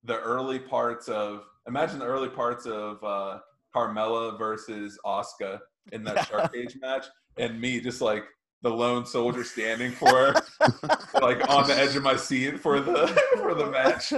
[0.04, 3.38] the early parts of imagine the early parts of uh
[3.74, 5.60] Carmella versus Oscar
[5.92, 7.06] in that shark cage match
[7.36, 8.24] and me just like
[8.62, 10.34] the lone soldier standing for her,
[11.22, 13.06] like on the edge of my seat for the
[13.36, 14.12] for the match.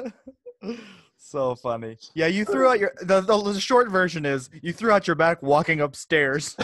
[1.17, 1.97] so funny.
[2.15, 5.17] Yeah, you threw out your the, the the short version is you threw out your
[5.17, 6.57] back walking upstairs.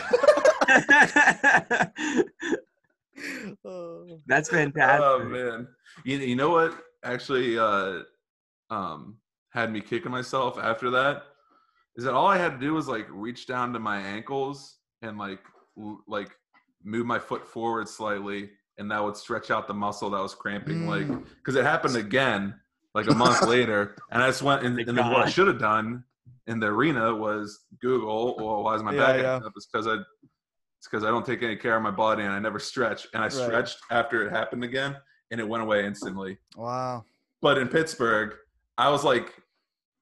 [3.64, 4.18] Oh.
[4.26, 5.04] That's fantastic.
[5.04, 5.66] Oh man,
[6.04, 8.00] you, you know what actually uh,
[8.70, 9.18] um,
[9.50, 11.22] had me kicking myself after that
[11.96, 15.18] is that all I had to do was like reach down to my ankles and
[15.18, 15.40] like
[15.78, 16.30] l- like
[16.84, 20.86] move my foot forward slightly, and that would stretch out the muscle that was cramping.
[20.86, 22.54] Like because it happened again
[22.94, 25.58] like a month later, and I just went and, and then what I should have
[25.58, 26.04] done
[26.46, 29.36] in the arena was Google, well, why is my Yeah, back yeah.
[29.46, 29.52] up?
[29.56, 29.94] It's because I
[30.78, 33.08] it's because I don't take any care of my body and I never stretch.
[33.12, 34.96] And I stretched after it happened again,
[35.32, 36.38] and it went away instantly.
[36.56, 37.04] Wow.
[37.42, 38.34] But in Pittsburgh,
[38.78, 39.34] I was like,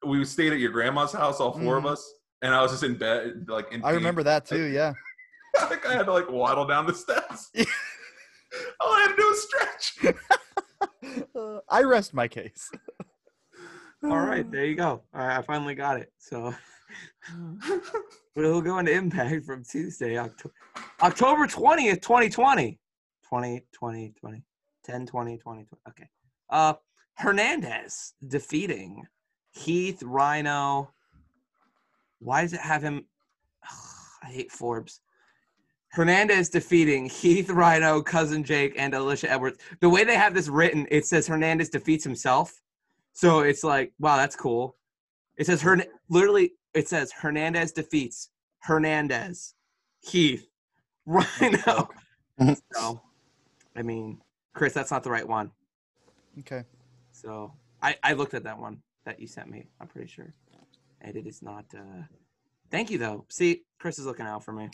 [0.07, 1.91] we stayed at your grandma's house, all 4 of Mhm.
[1.91, 2.13] us,
[2.43, 4.65] and I was just in bed, like in I remember that too.
[4.67, 4.93] Yeah.
[5.61, 7.51] I think I had to like waddle down the steps.
[8.81, 10.15] all I had to do was stretch.
[11.35, 12.71] Uh, I rest my case.
[14.05, 15.03] All right, there you go.
[15.15, 16.13] All right, I finally got it.
[16.19, 16.55] So
[18.37, 20.55] we'll go into Impact from Tuesday, October
[21.03, 22.79] October 20th, 2020.
[23.29, 24.45] 20, 20, 20,
[24.85, 25.67] 10, 20, 20, 20.
[25.89, 26.09] Okay.
[26.49, 26.75] Uh,
[27.17, 29.05] Hernandez defeating
[29.53, 30.93] Heath Rhino.
[32.19, 33.07] Why does it have him?
[34.23, 35.01] I hate Forbes.
[35.93, 39.59] Hernandez defeating Heath Rhino, Cousin Jake, and Alicia Edwards.
[39.81, 42.61] The way they have this written, it says Hernandez defeats himself.
[43.13, 44.77] So it's like, wow, that's cool.
[45.39, 48.29] It says Hern literally it says Hernandez defeats
[48.59, 49.55] Hernandez,
[50.03, 50.47] Heath,
[51.07, 51.89] Rhino.
[52.75, 53.01] so
[53.75, 54.21] I mean,
[54.55, 55.51] Chris, that's not the right one.
[56.41, 56.65] Okay.
[57.17, 57.53] So
[57.83, 60.35] I, I looked at that one that you sent me, I'm pretty sure.
[61.01, 62.03] And it is not uh
[62.71, 63.25] thank you though.
[63.31, 64.69] See, Chris is looking out for me.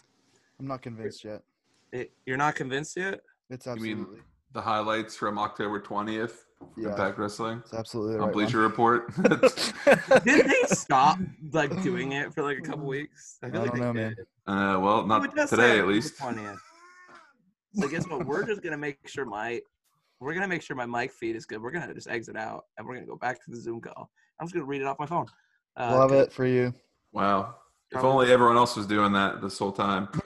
[0.58, 1.42] I'm not convinced yet.
[1.92, 3.20] It, you're not convinced yet?
[3.50, 4.20] It's You mean- absolutely.
[4.54, 6.34] The highlights from October 20th,
[6.76, 6.90] Yeah.
[6.90, 8.70] Impact Wrestling It's absolutely the on right Bleacher one.
[8.70, 9.14] Report.
[10.26, 11.18] Did they stop
[11.52, 13.38] like doing it for like a couple weeks?
[13.42, 14.14] I feel don't they know, man.
[14.46, 16.18] uh, well, not it does say today at October least.
[16.18, 16.58] 20th.
[17.74, 18.26] So guess what?
[18.26, 19.60] We're just gonna make sure my
[20.22, 21.60] we're gonna make sure my mic feed is good.
[21.60, 24.10] We're gonna just exit out and we're gonna go back to the Zoom call.
[24.38, 25.26] I'm just gonna read it off my phone.
[25.76, 26.72] Uh, Love it for you.
[27.12, 27.56] Wow.
[27.90, 30.08] If only everyone else was doing that this whole time.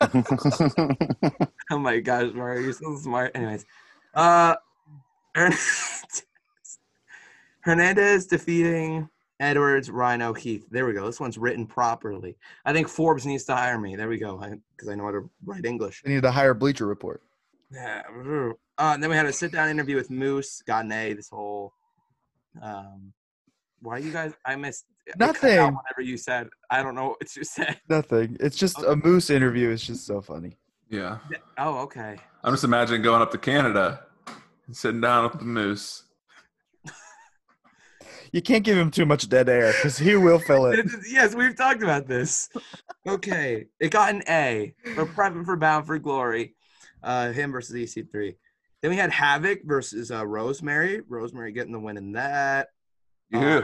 [1.70, 3.32] Oh my gosh, Mario, you're so smart.
[3.34, 3.66] Anyways,
[4.14, 4.54] uh,
[7.60, 9.08] Hernandez defeating
[9.40, 10.64] Edwards, Rhino, Heath.
[10.70, 11.04] There we go.
[11.06, 12.36] This one's written properly.
[12.64, 13.96] I think Forbes needs to hire me.
[13.96, 14.38] There we go.
[14.76, 16.02] Because I, know how to write English.
[16.06, 17.20] I need to hire Bleacher Report.
[17.70, 18.02] Yeah.
[18.78, 21.12] Uh, and then we had a sit down interview with Moose, got an A.
[21.14, 21.72] This whole
[22.62, 23.12] um,
[23.80, 24.32] Why you guys?
[24.44, 24.84] I missed
[25.18, 25.58] Nothing.
[25.58, 27.78] out Whatever you said, I don't know what you said.
[27.88, 28.36] Nothing.
[28.40, 29.70] It's just a moose interview.
[29.70, 30.56] It's just so funny.
[30.88, 31.18] Yeah.
[31.58, 32.16] Oh, okay.
[32.44, 34.04] I'm just imagining going up to Canada
[34.66, 36.04] and sitting down with the moose.
[38.32, 40.84] You can't give him too much dead air because he will fill it.
[41.08, 42.48] yes, we've talked about this.
[43.06, 44.74] Okay, it got an A.
[44.96, 46.55] We're prepping for Bound for Glory.
[47.06, 48.34] Uh, him versus EC3.
[48.82, 51.02] Then we had Havok versus uh, Rosemary.
[51.08, 52.70] Rosemary getting the win in that.
[53.30, 53.62] Yeah.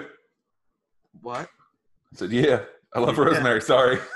[1.21, 1.49] What?
[2.13, 2.61] I said, yeah.
[2.95, 3.25] I love Yeah.
[3.25, 3.61] Rosemary.
[3.61, 3.99] Sorry.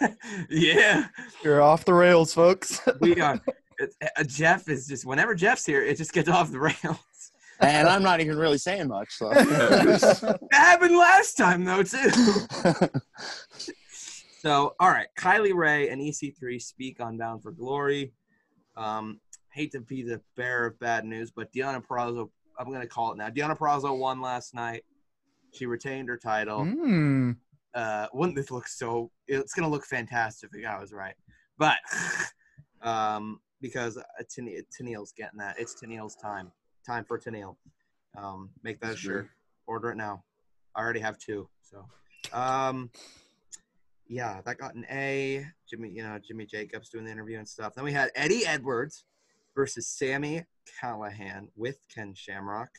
[0.50, 1.06] yeah,
[1.44, 2.80] You're off the rails, folks.
[3.00, 3.40] we are.
[3.78, 6.98] It's, uh, Jeff is just whenever Jeff's here, it just gets off the rails.
[7.60, 9.10] and I'm not even really saying much.
[9.12, 9.28] So.
[9.28, 12.10] That happened last time though too.
[14.40, 18.12] So, all right, Kylie Rae and EC3 speak on Bound for Glory.
[18.78, 19.20] Um,
[19.52, 23.12] hate to be the bearer of bad news, but Deonna Purrazzo, I'm going to call
[23.12, 23.28] it now.
[23.28, 24.84] Deonna Purrazzo won last night.
[25.52, 26.60] She retained her title.
[26.60, 27.36] Mm.
[27.74, 29.10] Uh, wouldn't this look so?
[29.26, 31.14] It's going to look fantastic if I was right.
[31.58, 31.76] But
[32.82, 35.58] um, because uh, Tenne- Tennille's getting that.
[35.58, 36.52] It's Tennille's time.
[36.86, 37.56] Time for Tennille.
[38.16, 39.24] Um, make that a That's shirt.
[39.26, 39.28] true.
[39.66, 40.22] Order it now.
[40.74, 41.48] I already have two.
[41.62, 41.84] So,
[42.32, 42.90] um,
[44.08, 45.46] yeah, that got an A.
[45.68, 47.74] Jimmy, you know, Jimmy Jacobs doing the interview and stuff.
[47.74, 49.04] Then we had Eddie Edwards
[49.54, 50.44] versus Sami
[50.82, 52.70] Callihan with Ken Shamrock.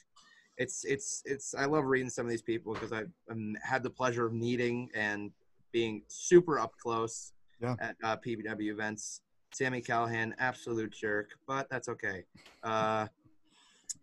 [0.58, 1.54] It's it's it's.
[1.56, 4.90] I love reading some of these people because I've um, had the pleasure of meeting
[4.96, 5.32] and
[5.72, 7.32] being super up close
[7.62, 7.76] Yeah.
[7.80, 9.22] at uh, PBW events.
[9.54, 12.24] Sami Callihan, absolute jerk, but that's okay.
[12.64, 13.08] Uh,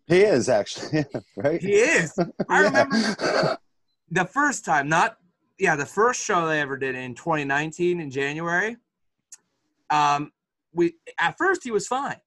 [0.06, 1.04] he is actually
[1.36, 1.60] right.
[1.60, 2.12] he is.
[2.18, 2.60] I Yeah.
[2.62, 3.58] remember
[4.10, 5.18] the first time, not
[5.58, 8.76] yeah, the first show they ever did in 2019 in January.
[9.90, 10.32] Um,
[10.72, 12.20] we at first he was fine.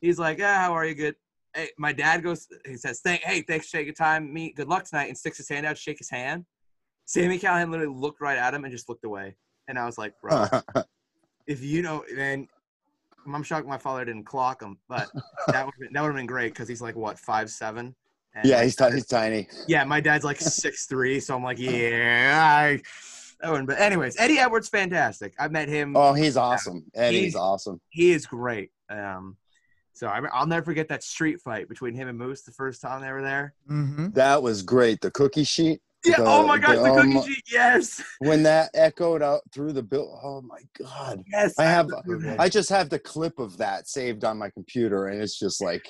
[0.00, 0.94] He's like, "Yeah, how are you?
[0.94, 1.16] Good."
[1.54, 2.46] Hey, my dad goes.
[2.64, 4.32] He says, "Thank, hey, thanks for taking time.
[4.32, 6.44] Me, good luck tonight." And sticks his hand out, to shake his hand.
[7.04, 9.36] Sami Callihan literally looked right at him and just looked away.
[9.68, 10.46] And I was like, "Bro,
[11.46, 12.46] if you know, then
[13.26, 15.08] I'm shocked my father didn't clock him, but
[15.48, 17.94] that would that would have been great because he's like what five seven.
[18.44, 19.48] Yeah, he's, ti- he's tiny.
[19.68, 22.80] Yeah, my dad's like six three, so I'm like, yeah, I.
[23.40, 23.68] That wouldn't.
[23.68, 25.34] But anyways, Eddie Edwards, fantastic.
[25.38, 25.96] I met him.
[25.96, 26.84] Oh, he's awesome.
[26.94, 27.80] Eddie's He's- awesome.
[27.88, 28.70] He is great.
[28.88, 29.36] Um,
[29.94, 33.02] so I, I'll never forget that street fight between him and Moose the first time
[33.02, 33.54] they were there.
[33.68, 34.10] Mm-hmm.
[34.12, 35.00] That was great.
[35.00, 35.80] The cookie sheet.
[36.04, 36.16] Yeah.
[36.16, 37.44] The- oh my gosh, the, the, cookie um, sheet.
[37.50, 38.02] Yes.
[38.18, 40.18] When that echoed out through the bill.
[40.22, 41.22] Oh my god.
[41.32, 41.54] Yes.
[41.58, 41.88] I have.
[42.38, 45.86] I just have the clip of that saved on my computer and it's just like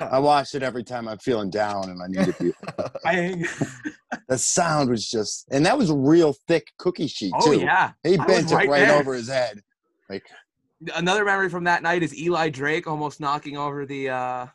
[0.00, 2.52] I watch it every time I'm feeling down and I need to be
[3.04, 3.44] I-
[4.28, 7.60] the sound was just and that was a real thick cookie sheet oh too.
[7.60, 7.92] yeah.
[8.02, 8.98] He bent it right right there.
[8.98, 9.60] over his head.
[10.08, 10.24] Like
[10.94, 14.46] Another memory from that night is Eli Drake almost knocking over the uh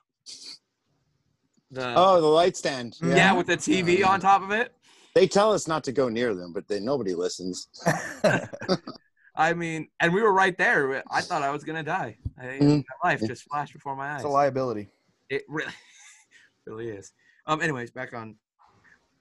[1.72, 2.96] the oh the light stand.
[3.04, 3.16] yeah.
[3.16, 3.34] Yeah.
[3.34, 4.72] with the TV on top of it.
[5.16, 7.70] They tell us not to go near them, but they, nobody listens.
[9.38, 11.02] I mean, and we were right there.
[11.10, 12.18] I thought I was gonna die.
[12.38, 12.84] I, Mhm.
[13.04, 14.18] My life just flashed before my eyes.
[14.22, 14.90] it's a liability.
[15.30, 15.72] It really,
[16.68, 17.14] really is.
[17.48, 17.62] Um.
[17.62, 18.36] Anyways, back on,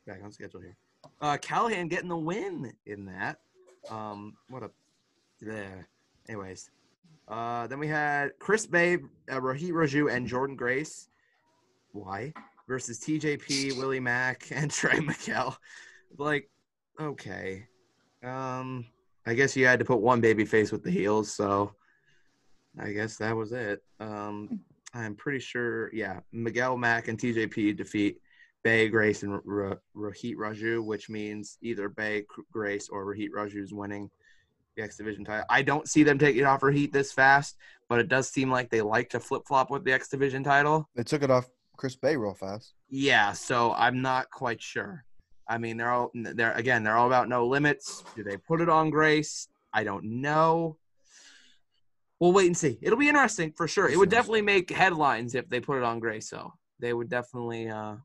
[0.07, 0.77] back on schedule here.
[1.21, 3.39] Uh, Callihan getting the win in that.
[3.89, 4.35] Um.
[4.49, 4.71] What a.
[5.41, 5.69] Yeah.
[6.29, 6.71] Anyways,
[7.29, 8.95] uh, then we had Chris Bey,
[9.31, 11.09] uh, Rohit Raju, and Jordynne Grace.
[11.93, 12.33] Why?
[12.67, 15.57] Versus TJP, Willie Mack, and Trey Miguel.
[16.17, 16.51] Like,
[17.01, 17.67] okay.
[18.23, 18.87] Um.
[19.27, 21.73] I guess you had to put one baby face with the heels, so
[22.79, 23.83] I guess that was it.
[24.01, 24.61] Um.
[24.95, 28.19] I'm pretty sure, yeah, Miguel Mack and TJP defeat
[28.63, 33.75] Bey, Grace, and R- Rohit Raju, which means either Bey, Grace, or Rohit Raju is
[33.75, 34.09] winning
[34.77, 35.45] the X Division title.
[35.51, 37.57] I don't see them taking it off Rohit this fast,
[37.89, 40.89] but it does seem like they like to flip flop with the X Division title.
[40.95, 41.47] They took it off
[41.77, 42.75] Chris Bey real fast.
[42.89, 45.05] Yeah, so I'm not quite sure.
[45.49, 48.03] I mean, they're all they're again, they're all about no limits.
[48.17, 49.49] Do they put it on Grace?
[49.73, 50.79] I don't know.
[52.21, 52.79] We'll wait and see.
[52.81, 53.89] It'll be interesting for sure.
[53.89, 56.29] It would definitely make headlines if they put it on Grace.
[56.31, 57.69] So they would definitely.
[57.69, 57.97] uh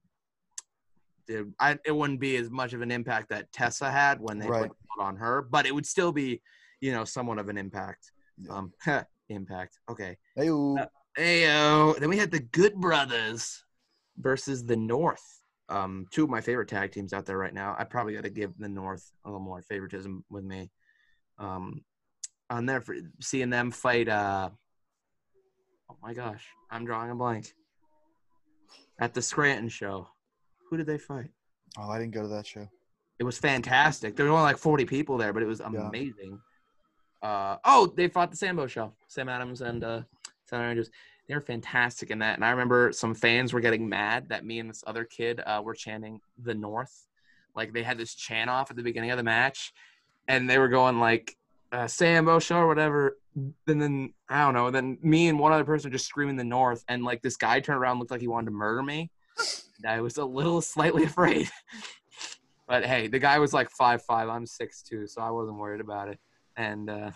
[1.28, 4.48] it, I, it wouldn't be as much of an impact that Tessa had when they
[4.50, 4.62] Right.
[4.64, 6.42] put it on her, but it would still be,
[6.82, 8.12] you know, somewhat of an impact.
[8.38, 8.52] Yeah.
[8.56, 8.74] Um,
[9.30, 9.78] impact.
[9.88, 10.18] Okay.
[10.36, 10.88] Hey, Uh,
[11.20, 12.00] Ayo.
[12.00, 13.64] Then we had the Good Brothers
[14.18, 15.24] versus the North.
[15.68, 17.76] Um, two of my favorite tag teams out there right now.
[17.78, 20.72] I probably got to give the North a little more favoritism with me.
[21.38, 21.82] Um,
[22.50, 24.10] on there for seeing them fight.
[24.10, 24.50] Uh,
[25.92, 27.54] oh my gosh, I'm drawing a blank.
[29.00, 30.08] At the Scranton show,
[30.70, 31.30] who did they fight?
[31.78, 32.68] oh, I didn't go to that show.
[33.20, 34.16] It was fantastic.
[34.16, 35.88] There were only like 40 people there, but it was Yeah.
[35.88, 36.40] amazing.
[37.22, 38.94] Uh, oh, they fought the Sambo show.
[39.08, 40.02] Sam Adams and uh,
[40.50, 40.84] Sam.
[41.28, 42.36] They're fantastic in that.
[42.36, 45.62] And I remember some fans were getting mad that me and this other kid uh,
[45.64, 47.08] were chanting the North
[47.56, 49.74] like they had this chant off at the beginning of the match,
[50.28, 51.36] and they were going like
[51.72, 53.18] uh, show or whatever.
[53.36, 54.72] And then I don't know.
[54.72, 57.80] Then me and one other person just screaming the North, and like this guy turned
[57.80, 59.12] around, looked like he wanted to murder me.
[59.86, 61.50] I was a little slightly afraid.
[62.68, 64.30] but hey, the guy was like five five.
[64.30, 66.20] I'm six two, so I wasn't worried about it.
[66.56, 67.12] And uh,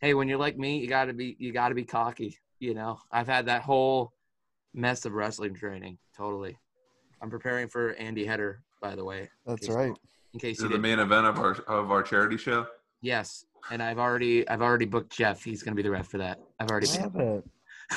[0.00, 2.38] hey, when you're like me, you gotta be you gotta be cocky.
[2.58, 4.12] You know, I've had that whole
[4.74, 5.98] mess of wrestling training.
[6.16, 6.56] Totally.
[7.20, 9.28] I'm preparing for Andy Header, by the way.
[9.46, 9.92] That's case- right.
[10.34, 12.66] In case This you the main event of our of our charity show.
[13.00, 15.42] Yes, and I've already I've already booked Jeff.
[15.42, 16.38] He's gonna be the ref for that.
[16.60, 16.88] I've already.
[16.88, 17.44] Love it.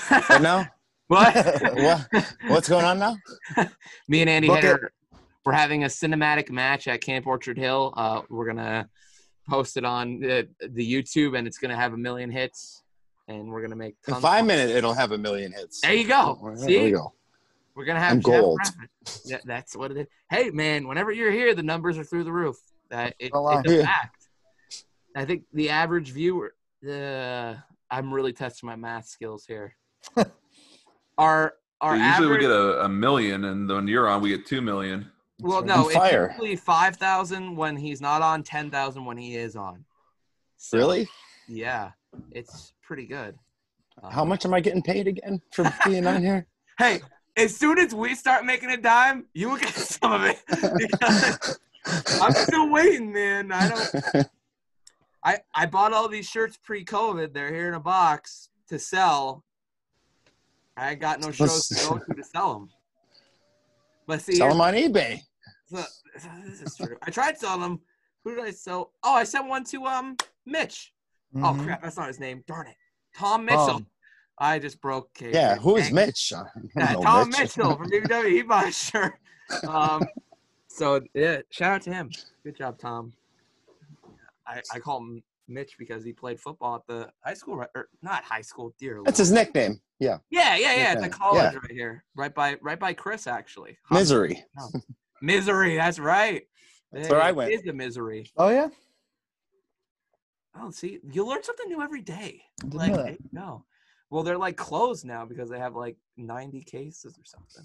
[0.28, 0.68] What now?
[1.08, 1.34] what?
[1.76, 2.36] What?
[2.48, 3.18] What's going on now?
[4.08, 4.64] Me and Andy Book it.
[4.64, 4.94] Header,
[5.44, 7.94] we're having a cinematic match at Camp Orchard Hill.
[7.98, 8.88] Uh, we're gonna
[9.50, 12.84] post it on the, the YouTube, and it's gonna have a million hits,
[13.30, 13.96] and we're gonna make.
[14.08, 15.80] In tons five of- minutes, it'll have a million hits.
[15.82, 16.38] There you go.
[16.44, 17.14] There See, we go.
[17.76, 18.60] we're gonna have I'm gold.
[19.24, 20.08] Yeah, that's what it is.
[20.30, 22.58] Hey, man, whenever you're here, the numbers are through the roof.
[22.90, 24.28] That it, Don't it's a fact.
[25.16, 26.54] I think the average viewer.
[26.88, 27.56] Uh,
[27.92, 29.76] I'm really testing my math skills here.
[31.18, 34.30] our our Yeah, usually average, we get a, a million, and when you're on, we
[34.30, 35.10] get two million.
[35.40, 35.68] well, right.
[35.68, 36.30] no, it's Fire.
[36.32, 39.86] usually five thousand when he's not on, ten thousand when he is on.
[40.58, 41.08] So, Really?
[41.48, 41.92] Yeah,
[42.32, 43.38] it's pretty good.
[44.12, 46.46] How Um, much am I getting paid again for being on here?
[46.80, 47.02] Hey,
[47.36, 50.40] as soon as we start making a dime, you will get some of it.
[52.22, 53.52] I'm still waiting, man.
[53.52, 54.28] I don't.
[55.26, 57.34] I I bought all these shirts pre-COVID.
[57.34, 59.44] They're here in a box to sell.
[60.78, 62.70] I got no shows to go to to sell them.
[64.08, 65.20] But see, Sell them on eBay.
[65.70, 65.84] so-
[66.46, 66.96] this is true.
[67.04, 67.82] I tried selling them.
[68.24, 68.94] Who did I sell?
[69.04, 70.94] Oh, I sent one to um Mitch.
[71.36, 71.64] Oh Mhm.
[71.66, 72.42] crap, that's not his name.
[72.48, 72.76] Darn it,
[73.18, 73.68] Tom Mitchell.
[73.68, 73.88] Tom.
[74.38, 75.14] I just broke.
[75.14, 75.34] Kate.
[75.34, 75.96] Yeah, who is Dang.
[75.96, 76.32] Mitch?
[76.78, 77.40] Yeah, Tom Mitch.
[77.40, 78.30] Mitchell from WWE.
[78.32, 79.14] He bought a shirt.
[79.68, 80.04] Um,
[80.68, 82.10] so yeah, shout out to him.
[82.44, 83.12] Good job, Tom.
[84.48, 87.90] I, I call him Mitch because he played football at the high school, right- or
[88.02, 89.02] not high school, dear.
[89.04, 89.80] That's his nickname.
[90.00, 90.84] Yeah, Yeah, yeah, yeah.
[90.92, 91.60] At the college Yeah.
[91.60, 93.78] right here, right by right by Chris actually.
[93.92, 94.46] Misery.
[95.22, 95.76] Misery.
[95.76, 96.44] That's right.
[96.94, 97.52] That's where I went.
[97.52, 98.32] Is the misery?
[98.38, 98.70] Oh yeah.
[100.62, 102.42] Oh, see, you learn something new every day.
[102.62, 103.06] Didn't Like, know that.
[103.06, 103.66] there you go.
[104.10, 107.64] Well, they're like closed now because they have like 90 cases or something.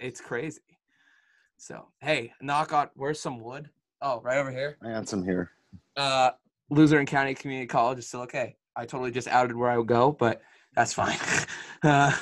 [0.00, 0.60] It's crazy.
[1.56, 2.88] So, hey, knock on.
[2.94, 3.68] Where's some wood?
[4.00, 4.78] Oh, right over here.
[4.82, 5.50] I got some here.
[5.96, 6.30] Uh,
[6.70, 8.56] Luzerne County Community College is still okay.
[8.76, 10.40] I totally just outed where I would go, but
[10.74, 11.18] that's fine.
[11.82, 12.16] uh,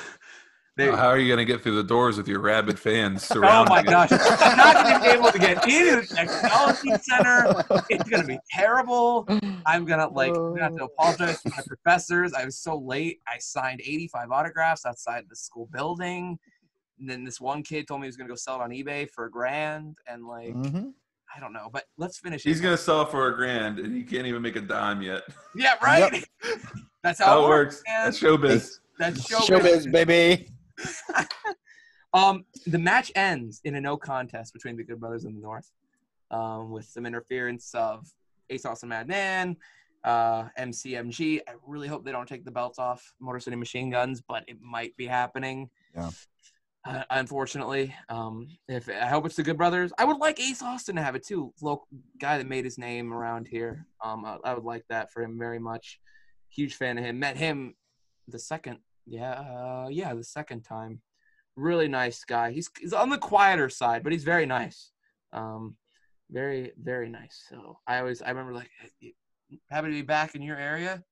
[0.76, 3.72] they, How are you going to get through the doors with your rabid fans surrounding?
[3.72, 3.86] oh my you?
[3.86, 7.64] gosh, I'm not going to be able to get into the technology center.
[7.88, 9.26] It's going to be terrible.
[9.64, 12.32] I'm gonna like I'm gonna have to apologize to my professors.
[12.34, 13.20] I was so late.
[13.26, 16.38] I signed 85 autographs outside the school building.
[17.00, 19.10] And then this one kid told me he was gonna go sell it on eBay
[19.10, 19.96] for a grand.
[20.06, 20.92] And like Mhm.
[21.36, 22.44] I don't know, but let's finish.
[22.44, 25.02] He's going to sell it for a grand, and he can't even make a dime
[25.02, 25.22] yet.
[25.56, 26.24] Yeah, right.
[27.02, 27.74] That's how, How it it works.
[27.76, 27.82] works.
[27.88, 28.04] man.
[28.04, 28.78] That's showbiz.
[28.98, 30.48] That's show Showbiz, baby.
[32.16, 35.70] Um, the match ends in a no contest between the Good Brothers and the North,
[36.30, 38.10] um, with some interference of
[38.48, 39.56] Ace Austin Madman,
[40.02, 41.40] uh, MCMG.
[41.46, 44.56] I really hope they don't take the belts off Motor City Machine Guns, but it
[44.62, 45.68] might be happening.
[45.94, 46.10] Yeah.
[46.86, 50.96] Uh, unfortunately, um, if I hope it's the Good Brothers, I would like Ace Austin
[50.96, 51.52] to have it too.
[51.60, 51.86] Local
[52.18, 53.84] guy that made his name around here.
[54.02, 56.00] Um, I, I would like that for him very much.
[56.48, 57.18] Huge fan of him.
[57.18, 57.74] Met him
[58.28, 61.00] the second, yeah, uh, yeah, the second time
[61.56, 62.52] really nice guy.
[62.52, 64.90] He's he's on the quieter side, but he's very nice.
[65.32, 65.76] Um,
[66.30, 67.44] very very nice.
[67.48, 68.70] So I always I remember like
[69.70, 71.02] happy to be back in your area.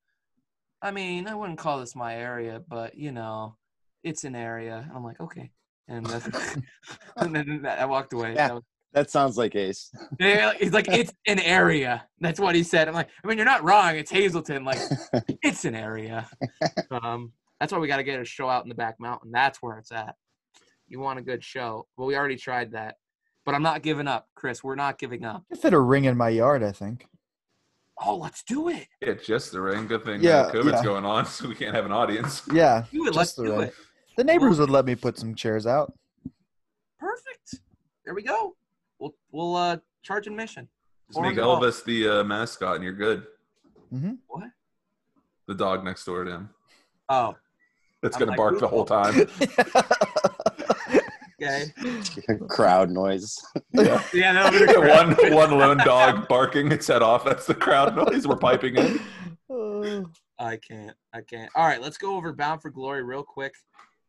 [0.83, 3.57] I mean, I wouldn't call this my area, but you know,
[4.03, 4.91] it's an area.
[4.95, 5.51] I'm like okay,
[5.89, 6.07] and,
[7.17, 8.35] and then I walked away.
[8.35, 8.49] Yeah.
[8.49, 9.91] That was- That sounds like Ace.
[10.21, 12.07] he's like, it's an area.
[12.21, 12.87] That's what he said.
[12.87, 13.97] I'm like, I mean, you're not wrong.
[13.97, 14.65] It's Hazleton.
[14.65, 14.79] Like,
[15.43, 16.29] it's an area.
[16.93, 19.31] Um, that's why we got to get a show out in the back mountain.
[19.33, 20.15] That's where it's at.
[20.89, 21.87] You want a good show.
[21.97, 22.97] Well, we already tried that,
[23.47, 24.63] but I'm not giving up, Chris.
[24.63, 25.45] We're not giving up.
[25.53, 27.07] I fit a ring in my yard, I think.
[28.05, 28.89] Oh, let's do it.
[29.01, 29.87] Yeah, just the ring.
[29.87, 30.83] Good thing Yeah, uh, COVID's yeah.
[30.83, 32.43] going on, so we can't have an audience.
[32.53, 32.85] Yeah.
[32.93, 33.15] Do it.
[33.15, 33.61] Let's the do ring.
[33.69, 33.75] it.
[34.17, 35.93] The neighbors would let me put some chairs out.
[36.99, 37.61] Perfect.
[38.05, 38.57] There we go.
[38.99, 40.69] We'll we'll uh charge admission.
[41.09, 43.27] Just make Or- Elvis the uh, mascot, and you're good.
[44.27, 44.45] What?
[45.47, 46.51] The dog next door to him.
[47.09, 47.37] Oh,
[48.05, 49.29] That's I'm gonna like, bark the whole time.
[51.43, 52.47] okay.
[52.49, 53.43] Crowd noise.
[53.73, 57.25] Yeah, that'll be the one one lone dog barking its head off.
[57.25, 59.01] That's the crowd noise we're piping in.
[59.49, 60.05] Oh.
[60.39, 60.95] I can't.
[61.15, 61.51] I can't.
[61.55, 63.55] All right, let's go over Bound for Glory real quick.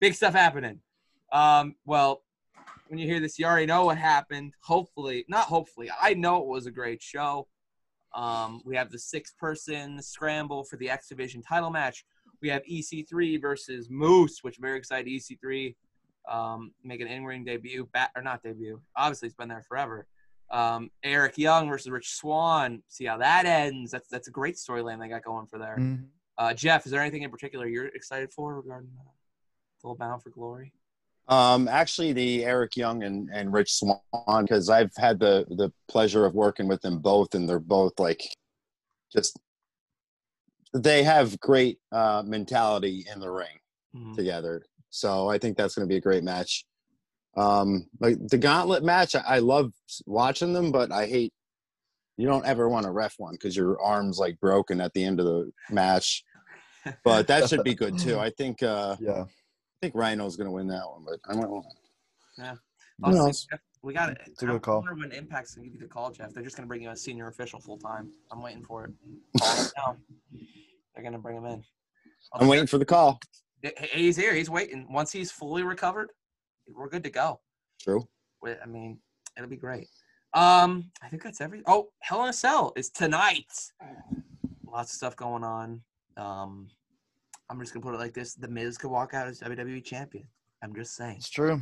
[0.02, 0.82] Big stuff happening.
[1.32, 2.24] Um, well,
[2.88, 4.54] when you hear this, you already know what happened.
[4.62, 5.90] Hopefully, not hopefully.
[6.02, 7.48] I know it was a great show.
[8.14, 12.06] Um, we have the six-person scramble for the X Division title match.
[12.46, 15.12] We have EC3 versus Moose, which I'm very excited.
[15.12, 15.76] EC3
[16.30, 18.80] um, make an in-ring debut, bat, or not debut.
[18.96, 20.06] Obviously, it's been there forever.
[20.52, 22.84] Um, Eric Young versus Rich Swann.
[22.88, 23.90] See how that ends.
[23.90, 25.78] That's that's a great storyline they got going for there.
[25.80, 26.06] Mhm.
[26.38, 29.10] Uh, Jeff, is there anything in particular you're excited for regarding uh,
[29.82, 30.72] Full Bound for Glory?
[31.28, 36.28] Um, actually, the Eric Young and, and Rich Swann, because I've had the the pleasure
[36.28, 38.22] of working with them both, and they're both like
[39.12, 39.40] just
[40.76, 43.60] they have great uh, mentality in the ring
[43.96, 44.16] Mhm.
[44.16, 44.66] together.
[44.90, 46.66] So I think that's going to be a great match.
[47.38, 49.72] Um, like the Gauntlet match, I, I love
[50.06, 51.34] watching them, but I hate
[52.18, 55.20] you don't ever want to ref one because your arm's like broken at the end
[55.20, 56.24] of the match.
[57.04, 58.20] But that should be good too.
[58.20, 59.24] I think uh, Yeah.
[59.24, 61.66] I think Rhino's going to win that one, but I might want.
[62.38, 63.48] Who see, knows?
[63.52, 64.18] Jeff, we got it.
[64.26, 64.78] It's a good call.
[64.78, 66.34] I wonder when Impact's gonna give you the call, Jeff.
[66.34, 68.10] They're just gonna bring you a senior official full time.
[68.32, 68.92] I'm waiting for it.
[69.40, 69.98] Call now.
[70.94, 71.64] They're gonna bring him in.
[72.34, 73.20] I'm waiting for the call.
[73.62, 74.34] Hey, He's here.
[74.34, 74.88] He's waiting.
[74.90, 76.10] Once he's fully recovered,
[76.68, 77.40] we're good to go.
[77.80, 78.08] True.
[78.42, 78.98] Wait, I mean,
[79.38, 79.88] it'll be great.
[80.34, 81.62] Um, I think that's every.
[81.68, 83.52] Oh, Hell in a Cell is tonight.
[84.66, 85.82] Lots of stuff going on.
[86.18, 86.68] Um,
[87.50, 90.28] I'm just gonna put it like this: The Miz could walk out as WWE champion.
[90.64, 91.18] I'm just saying.
[91.18, 91.62] It's true.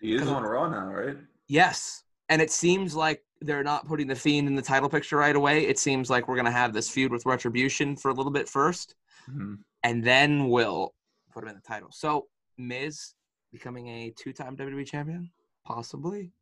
[0.00, 1.16] He is on Raw now, right?
[1.48, 2.02] Yes.
[2.28, 5.66] And it seems like they're not putting the Fiend in the title picture right away.
[5.66, 8.48] It seems like we're going to have this feud with Retribution for a little bit
[8.48, 8.94] first,
[9.28, 9.58] Mhm.
[9.82, 10.94] and then we'll
[11.32, 11.92] put him in the title.
[11.92, 13.14] So, Miz
[13.52, 15.30] becoming a two time WWE champion?
[15.64, 16.32] Possibly.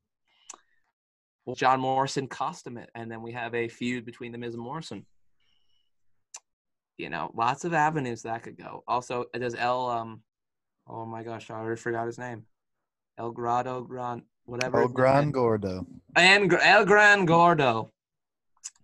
[1.45, 4.55] Well, John Morrison cost him it, and then we have a feud between The Miz
[4.55, 5.05] and Morrison.
[6.97, 8.85] You know, lots of avenues that could go.
[8.87, 10.23] Also, does El, um,
[10.87, 12.47] oh my gosh, I already forgot his name.
[13.19, 14.79] El Grado Gran, whatever.
[14.79, 14.97] El his name is.
[14.97, 15.87] Gran Gordo.
[16.17, 17.91] And El Gran Gordo.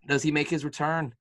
[0.07, 1.15] Does he make his return?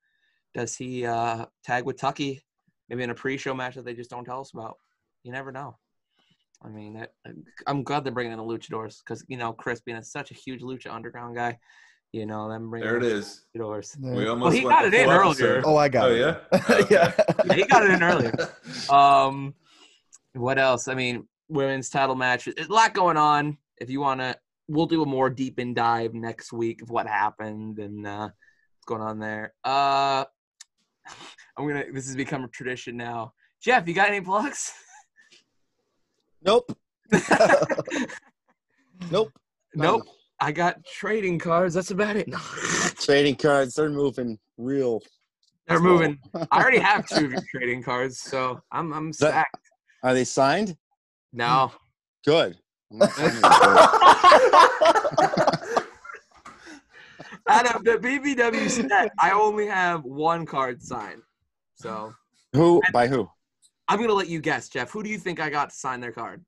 [0.55, 2.41] Does he uh, tag with Tucky?
[2.89, 4.77] Maybe in a pre-show match that they just don't tell us about.
[5.23, 5.77] You never know.
[6.63, 7.13] I mean, it,
[7.67, 10.33] I'm glad they're bringing in the luchadors because you know Chris being a, such a
[10.33, 11.57] huge lucha underground guy.
[12.11, 13.45] You know them bringing There it in is.
[13.55, 13.95] luchadors.
[14.01, 14.29] We There.
[14.31, 15.29] almost he got it in full earlier.
[15.57, 15.63] episode.
[15.65, 16.19] Oh, I got Oh it.
[16.19, 16.85] yeah.
[16.89, 17.13] yeah.
[17.45, 18.33] Yeah, he got it in earlier.
[18.89, 19.53] Um,
[20.33, 20.87] what else?
[20.87, 22.47] I mean, women's title match.
[22.47, 23.57] A lot going on.
[23.79, 24.35] If you want to,
[24.67, 28.85] we'll do a more deep in dive next week of what happened and uh, what's
[28.85, 29.53] going on there.
[29.63, 30.25] Uh,
[31.57, 31.85] I'm gonna.
[31.93, 33.33] This has become a tradition now.
[33.61, 34.73] Jeff, you got any plugs?
[36.43, 36.71] Nope.
[39.11, 39.31] Nope.
[39.75, 40.03] nope.
[40.41, 41.73] I got trading cards.
[41.73, 42.29] That's about it.
[42.99, 45.01] Trading cards, they're moving real.
[45.67, 46.19] They're moving.
[46.51, 49.69] I already have two of your trading cards, so I'm I'm That- stacked.
[50.03, 50.75] Are they signed?
[51.33, 51.71] No.
[52.25, 52.57] Good.
[52.91, 53.51] I'm not signing them.
[57.47, 61.21] Out of the BBW set, I only have one card signed.
[61.75, 62.13] So
[62.53, 62.81] who?
[62.93, 63.29] By who?
[63.87, 64.91] I'm gonna let you guess, Jeff.
[64.91, 66.43] Who do you think I got to sign their card?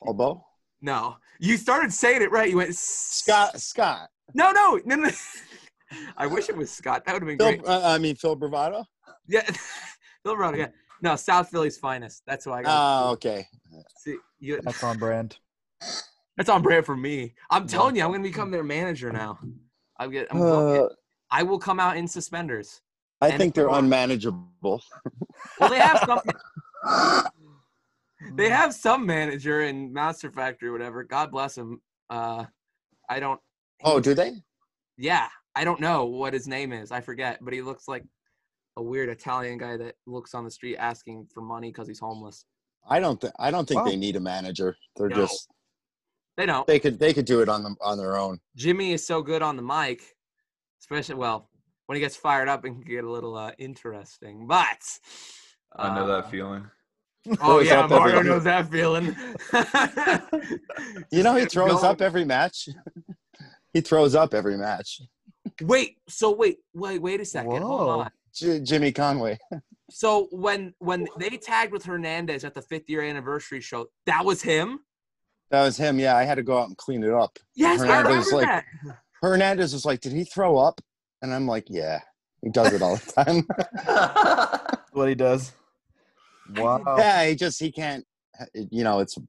[0.00, 0.46] Paul Bo?
[0.80, 2.48] No, you started saying it right.
[2.50, 3.60] You went Scott.
[3.60, 4.08] Scott.
[4.34, 5.10] No, no, no, no.
[6.16, 7.04] I wish it was Scott.
[7.04, 7.66] That would have been Phil, great.
[7.66, 8.84] uh, I mean Phil Bravado.
[9.26, 9.42] Yeah,
[10.22, 10.58] Phil Bravado.
[10.58, 10.68] Yeah,
[11.02, 12.22] no, South Philly's finest.
[12.26, 13.04] That's who I got.
[13.06, 13.46] Oh, okay.
[13.98, 15.36] See, you, That's on brand.
[16.36, 17.34] that's on brand for me.
[17.50, 19.38] I'm telling you, I'm gonna become their manager now.
[19.98, 20.28] I'm get.
[20.30, 20.88] I'm going- Uh,
[21.30, 22.80] I will come out in suspenders.
[23.20, 23.78] I And think they're Thor.
[23.78, 24.82] unmanageable.
[25.60, 26.20] Well, they have some.
[28.34, 31.02] they have some manager in Master Factory, or whatever.
[31.04, 31.80] God bless him.
[32.10, 32.44] Uh,
[33.08, 33.40] I don't.
[33.84, 34.42] Oh, do they?
[34.96, 36.90] Yeah, I don't know what his name is.
[36.92, 38.04] I forget, but he looks like
[38.76, 42.44] a weird Italian guy that looks on the street asking for money because he's homeless.
[42.88, 43.20] I don't.
[43.20, 43.86] Th- I don't think Wow.
[43.90, 44.76] they need a manager.
[44.96, 45.16] They're No.
[45.16, 45.48] just.
[46.36, 46.66] They don't.
[46.66, 46.98] They could.
[46.98, 48.38] They could do it on them on their own.
[48.56, 50.02] Jimmy is so good on the mic,
[50.80, 51.48] especially well
[51.86, 54.46] when he gets fired up, it can get a little uh, interesting.
[54.46, 54.82] But
[55.76, 56.68] I know uh, that feeling.
[57.40, 59.16] Oh yeah, up every- Mario knows that feeling.
[61.10, 62.68] You know, he throws going- up every match.
[63.72, 65.00] he throws up every match.
[65.62, 67.50] Wait, so wait, wait, wait a second.
[67.62, 68.00] Hold Whoa.
[68.00, 68.10] on.
[68.36, 69.38] J- Jimmy Conway.
[69.88, 74.42] So when when they tagged with Hernandez at the fifth year anniversary show, that was
[74.42, 74.80] him.
[75.52, 76.00] That was him.
[76.00, 77.38] Yeah, I had to go out and clean it up.
[77.54, 78.46] Yes, I Hernandez, remember like-
[78.84, 78.96] that.
[79.22, 80.80] Hernandez was like, "Did he throw up?"
[81.22, 82.00] And I'm like, "Yeah,
[82.42, 83.46] he does it all the time."
[84.92, 85.52] What he does.
[86.56, 86.82] Wow.
[86.98, 88.04] yeah, he just he can't.
[88.54, 89.28] You know, it's n-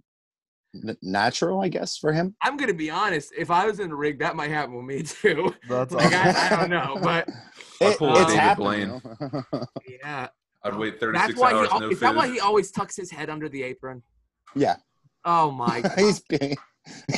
[1.01, 2.35] natural, I guess, for him.
[2.41, 3.33] I'm gonna be honest.
[3.37, 5.53] If I was in the rig, that might happen with me too.
[5.69, 6.35] That's Like, awesome.
[6.35, 7.27] I, I don't know, but
[7.81, 8.99] It, pull it's happening.
[8.99, 9.01] Blaine.
[9.21, 9.65] you know?
[10.01, 10.27] yeah,
[10.63, 11.57] I'd wait 36 that's why he.
[11.59, 14.01] hours, al- no is that why he always tucks his head under the apron?
[14.55, 14.77] Yeah.
[15.25, 15.91] Oh my god.
[15.97, 16.57] he's being,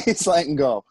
[0.05, 0.83] he's letting go.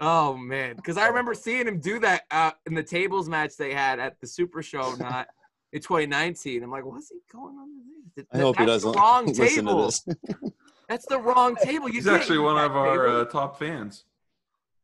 [0.00, 3.72] Oh man, because I remember seeing him do that uh, in the tables match they
[3.74, 5.26] had at the Super Show, not
[5.72, 6.62] in 2019.
[6.62, 7.68] I'm like, what's he going on?
[8.16, 9.90] With I hope he That's the doesn't wrong listen table.
[9.90, 10.52] to this.
[10.88, 11.88] That's the wrong table.
[11.88, 14.04] You He's actually one of our uh, top fans.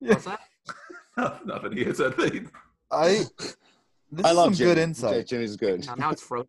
[0.00, 0.40] What's that?
[1.46, 1.76] Nothing.
[1.76, 2.42] He said they.
[2.90, 3.24] I.
[4.14, 4.70] This I is love some Jimmy.
[4.74, 5.26] good insight.
[5.26, 5.86] Jimmy's good.
[5.86, 6.46] Now, now it's frozen.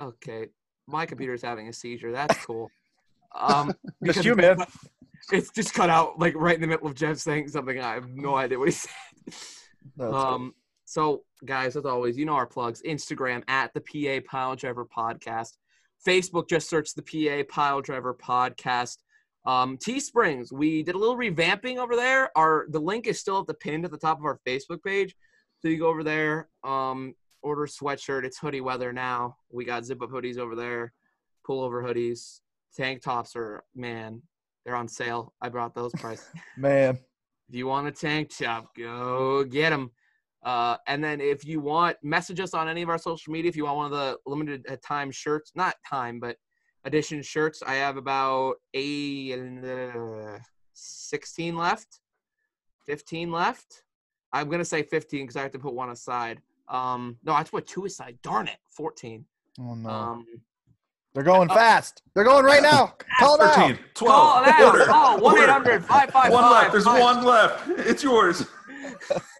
[0.00, 0.46] Okay,
[0.86, 2.12] my computer's having a seizure.
[2.12, 2.70] That's cool.
[3.34, 4.66] Um, Missed you, it's- man.
[5.32, 7.80] It's just cut out like right in the middle of Jeff saying something.
[7.80, 8.92] I have no idea what he said.
[9.96, 10.54] That's Um,
[10.84, 12.82] so guys, as always, you know our plugs.
[12.86, 15.56] Instagram at the PA Pile Driver Podcast.
[16.06, 18.98] Facebook, just search the PA Pile Driver Podcast.
[19.44, 22.30] Um, Teesprings, we did a little revamping over there.
[22.36, 25.16] Our the link is still at the pinned at the top of our Facebook page.
[25.60, 28.24] So you go over there, um, order a sweatshirt.
[28.24, 29.36] It's hoodie weather now.
[29.50, 30.92] We got zip up hoodies over there,
[31.48, 32.40] pullover hoodies,
[32.76, 34.22] tank tops are man,
[34.64, 35.34] they're on sale.
[35.40, 36.26] I brought those prices.
[36.56, 36.98] Man.
[37.48, 39.90] If you want a tank top, go get them.
[40.42, 43.48] Uh, and then if you want, message us on any of our social media.
[43.48, 46.36] If you want one of the limited uh, time shirts, not time, but
[46.84, 50.38] edition shirts, I have about a uh,
[50.72, 52.00] 16 left,
[52.86, 53.84] 15 left.
[54.32, 56.40] I'm gonna say 15 because I have to put one aside.
[56.68, 58.18] Um, no, I have to put two aside.
[58.22, 59.24] Darn it, 14.
[59.60, 59.88] Oh no.
[59.88, 60.26] Um,
[61.14, 62.02] They're going uh, fast.
[62.14, 62.94] They're going right now.
[63.20, 63.78] Call them 13, out.
[63.94, 64.10] 12.
[64.16, 64.66] call now.
[64.66, 65.44] order, Oh, 1 order.
[65.44, 66.72] 800 555 One left.
[66.72, 67.68] There's one left.
[67.86, 68.46] It's yours.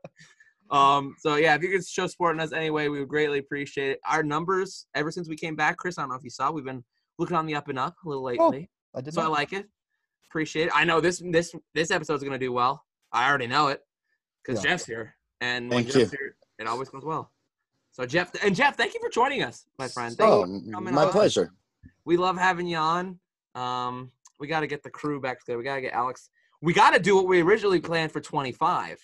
[0.72, 4.00] Um, so yeah, if you could show supporting us anyway, we would greatly appreciate it.
[4.08, 6.64] Our numbers, ever since we came back, Chris, I don't know if you saw, we've
[6.64, 6.82] been
[7.18, 8.40] looking on the up and up a little lately.
[8.40, 8.70] Oh, lately.
[8.94, 9.66] I did so I like it.
[10.30, 10.72] Appreciate it.
[10.74, 12.84] I know this this this episode's gonna do well.
[13.12, 13.82] I already know it
[14.42, 14.70] because Yeah.
[14.70, 16.18] Jeff's here, and when Thank Jeff's you.
[16.18, 17.30] here, it always goes well.
[17.92, 20.16] So Jeff and Jeff, thank you for joining us, my friend.
[20.16, 21.12] Thank Oh, you for coming my on.
[21.12, 21.52] pleasure.
[22.06, 23.18] We love having you on.
[23.54, 25.58] Um, we got to get the crew back together.
[25.58, 26.30] We got to get Alex.
[26.62, 28.98] We got to do what we originally planned for 25.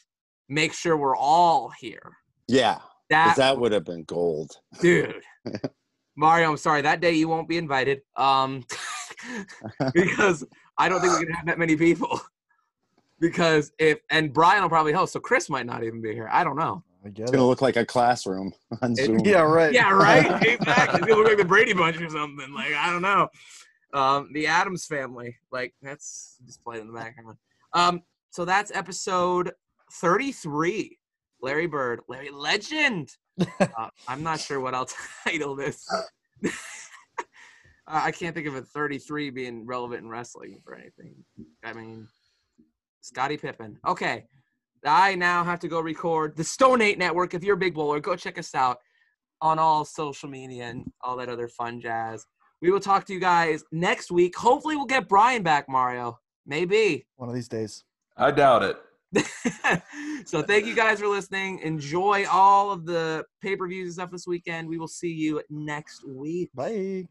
[0.48, 2.12] Make sure we're all here.
[2.46, 2.78] Yeah.
[3.10, 4.52] That, that would have been gold.
[4.80, 5.22] dude.
[6.16, 6.82] Mario, I'm sorry.
[6.82, 8.00] That day you won't be invited.
[8.16, 8.64] Um,
[9.94, 10.44] because
[10.76, 12.20] I don't think we can have that many people.
[13.20, 16.28] Because if and Brian will probably host, so Chris might not even be here.
[16.30, 16.84] I don't know.
[17.04, 18.52] I get It's gonna look like a classroom
[18.82, 19.20] on It- Zoom.
[19.24, 19.72] Yeah, right.
[19.72, 20.42] Yeah, right.
[20.46, 21.00] exactly.
[21.10, 22.52] It look like the Brady Bunch or something.
[22.52, 23.28] Like I don't know.
[23.94, 25.36] Um, the Addams family.
[25.50, 27.38] Like that's just played in the background.
[27.72, 29.52] Um, so that's episode
[29.94, 30.98] 33.
[31.40, 33.10] Larry Bird, Larry Legend.
[33.60, 34.88] uh, I'm not sure what I'll
[35.24, 35.86] title this.
[36.44, 36.50] uh,
[37.86, 41.14] I can't think of a 33 being relevant in wrestling for anything.
[41.64, 42.08] I mean,
[43.00, 43.78] Scottie Pippen.
[43.86, 44.26] Okay.
[44.84, 47.34] I now have to go record the Stone 8 Network.
[47.34, 48.78] If you're a big bowler, go check us out
[49.40, 52.24] on all social media and all that other fun jazz.
[52.60, 54.36] We will talk to you guys next week.
[54.36, 56.18] Hopefully, we'll get Brian back, Mario.
[56.46, 57.06] Maybe.
[57.16, 57.84] One of these days.
[58.16, 58.76] I doubt it.
[60.26, 61.60] so, thank you guys for listening.
[61.60, 64.68] Enjoy all of the pay per views and stuff this weekend.
[64.68, 66.50] We will see you next week.
[66.54, 67.08] Bye.